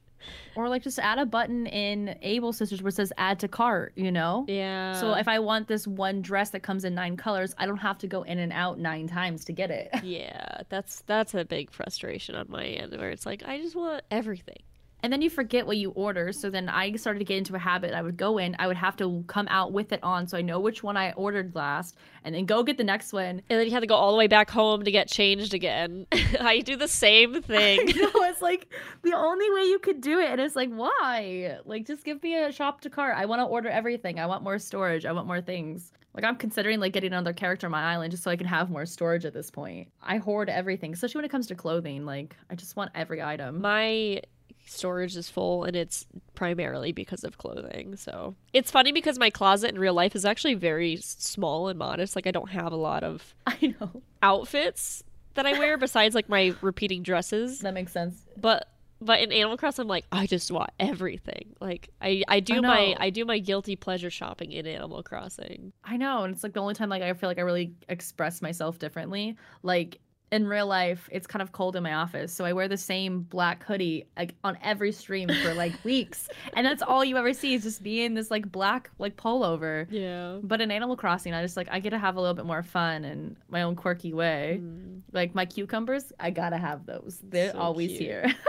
Or 0.55 0.67
like 0.67 0.83
just 0.83 0.99
add 0.99 1.17
a 1.19 1.25
button 1.25 1.65
in 1.67 2.17
Able 2.21 2.53
Sisters 2.53 2.81
where 2.81 2.89
it 2.89 2.95
says 2.95 3.13
add 3.17 3.39
to 3.39 3.47
cart, 3.47 3.93
you 3.95 4.11
know? 4.11 4.45
yeah. 4.49 4.99
So 4.99 5.13
if 5.13 5.27
I 5.27 5.39
want 5.39 5.67
this 5.67 5.87
one 5.87 6.21
dress 6.21 6.49
that 6.51 6.61
comes 6.61 6.83
in 6.85 6.93
nine 6.95 7.15
colors, 7.15 7.53
I 7.57 7.65
don't 7.65 7.77
have 7.77 7.97
to 7.99 8.07
go 8.07 8.23
in 8.23 8.39
and 8.39 8.51
out 8.51 8.79
nine 8.79 9.07
times 9.07 9.45
to 9.45 9.53
get 9.53 9.69
it. 9.71 9.89
Yeah, 10.03 10.61
that's 10.69 11.01
that's 11.05 11.35
a 11.35 11.45
big 11.45 11.71
frustration 11.71 12.35
on 12.35 12.47
my 12.49 12.65
end 12.65 12.97
where 12.97 13.11
it's 13.11 13.25
like 13.25 13.43
I 13.45 13.59
just 13.61 13.75
want 13.75 14.01
everything. 14.09 14.61
And 15.01 15.13
then 15.13 15.21
you 15.21 15.29
forget 15.29 15.65
what 15.65 15.77
you 15.77 15.91
order. 15.91 16.31
So 16.33 16.49
then 16.49 16.67
I 16.67 16.95
started 16.95 17.19
to 17.19 17.25
get 17.25 17.37
into 17.37 17.55
a 17.55 17.59
habit. 17.59 17.93
I 17.93 18.01
would 18.01 18.17
go 18.17 18.37
in, 18.37 18.55
I 18.59 18.67
would 18.67 18.77
have 18.77 18.97
to 18.97 19.23
come 19.27 19.47
out 19.49 19.71
with 19.71 19.91
it 19.93 20.01
on 20.03 20.27
so 20.27 20.37
I 20.37 20.41
know 20.41 20.59
which 20.59 20.83
one 20.83 20.97
I 20.97 21.13
ordered 21.13 21.55
last, 21.55 21.95
and 22.23 22.35
then 22.35 22.45
go 22.45 22.63
get 22.63 22.77
the 22.77 22.83
next 22.83 23.13
one. 23.13 23.41
And 23.49 23.59
then 23.59 23.65
you 23.65 23.71
have 23.71 23.81
to 23.81 23.87
go 23.87 23.95
all 23.95 24.11
the 24.11 24.17
way 24.17 24.27
back 24.27 24.49
home 24.49 24.83
to 24.83 24.91
get 24.91 25.07
changed 25.07 25.53
again. 25.53 26.05
I 26.39 26.59
do 26.59 26.75
the 26.75 26.87
same 26.87 27.41
thing. 27.41 27.85
Know, 27.85 28.11
it's 28.15 28.41
like 28.41 28.73
the 29.03 29.13
only 29.13 29.49
way 29.51 29.63
you 29.63 29.79
could 29.79 30.01
do 30.01 30.19
it. 30.19 30.29
And 30.29 30.41
it's 30.41 30.55
like, 30.55 30.69
why? 30.69 31.59
Like, 31.65 31.85
just 31.85 32.03
give 32.03 32.21
me 32.21 32.35
a 32.35 32.51
shop 32.51 32.81
to 32.81 32.89
cart. 32.89 33.15
I 33.17 33.25
want 33.25 33.39
to 33.39 33.45
order 33.45 33.69
everything. 33.69 34.19
I 34.19 34.25
want 34.25 34.43
more 34.43 34.59
storage. 34.59 35.05
I 35.05 35.11
want 35.11 35.27
more 35.27 35.41
things. 35.41 35.91
Like, 36.13 36.23
I'm 36.23 36.35
considering 36.35 36.79
like 36.79 36.93
getting 36.93 37.13
another 37.13 37.33
character 37.33 37.67
on 37.67 37.71
my 37.71 37.83
island 37.83 38.11
just 38.11 38.23
so 38.23 38.31
I 38.31 38.35
can 38.35 38.47
have 38.47 38.69
more 38.69 38.85
storage 38.85 39.25
at 39.25 39.33
this 39.33 39.51
point. 39.51 39.89
I 40.01 40.17
hoard 40.17 40.49
everything, 40.49 40.91
especially 40.91 41.19
when 41.19 41.25
it 41.25 41.31
comes 41.31 41.47
to 41.47 41.55
clothing. 41.55 42.05
Like, 42.05 42.35
I 42.49 42.55
just 42.55 42.75
want 42.75 42.91
every 42.95 43.21
item. 43.21 43.61
My 43.61 44.21
storage 44.69 45.15
is 45.15 45.29
full 45.29 45.63
and 45.63 45.75
it's 45.75 46.05
primarily 46.35 46.91
because 46.91 47.23
of 47.23 47.37
clothing. 47.37 47.95
So 47.95 48.35
it's 48.53 48.71
funny 48.71 48.91
because 48.91 49.19
my 49.19 49.29
closet 49.29 49.71
in 49.71 49.79
real 49.79 49.93
life 49.93 50.15
is 50.15 50.25
actually 50.25 50.53
very 50.55 50.97
small 50.97 51.67
and 51.67 51.77
modest. 51.77 52.15
Like 52.15 52.27
I 52.27 52.31
don't 52.31 52.49
have 52.49 52.71
a 52.71 52.77
lot 52.77 53.03
of 53.03 53.35
I 53.47 53.75
know. 53.79 54.01
outfits 54.21 55.03
that 55.35 55.45
I 55.45 55.57
wear 55.57 55.77
besides 55.77 56.15
like 56.15 56.29
my 56.29 56.53
repeating 56.61 57.03
dresses. 57.03 57.59
That 57.59 57.73
makes 57.73 57.91
sense. 57.91 58.25
But 58.37 58.67
but 59.01 59.21
in 59.21 59.31
Animal 59.31 59.55
Crossing, 59.57 59.83
I'm 59.83 59.87
like, 59.87 60.05
I 60.11 60.27
just 60.27 60.51
want 60.51 60.71
everything. 60.77 61.55
Like 61.61 61.89
I, 62.01 62.23
I 62.27 62.41
do 62.41 62.55
I 62.55 62.59
my. 62.59 62.95
I 62.99 63.09
do 63.09 63.23
my 63.23 63.39
guilty 63.39 63.75
pleasure 63.77 64.09
shopping 64.09 64.51
in 64.51 64.67
Animal 64.67 65.03
Crossing. 65.03 65.71
I 65.85 65.95
know, 65.95 66.23
and 66.23 66.33
it's 66.33 66.43
like 66.43 66.53
the 66.53 66.59
only 66.59 66.73
time 66.73 66.89
like 66.89 67.01
I 67.01 67.13
feel 67.13 67.29
like 67.29 67.37
I 67.37 67.43
really 67.43 67.73
express 67.87 68.41
myself 68.41 68.77
differently. 68.77 69.37
Like 69.63 69.99
in 70.31 70.45
real 70.47 70.67
life, 70.67 71.09
it's 71.11 71.25
kind 71.25 71.41
of 71.41 71.51
cold 71.51 71.75
in 71.75 71.83
my 71.83 71.93
office, 71.93 72.31
so 72.31 72.45
I 72.45 72.53
wear 72.53 72.67
the 72.67 72.77
same 72.77 73.21
black 73.21 73.63
hoodie 73.63 74.07
like 74.17 74.35
on 74.43 74.57
every 74.61 74.91
stream 74.91 75.29
for 75.43 75.53
like 75.53 75.73
weeks, 75.83 76.29
and 76.53 76.65
that's 76.65 76.81
all 76.81 77.03
you 77.03 77.17
ever 77.17 77.33
see 77.33 77.55
is 77.55 77.63
just 77.63 77.81
me 77.81 78.05
in 78.05 78.13
this 78.13 78.29
like 78.29 78.51
black 78.51 78.91
like 78.99 79.15
pullover. 79.17 79.87
Yeah. 79.89 80.37
But 80.43 80.61
in 80.61 80.69
Animal 80.71 80.95
Crossing, 80.95 81.33
I 81.33 81.41
just 81.41 81.57
like 81.57 81.67
I 81.71 81.79
get 81.79 81.89
to 81.91 81.97
have 81.99 82.15
a 82.15 82.21
little 82.21 82.35
bit 82.35 82.45
more 82.45 82.61
fun 82.63 83.05
in 83.05 83.37
my 83.49 83.63
own 83.63 83.75
quirky 83.75 84.13
way. 84.13 84.59
Mm. 84.61 85.01
Like 85.11 85.33
my 85.33 85.45
cucumbers, 85.45 86.11
I 86.19 86.29
gotta 86.29 86.57
have 86.57 86.85
those. 86.85 87.19
They're 87.23 87.51
So 87.53 87.59
always 87.59 87.89
cute. 87.89 88.01
here. 88.01 88.25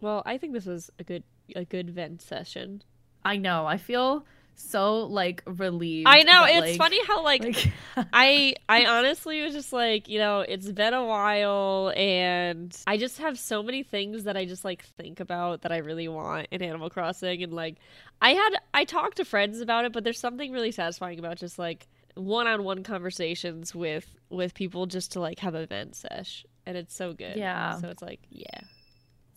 Well, 0.00 0.22
I 0.26 0.36
think 0.36 0.52
this 0.52 0.66
was 0.66 0.90
a 0.98 1.04
good 1.04 1.22
a 1.56 1.64
good 1.64 1.88
vent 1.88 2.20
session. 2.20 2.82
I 3.24 3.38
know. 3.38 3.64
I 3.64 3.78
feel 3.78 4.26
so 4.56 5.06
like 5.06 5.42
relieved. 5.46 6.08
I 6.08 6.22
know 6.22 6.44
that, 6.44 6.50
it's 6.50 6.60
like- 6.60 6.76
funny 6.78 7.04
how 7.06 7.22
like, 7.22 7.42
like 7.42 7.72
I 8.12 8.54
I 8.68 8.84
honestly 8.86 9.42
was 9.42 9.52
just 9.54 9.72
like 9.72 10.08
you 10.08 10.18
know 10.18 10.40
it's 10.40 10.70
been 10.70 10.94
a 10.94 11.04
while 11.04 11.92
and 11.96 12.76
I 12.86 12.96
just 12.96 13.18
have 13.18 13.38
so 13.38 13.62
many 13.62 13.82
things 13.82 14.24
that 14.24 14.36
I 14.36 14.44
just 14.44 14.64
like 14.64 14.82
think 14.84 15.20
about 15.20 15.62
that 15.62 15.72
I 15.72 15.78
really 15.78 16.08
want 16.08 16.48
in 16.50 16.62
Animal 16.62 16.90
Crossing 16.90 17.42
and 17.42 17.52
like 17.52 17.76
I 18.22 18.30
had 18.30 18.50
I 18.72 18.84
talked 18.84 19.16
to 19.18 19.24
friends 19.24 19.60
about 19.60 19.84
it 19.84 19.92
but 19.92 20.04
there's 20.04 20.20
something 20.20 20.52
really 20.52 20.70
satisfying 20.72 21.18
about 21.18 21.36
just 21.38 21.58
like 21.58 21.86
one-on-one 22.14 22.84
conversations 22.84 23.74
with 23.74 24.06
with 24.30 24.54
people 24.54 24.86
just 24.86 25.12
to 25.12 25.20
like 25.20 25.40
have 25.40 25.54
a 25.54 25.66
vent 25.66 25.96
sesh 25.96 26.46
and 26.64 26.76
it's 26.76 26.94
so 26.94 27.12
good 27.12 27.36
Yeah. 27.36 27.78
so 27.80 27.88
it's 27.88 28.02
like 28.02 28.20
yeah 28.30 28.60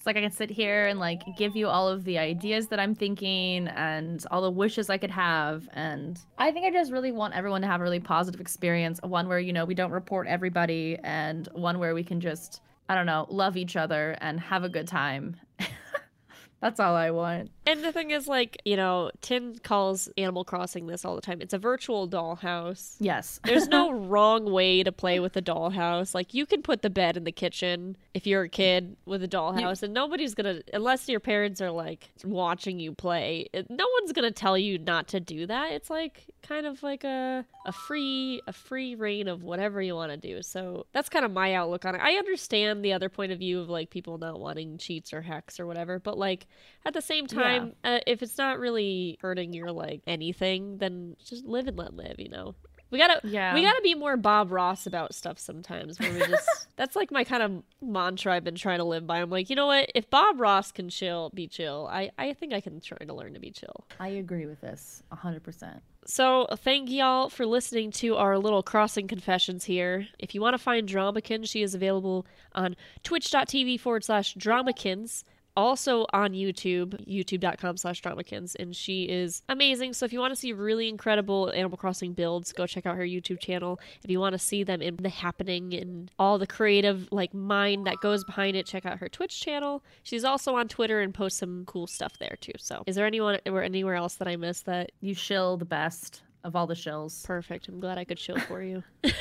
like 0.08 0.16
I 0.18 0.22
can 0.22 0.32
sit 0.32 0.50
here 0.50 0.88
and 0.88 1.00
like 1.00 1.22
give 1.38 1.56
you 1.56 1.68
all 1.68 1.88
of 1.90 2.06
the 2.06 2.18
ideas 2.18 2.68
that 2.68 2.80
I'm 2.80 2.96
thinking 2.96 3.68
and 3.68 4.26
all 4.32 4.42
the 4.42 4.50
wishes 4.50 4.90
I 4.90 4.98
could 4.98 5.12
have. 5.12 5.68
And 5.74 6.18
I 6.38 6.52
think 6.52 6.66
I 6.66 6.72
just 6.72 6.92
really 6.92 7.12
want 7.12 7.36
everyone 7.36 7.62
to 7.62 7.68
have 7.68 7.82
a 7.82 7.84
really 7.84 8.00
positive 8.00 8.40
experience. 8.40 9.00
One 9.04 9.28
where, 9.28 9.40
you 9.40 9.52
know, 9.52 9.66
we 9.66 9.76
don't 9.76 9.92
report 9.92 10.26
everybody 10.28 10.98
and 11.04 11.48
one 11.52 11.78
where 11.78 11.94
we 11.94 12.04
can 12.04 12.22
just, 12.22 12.62
I 12.88 12.96
don't 12.96 13.06
know, 13.06 13.28
love 13.30 13.58
each 13.58 13.76
other 13.76 14.18
and 14.22 14.40
have 14.40 14.64
a 14.64 14.70
good 14.70 14.88
time. 14.88 15.36
That's 16.62 16.80
all 16.80 16.96
I 16.96 17.12
want. 17.12 17.52
And 17.68 17.84
the 17.84 17.92
thing 17.92 18.12
is, 18.12 18.28
like, 18.28 18.62
you 18.66 18.78
know, 18.78 19.12
Tin 19.22 19.60
calls 19.62 20.10
Animal 20.18 20.46
Crossing 20.46 20.88
this 20.88 21.04
all 21.04 21.16
the 21.16 21.22
time. 21.22 21.42
It's 21.42 21.54
a 21.54 21.58
virtual 21.58 22.08
dollhouse. 22.08 22.96
Yes. 23.00 23.40
There's 23.46 23.68
no 23.68 23.92
wrong 23.92 24.52
way 24.52 24.84
to 24.84 24.92
play 24.92 25.20
with 25.20 25.36
a 25.36 25.42
dollhouse. 25.42 26.16
Like, 26.16 26.34
you 26.34 26.46
can 26.46 26.62
put 26.62 26.82
the 26.82 26.90
bed 26.90 27.18
in 27.18 27.26
the 27.26 27.32
kitchen 27.32 27.98
if 28.14 28.26
you're 28.26 28.44
a 28.44 28.50
kid 28.50 28.96
with 29.06 29.22
a 29.22 29.28
dollhouse, 29.28 29.84
and 29.84 29.94
nobody's 29.94 30.34
gonna, 30.34 30.62
unless 30.74 31.08
your 31.10 31.20
parents 31.20 31.62
are 31.62 31.70
like 31.72 32.10
watching 32.24 32.80
you 32.80 32.94
play, 32.94 33.48
no 33.70 33.86
one's 34.00 34.12
gonna 34.14 34.32
tell 34.32 34.58
you 34.58 34.78
not 34.80 35.08
to 35.10 35.20
do 35.20 35.46
that. 35.46 35.72
It's 35.74 35.90
like 35.90 36.24
kind 36.48 36.66
of 36.66 36.82
like 36.82 37.04
a 37.04 37.46
a 37.66 37.72
free 37.72 38.42
a 38.48 38.54
free 38.54 38.96
reign 38.96 39.28
of 39.28 39.44
whatever 39.44 39.82
you 39.82 39.94
want 39.96 40.12
to 40.12 40.18
do. 40.18 40.42
So 40.42 40.86
that's 40.94 41.10
kind 41.10 41.26
of 41.26 41.32
my 41.32 41.54
outlook 41.54 41.86
on 41.86 41.96
it. 41.96 42.02
I 42.02 42.14
understand 42.14 42.84
the 42.84 42.94
other 42.94 43.10
point 43.10 43.32
of 43.32 43.40
view 43.40 43.60
of 43.60 43.70
like 43.70 43.90
people 43.90 44.18
not 44.18 44.40
wanting 44.40 44.78
cheats 44.78 45.14
or 45.14 45.22
hacks 45.22 45.60
or 45.60 45.68
whatever, 45.68 46.00
but 46.00 46.18
like 46.18 46.48
at 46.86 46.94
the 46.94 47.02
same 47.02 47.28
time, 47.28 47.57
uh, 47.84 48.00
if 48.08 48.22
it's 48.22 48.38
not 48.38 48.60
really 48.60 49.18
hurting 49.22 49.54
your 49.54 49.72
like 49.72 50.02
anything, 50.08 50.78
then 50.78 51.16
just 51.24 51.46
live 51.46 51.68
and 51.68 51.78
let 51.78 51.94
live. 51.94 52.16
You 52.20 52.30
know. 52.30 52.56
We 52.90 53.00
gotta, 53.00 53.20
Yeah. 53.28 53.54
we 53.54 53.64
gotta 53.64 53.82
be 53.82 53.96
more 53.96 54.16
Bob 54.16 54.50
Ross 54.50 54.88
about 54.88 55.14
stuff 55.14 55.38
sometimes. 55.40 56.00
Where 56.00 56.10
we 56.14 56.20
just, 56.20 56.68
that's 56.78 56.96
like 56.96 57.12
my 57.12 57.26
kind 57.26 57.44
of 57.44 57.64
mantra 57.82 58.34
I've 58.34 58.46
been 58.46 58.56
trying 58.56 58.78
to 58.78 58.86
live 58.86 59.06
by. 59.06 59.18
I'm 59.20 59.30
like, 59.30 59.50
you 59.50 59.58
know 59.58 59.68
what? 59.68 59.92
If 59.94 60.10
Bob 60.10 60.40
Ross 60.40 60.72
can 60.72 60.88
chill, 60.88 61.30
be 61.34 61.48
chill. 61.48 61.90
I, 61.92 62.12
I 62.18 62.32
think 62.32 62.54
I 62.54 62.62
can 62.62 62.80
try 62.80 62.98
to 63.00 63.14
learn 63.14 63.34
to 63.34 63.42
be 63.42 63.52
chill. 63.52 63.86
I 64.00 64.08
agree 64.08 64.46
with 64.46 64.62
this 64.62 65.04
100%. 65.12 65.82
So 66.06 66.48
thank 66.60 66.90
y'all 66.90 67.28
for 67.30 67.46
listening 67.46 67.92
to 67.92 68.16
our 68.16 68.38
little 68.38 68.64
crossing 68.64 69.10
confessions 69.10 69.66
here. 69.66 70.08
If 70.18 70.34
you 70.34 70.40
want 70.40 70.54
to 70.54 70.58
find 70.58 70.88
Dramakin, 70.88 71.44
she 71.44 71.64
is 71.64 71.76
available 71.76 72.26
on 72.56 72.78
twitch.tv 73.04 73.82
forward 73.82 74.06
slash 74.06 74.34
Dramakins. 74.36 75.26
Also 75.58 76.06
on 76.14 76.32
YouTube, 76.34 77.06
youtube.com 77.08 77.76
slash 77.78 78.02
dramakins, 78.02 78.56
and 78.60 78.76
she 78.76 79.04
is 79.06 79.42
amazing. 79.50 79.94
So 79.94 80.06
if 80.06 80.14
you 80.14 80.20
want 80.20 80.32
to 80.32 80.36
see 80.40 80.54
really 80.54 80.88
incredible 80.88 81.50
Animal 81.52 81.78
Crossing 81.78 82.14
builds, 82.14 82.54
go 82.54 82.68
check 82.68 82.86
out 82.86 82.96
her 82.96 83.04
YouTube 83.04 83.40
channel. 83.40 83.80
If 84.04 84.10
you 84.12 84.20
want 84.20 84.34
to 84.34 84.40
see 84.40 84.64
them 84.64 84.82
in 84.82 84.98
the 84.98 85.10
happening 85.10 85.74
and 85.74 86.12
all 86.20 86.38
the 86.38 86.48
creative 86.48 87.10
like 87.12 87.34
mind 87.34 87.88
that 87.88 87.98
goes 88.02 88.24
behind 88.24 88.56
it, 88.56 88.68
check 88.68 88.86
out 88.86 89.00
her 89.00 89.10
Twitch 89.10 89.42
channel. 89.42 89.84
She's 90.04 90.24
also 90.24 90.56
on 90.56 90.68
Twitter 90.68 91.02
and 91.02 91.14
posts 91.14 91.40
some 91.40 91.66
cool 91.66 91.88
stuff 91.88 92.14
there 92.20 92.38
too. 92.40 92.54
So 92.60 92.84
is 92.86 92.96
there 92.96 93.08
anyone 93.08 93.40
or 93.48 93.64
anywhere 93.64 93.96
else 93.96 94.16
that 94.16 94.28
I 94.28 94.36
missed 94.36 94.66
that 94.68 94.92
You 95.02 95.16
shill 95.16 95.58
the 95.58 95.66
best 95.66 96.22
of 96.44 96.56
all 96.56 96.68
the 96.68 96.76
shills. 96.76 97.26
perfect? 97.26 97.68
I'm 97.68 97.80
glad 97.80 97.98
I 97.98 98.04
could 98.06 98.20
show 98.20 98.38
for 98.38 98.62
you. 98.62 98.84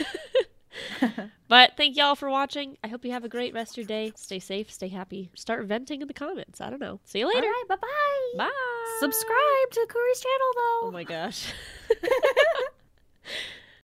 but 1.48 1.72
thank 1.76 1.96
y'all 1.96 2.14
for 2.14 2.30
watching. 2.30 2.76
I 2.82 2.88
hope 2.88 3.04
you 3.04 3.12
have 3.12 3.24
a 3.24 3.28
great 3.28 3.54
rest 3.54 3.72
of 3.72 3.78
your 3.78 3.86
day. 3.86 4.12
Stay 4.16 4.38
safe, 4.38 4.70
stay 4.70 4.88
happy. 4.88 5.30
Start 5.34 5.64
venting 5.64 6.02
in 6.02 6.08
the 6.08 6.14
comments. 6.14 6.60
I 6.60 6.70
don't 6.70 6.80
know. 6.80 7.00
See 7.04 7.20
you 7.20 7.28
later. 7.28 7.46
right, 7.46 7.64
bye 7.68 7.76
bye. 7.76 8.38
Bye. 8.38 8.50
Subscribe 9.00 9.70
to 9.72 9.86
Kuriie's 9.88 10.20
channel 10.20 10.52
though. 10.54 10.88
Oh 10.88 10.90
my 10.92 11.04
gosh. 11.04 11.52